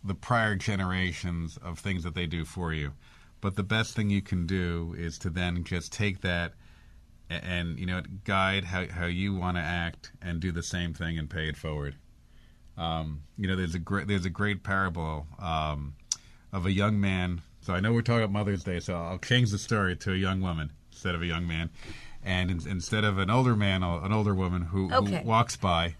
the 0.02 0.14
prior 0.14 0.56
generations 0.56 1.58
of 1.58 1.78
things 1.78 2.02
that 2.04 2.14
they 2.14 2.26
do 2.26 2.44
for 2.44 2.72
you. 2.72 2.92
But 3.40 3.56
the 3.56 3.62
best 3.62 3.94
thing 3.94 4.08
you 4.08 4.22
can 4.22 4.46
do 4.46 4.94
is 4.96 5.18
to 5.18 5.30
then 5.30 5.64
just 5.64 5.92
take 5.92 6.22
that 6.22 6.54
and, 7.28 7.78
you 7.78 7.86
know 7.86 8.02
guide 8.24 8.64
how 8.64 8.86
how 8.88 9.06
you 9.06 9.34
want 9.34 9.56
to 9.56 9.62
act 9.62 10.12
and 10.20 10.40
do 10.40 10.52
the 10.52 10.62
same 10.62 10.92
thing 10.92 11.18
and 11.18 11.30
pay 11.30 11.48
it 11.48 11.56
forward. 11.56 11.96
Um, 12.76 13.22
you 13.36 13.46
know, 13.48 13.56
there's 13.56 13.74
a 13.74 13.78
great 13.78 14.08
there's 14.08 14.24
a 14.24 14.30
great 14.30 14.62
parable 14.62 15.26
um, 15.38 15.94
of 16.52 16.66
a 16.66 16.72
young 16.72 17.00
man. 17.00 17.42
So 17.60 17.74
I 17.74 17.80
know 17.80 17.92
we're 17.92 18.02
talking 18.02 18.24
about 18.24 18.32
Mother's 18.32 18.64
Day, 18.64 18.80
so 18.80 18.94
I'll 18.94 19.18
change 19.18 19.50
the 19.50 19.58
story 19.58 19.96
to 19.96 20.12
a 20.12 20.16
young 20.16 20.40
woman 20.40 20.72
instead 20.90 21.14
of 21.14 21.22
a 21.22 21.26
young 21.26 21.46
man, 21.46 21.70
and 22.22 22.50
in, 22.50 22.68
instead 22.68 23.04
of 23.04 23.18
an 23.18 23.30
older 23.30 23.56
man, 23.56 23.82
an 23.82 24.12
older 24.12 24.34
woman 24.34 24.62
who, 24.62 24.92
Okay. 24.92 25.22
who 25.22 25.28
walks 25.28 25.56
by 25.56 25.96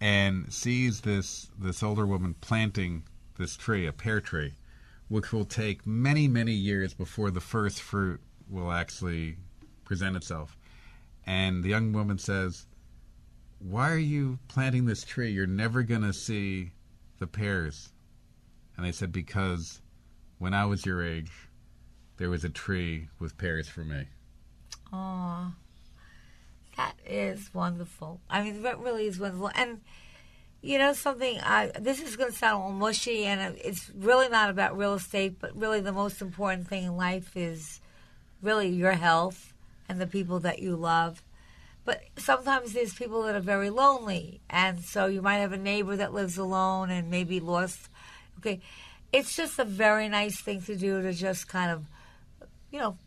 and 0.00 0.52
sees 0.52 1.00
this 1.02 1.50
this 1.58 1.82
older 1.82 2.06
woman 2.06 2.34
planting 2.40 3.02
this 3.36 3.56
tree, 3.56 3.86
a 3.86 3.92
pear 3.92 4.20
tree, 4.20 4.54
which 5.08 5.32
will 5.32 5.44
take 5.44 5.86
many 5.86 6.28
many 6.28 6.52
years 6.52 6.94
before 6.94 7.30
the 7.30 7.40
first 7.40 7.80
fruit 7.82 8.20
will 8.48 8.72
actually 8.72 9.36
present 9.84 10.16
itself. 10.16 10.56
And 11.26 11.62
the 11.62 11.68
young 11.68 11.92
woman 11.92 12.18
says, 12.18 12.66
"Why 13.58 13.90
are 13.90 13.98
you 13.98 14.38
planting 14.48 14.86
this 14.86 15.04
tree? 15.04 15.30
You're 15.30 15.46
never 15.46 15.82
going 15.82 16.02
to 16.02 16.12
see 16.12 16.72
the 17.18 17.26
pears." 17.26 17.92
And 18.76 18.86
they 18.86 18.92
said, 18.92 19.12
"Because 19.12 19.82
when 20.38 20.54
I 20.54 20.64
was 20.64 20.86
your 20.86 21.02
age, 21.02 21.32
there 22.16 22.30
was 22.30 22.44
a 22.44 22.48
tree 22.48 23.08
with 23.18 23.36
pears 23.36 23.68
for 23.68 23.84
me." 23.84 24.06
Aw, 24.92 25.52
that 26.76 26.94
is 27.06 27.52
wonderful. 27.52 28.20
I 28.30 28.42
mean, 28.42 28.62
that 28.62 28.78
really 28.78 29.06
is 29.06 29.18
wonderful. 29.18 29.50
And 29.54 29.80
you 30.62 30.78
know 30.78 30.92
something? 30.92 31.38
I, 31.40 31.70
this 31.78 32.00
is 32.00 32.16
going 32.16 32.30
to 32.32 32.36
sound 32.36 32.54
a 32.54 32.64
little 32.64 32.78
mushy, 32.78 33.24
and 33.24 33.56
it's 33.62 33.90
really 33.94 34.28
not 34.28 34.50
about 34.50 34.76
real 34.76 34.94
estate. 34.94 35.36
But 35.40 35.56
really, 35.56 35.80
the 35.80 35.92
most 35.92 36.20
important 36.20 36.68
thing 36.68 36.84
in 36.84 36.96
life 36.96 37.36
is 37.36 37.80
really 38.42 38.68
your 38.68 38.92
health 38.92 39.52
and 39.88 40.00
the 40.00 40.06
people 40.06 40.40
that 40.40 40.60
you 40.60 40.74
love. 40.76 41.22
But 41.84 42.02
sometimes 42.16 42.72
there's 42.72 42.92
people 42.92 43.22
that 43.22 43.34
are 43.34 43.40
very 43.40 43.70
lonely, 43.70 44.40
and 44.50 44.80
so 44.80 45.06
you 45.06 45.22
might 45.22 45.38
have 45.38 45.52
a 45.52 45.58
neighbor 45.58 45.96
that 45.96 46.12
lives 46.12 46.36
alone 46.36 46.90
and 46.90 47.10
maybe 47.10 47.40
lost. 47.40 47.88
Okay, 48.38 48.60
it's 49.12 49.34
just 49.34 49.58
a 49.58 49.64
very 49.64 50.08
nice 50.08 50.40
thing 50.40 50.60
to 50.62 50.76
do 50.76 51.00
to 51.00 51.12
just 51.12 51.48
kind 51.48 51.70
of, 51.70 51.84
you 52.70 52.78
know, 52.78 52.98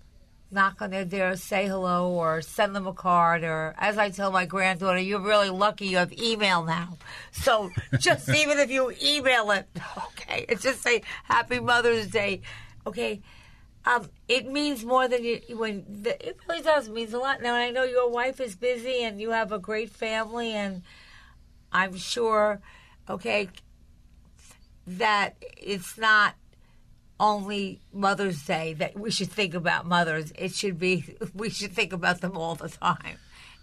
knock 0.51 0.81
on 0.81 0.91
their 0.91 1.05
door, 1.05 1.35
say 1.35 1.67
hello, 1.67 2.11
or 2.11 2.41
send 2.41 2.75
them 2.75 2.87
a 2.87 2.93
card. 2.93 3.43
Or 3.43 3.73
as 3.77 3.97
I 3.97 4.09
tell 4.09 4.31
my 4.31 4.45
granddaughter, 4.45 4.99
you're 4.99 5.19
really 5.19 5.49
lucky 5.49 5.87
you 5.87 5.97
have 5.97 6.13
email 6.13 6.63
now. 6.63 6.97
So 7.31 7.69
just 7.99 8.29
even 8.35 8.59
if 8.59 8.69
you 8.69 8.93
email 9.03 9.51
it, 9.51 9.67
okay, 9.97 10.45
it's 10.49 10.63
just 10.63 10.81
say 10.81 11.03
Happy 11.23 11.59
Mother's 11.59 12.07
Day, 12.07 12.41
okay. 12.85 13.21
Um, 13.83 14.09
it 14.27 14.45
means 14.45 14.85
more 14.85 15.07
than 15.07 15.23
you 15.23 15.41
when 15.57 15.83
the, 16.03 16.11
it 16.23 16.37
really 16.47 16.61
does 16.61 16.87
it 16.87 16.93
means 16.93 17.13
a 17.13 17.17
lot. 17.17 17.41
Now 17.41 17.55
I 17.55 17.71
know 17.71 17.83
your 17.83 18.11
wife 18.11 18.39
is 18.39 18.55
busy 18.55 19.03
and 19.03 19.19
you 19.19 19.31
have 19.31 19.51
a 19.51 19.57
great 19.57 19.89
family, 19.89 20.51
and 20.51 20.83
I'm 21.71 21.97
sure, 21.97 22.61
okay, 23.09 23.49
that 24.85 25.35
it's 25.57 25.97
not 25.97 26.35
only 27.21 27.79
Mother's 27.93 28.43
Day 28.43 28.73
that 28.73 28.99
we 28.99 29.11
should 29.11 29.31
think 29.31 29.53
about 29.53 29.85
mothers. 29.85 30.33
It 30.35 30.53
should 30.53 30.79
be 30.79 31.15
we 31.33 31.49
should 31.49 31.71
think 31.71 31.93
about 31.93 32.19
them 32.19 32.35
all 32.35 32.55
the 32.55 32.67
time. 32.67 33.17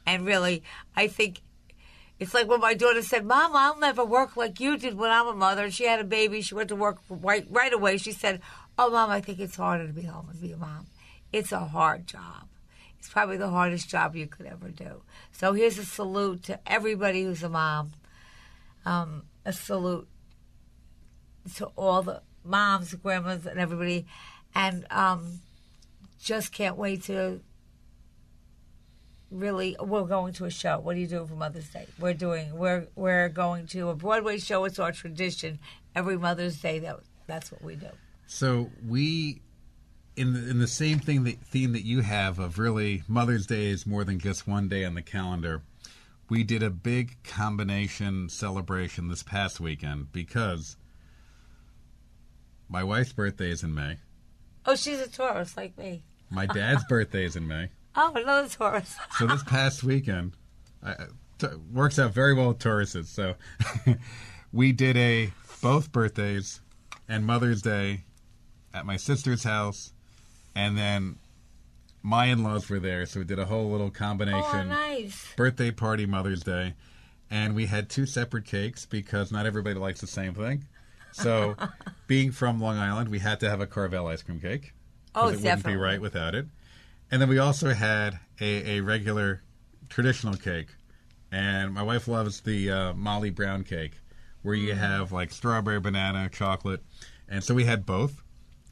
And 0.07 0.25
really, 0.25 0.63
I 0.97 1.09
think 1.09 1.43
it's 2.19 2.33
like 2.33 2.49
when 2.49 2.61
my 2.61 2.75
daughter 2.75 3.03
said, 3.03 3.27
"Mom, 3.27 3.55
I'll 3.55 3.79
never 3.79 4.05
work 4.05 4.37
like 4.37 4.61
you 4.61 4.79
did 4.79 4.95
when 4.95 5.11
I'm 5.11 5.27
a 5.27 5.35
mother." 5.35 5.71
She 5.71 5.85
had 5.85 6.01
a 6.01 6.05
baby. 6.05 6.41
She 6.41 6.55
went 6.55 6.69
to 6.69 6.77
work 6.77 6.99
right 7.11 7.47
right 7.51 7.73
away. 7.73 7.99
She 7.99 8.13
said, 8.13 8.41
"Oh, 8.79 8.91
Mom, 8.91 9.11
I 9.11 9.21
think 9.21 9.41
it's 9.41 9.57
harder 9.57 9.89
to 9.89 9.93
be 9.93 10.03
home 10.03 10.29
and 10.31 10.41
be 10.41 10.53
a 10.53 10.57
mom. 10.57 10.87
It's 11.33 11.53
a 11.53 11.59
hard 11.59 12.07
job. 12.07 12.49
It's 12.99 13.09
probably 13.09 13.37
the 13.37 13.51
hardest 13.51 13.91
job 13.91 14.15
you 14.15 14.29
could 14.29 14.47
ever 14.47 14.69
do." 14.69 15.03
So 15.33 15.53
here's 15.53 15.79
a 15.79 15.85
salute 15.85 16.45
to 16.45 16.61
everybody 16.65 17.25
who's 17.25 17.43
a 17.43 17.49
mom. 17.49 17.93
Um, 18.87 19.25
a 19.45 19.53
salute 19.53 20.09
to 21.57 21.67
all 21.77 22.03
the 22.03 22.23
moms, 22.45 22.95
grandmas, 22.95 23.47
and 23.47 23.59
everybody, 23.59 24.07
and 24.55 24.86
um, 24.91 25.41
just 26.20 26.53
can't 26.53 26.76
wait 26.76 27.05
to 27.05 27.41
really. 29.30 29.76
We're 29.80 30.05
going 30.05 30.32
to 30.34 30.45
a 30.47 30.51
show. 30.51 30.78
What 30.78 30.97
are 30.97 30.99
you 30.99 31.07
doing 31.07 31.26
for 31.26 31.34
Mother's 31.34 31.68
Day? 31.68 31.86
We're 31.99 32.14
doing. 32.14 32.57
We're 32.57 32.86
we're 32.95 33.28
going 33.28 33.66
to 33.68 33.91
a 33.91 33.95
Broadway 33.95 34.39
show. 34.39 34.64
It's 34.64 34.78
our 34.78 34.93
tradition 34.93 35.59
every 35.95 36.16
Mother's 36.16 36.61
Day. 36.61 36.78
That 36.78 37.01
that's 37.26 37.53
what 37.53 37.62
we 37.62 37.76
do. 37.76 37.89
So 38.26 38.70
we, 38.86 39.41
in 40.16 40.34
the, 40.34 40.51
in 40.51 40.59
the 40.59 40.66
same 40.66 40.99
thing 40.99 41.24
that 41.24 41.41
theme 41.41 41.72
that 41.72 41.84
you 41.84 42.01
have 42.01 42.39
of 42.39 42.59
really 42.59 43.03
Mother's 43.09 43.47
Day 43.47 43.66
is 43.66 43.86
more 43.86 44.05
than 44.05 44.18
just 44.18 44.47
one 44.47 44.68
day 44.68 44.84
on 44.84 44.95
the 44.95 45.03
calendar. 45.03 45.62
We 46.28 46.45
did 46.45 46.62
a 46.62 46.68
big 46.68 47.22
combination 47.24 48.28
celebration 48.28 49.09
this 49.09 49.22
past 49.22 49.61
weekend 49.61 50.12
because 50.12 50.76
my 52.69 52.85
wife's 52.85 53.12
birthday 53.12 53.51
is 53.51 53.62
in 53.62 53.75
May. 53.75 53.97
Oh, 54.66 54.75
she's 54.77 55.01
a 55.01 55.09
Taurus 55.09 55.57
like 55.57 55.77
me. 55.79 56.03
My 56.31 56.47
dad's 56.55 56.85
birthday 56.85 57.25
is 57.25 57.37
in 57.37 57.47
May. 57.47 57.71
Oh, 57.97 58.12
another 58.14 58.49
Taurus. 58.49 58.97
So 59.19 59.27
this 59.27 59.43
past 59.43 59.83
weekend, 59.83 60.33
I, 60.85 60.95
t- 61.39 61.47
works 61.73 61.99
out 61.99 62.12
very 62.12 62.35
well 62.35 62.49
with 62.49 62.59
Tauruses. 62.59 63.07
So 63.07 63.35
we 64.53 64.73
did 64.73 64.97
a 64.97 65.33
both 65.62 65.91
birthdays 65.93 66.61
and 67.09 67.25
Mother's 67.27 67.62
Day 67.62 68.05
at 68.75 68.85
my 68.87 68.97
sister's 68.97 69.43
house, 69.45 69.93
and 70.55 70.77
then 70.77 71.16
my 72.03 72.27
in-laws 72.27 72.69
were 72.69 72.79
there, 72.79 73.07
so 73.07 73.21
we 73.21 73.25
did 73.25 73.39
a 73.39 73.47
whole 73.47 73.71
little 73.71 73.91
combination 73.91 74.43
Oh, 74.45 74.62
nice. 74.64 75.27
birthday 75.37 75.71
party, 75.71 76.07
Mother's 76.07 76.43
Day, 76.43 76.75
and 77.31 77.55
we 77.55 77.66
had 77.66 77.89
two 77.89 78.07
separate 78.07 78.45
cakes 78.45 78.85
because 78.87 79.33
not 79.33 79.47
everybody 79.47 79.79
likes 79.79 80.01
the 80.01 80.07
same 80.07 80.35
thing. 80.35 80.66
So, 81.13 81.57
being 82.07 82.33
from 82.33 82.61
Long 82.61 82.77
Island, 82.77 83.09
we 83.09 83.19
had 83.19 83.41
to 83.41 83.51
have 83.51 83.61
a 83.61 83.67
Carvel 83.67 84.07
ice 84.07 84.23
cream 84.23 84.41
cake. 84.41 84.73
Oh, 85.15 85.29
it 85.29 85.37
wouldn't 85.37 85.65
be 85.65 85.77
right 85.77 86.01
without 86.01 86.35
it. 86.35 86.47
And 87.11 87.21
then 87.21 87.29
we 87.29 87.39
also 87.39 87.73
had 87.73 88.21
a, 88.41 88.79
a 88.79 88.81
regular 88.81 89.43
traditional 89.89 90.35
cake. 90.35 90.69
And 91.31 91.75
my 91.75 91.83
wife 91.83 92.09
loves 92.09 92.41
the 92.41 92.71
uh, 92.71 92.95
Molly 92.95 93.31
Brown 93.31 93.65
cake, 93.65 93.99
where 94.43 94.55
you 94.55 94.75
have 94.75 95.13
like 95.13 95.31
strawberry, 95.31 95.81
banana, 95.81 96.29
chocolate. 96.31 96.83
And 97.29 97.43
so 97.43 97.55
we 97.55 97.65
had 97.65 97.85
both. 97.85 98.23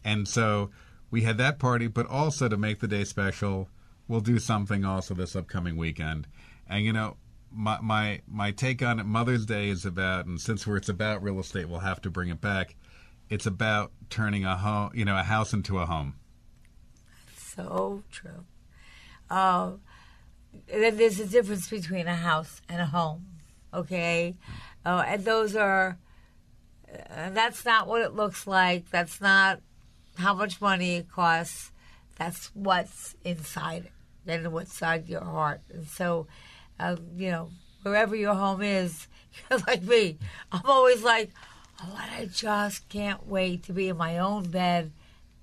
And 0.05 0.27
so 0.29 0.71
we 1.11 1.23
had 1.23 1.39
that 1.39 1.59
party, 1.59 1.87
but 1.87 2.07
also 2.07 2.49
to 2.49 2.57
make 2.57 2.81
the 2.81 2.89
day 2.89 3.05
special, 3.05 3.69
we'll 4.09 4.21
do 4.21 4.39
something 4.39 4.85
also 4.85 5.15
this 5.15 5.37
upcoming 5.37 5.77
weekend. 5.77 6.27
And 6.69 6.85
you 6.85 6.93
know, 6.93 7.17
my 7.57 7.81
my 7.81 8.21
my 8.29 8.51
take 8.51 8.83
on 8.83 9.01
it, 9.01 9.05
Mother's 9.05 9.47
Day 9.47 9.69
is 9.69 9.85
about, 9.85 10.27
and 10.27 10.41
since 10.41 10.67
we're 10.67 10.77
it's 10.77 10.89
about 10.89 11.23
real 11.23 11.41
estate, 11.41 11.69
we'll 11.69 11.81
have 11.81 12.01
to 12.03 12.11
bring 12.11 12.29
it 12.29 12.41
back. 12.41 12.77
It's 13.29 13.47
about 13.47 13.93
turning 14.11 14.45
a 14.45 14.57
home, 14.57 14.93
you 14.95 15.05
know, 15.05 15.19
a 15.19 15.23
house 15.23 15.53
into 15.53 15.79
a 15.79 15.87
home. 15.87 16.15
So 17.37 18.03
true. 18.11 18.45
Uh, 19.29 19.73
there's 20.69 21.19
a 21.19 21.27
difference 21.27 21.69
between 21.69 22.07
a 22.07 22.15
house 22.15 22.61
and 22.69 22.81
a 22.81 22.87
home, 22.87 23.27
okay? 23.75 24.37
Uh, 24.85 25.05
and 25.07 25.25
those 25.25 25.57
are, 25.57 25.99
uh, 26.89 27.31
that's 27.31 27.65
not 27.65 27.89
what 27.89 28.03
it 28.03 28.15
looks 28.15 28.47
like. 28.47 28.91
That's 28.91 29.21
not 29.21 29.61
how 30.17 30.35
much 30.35 30.61
money 30.61 30.97
it 30.97 31.11
costs. 31.11 31.73
That's 32.17 32.51
what's 32.55 33.17
inside 33.25 33.87
it 33.87 33.93
and 34.27 34.53
what's 34.53 34.71
inside 34.71 35.09
your 35.09 35.25
heart. 35.25 35.61
And 35.73 35.87
so, 35.87 36.29
uh, 36.79 36.97
you 37.17 37.31
know, 37.31 37.51
wherever 37.83 38.15
your 38.17 38.35
home 38.35 38.63
is, 38.63 39.07
you're 39.51 39.61
like 39.61 39.83
me. 39.83 40.19
I'm 40.53 40.65
always 40.65 41.03
like, 41.03 41.31
oh, 41.83 41.95
I 41.97 42.29
just 42.33 42.89
can't 42.89 43.27
wait 43.27 43.65
to 43.65 43.73
be 43.73 43.89
in 43.89 43.97
my 43.97 44.19
own 44.19 44.51
bed 44.51 44.93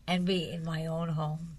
and 0.07 0.25
be 0.25 0.49
in 0.49 0.63
my 0.63 0.85
own 0.85 1.09
home. 1.09 1.57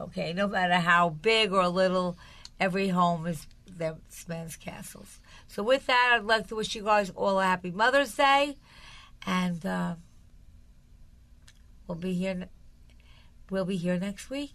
Okay, 0.00 0.32
no 0.32 0.48
matter 0.48 0.74
how 0.74 1.10
big 1.10 1.52
or 1.52 1.68
little, 1.68 2.16
every 2.58 2.88
home 2.88 3.26
is 3.26 3.46
their 3.66 3.96
man's 4.28 4.56
castles. 4.56 5.18
So 5.46 5.62
with 5.62 5.86
that, 5.86 6.12
I'd 6.14 6.24
like 6.24 6.48
to 6.48 6.54
wish 6.54 6.74
you 6.74 6.84
guys 6.84 7.10
all 7.10 7.40
a 7.40 7.44
happy 7.44 7.70
Mother's 7.70 8.14
Day, 8.14 8.56
and 9.26 9.64
uh, 9.66 9.94
we'll 11.86 11.98
be 11.98 12.14
here. 12.14 12.48
We'll 13.50 13.64
be 13.64 13.76
here 13.76 13.98
next 13.98 14.30
week. 14.30 14.52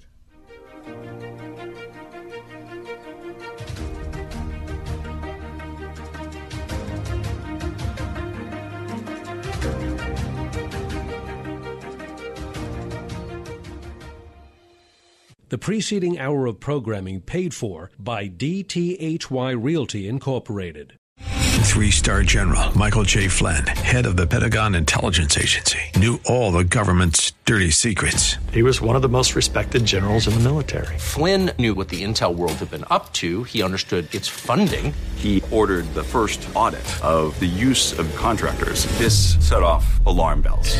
The 15.50 15.60
preceding 15.60 16.18
hour 16.18 16.48
of 16.48 16.60
programming 16.60 17.22
paid 17.22 17.54
for 17.54 17.91
by 18.00 18.28
DTHY 18.28 19.56
Realty 19.62 20.08
Incorporated. 20.08 20.98
Three 21.20 21.91
star 21.91 22.24
general 22.24 22.76
Michael 22.76 23.04
J. 23.04 23.28
Flynn, 23.28 23.68
head 23.68 24.08
of 24.08 24.18
the 24.18 24.26
Pentagon 24.26 24.74
Intelligence 24.74 25.38
Agency, 25.38 25.80
knew 25.98 26.20
all 26.26 26.52
the 26.52 26.64
government's 26.64 27.34
dirty 27.46 27.70
secrets. 27.70 28.38
He 28.52 28.64
was 28.64 28.82
one 28.82 28.96
of 28.96 29.04
the 29.04 29.10
most 29.10 29.36
respected 29.36 29.86
generals 29.86 30.28
in 30.28 30.34
the 30.34 30.39
military. 30.39 30.98
Flynn 30.98 31.52
knew 31.60 31.76
what 31.76 31.89
the 31.89 32.04
intel 32.04 32.34
world 32.34 32.54
had 32.54 32.72
been 32.72 32.86
up 32.89 33.14
to. 33.14 33.43
He 33.43 33.62
understood 33.62 34.14
its 34.16 34.28
funding. 34.28 34.93
He 35.16 35.43
ordered 35.52 35.86
the 35.93 36.04
first 36.04 36.48
audit 36.56 37.04
of 37.04 37.39
the 37.39 37.46
use 37.46 37.98
of 38.00 38.14
contractors. 38.16 38.86
This 38.98 39.36
set 39.48 39.62
off 39.62 40.04
alarm 40.08 40.41
bells. 40.41 40.80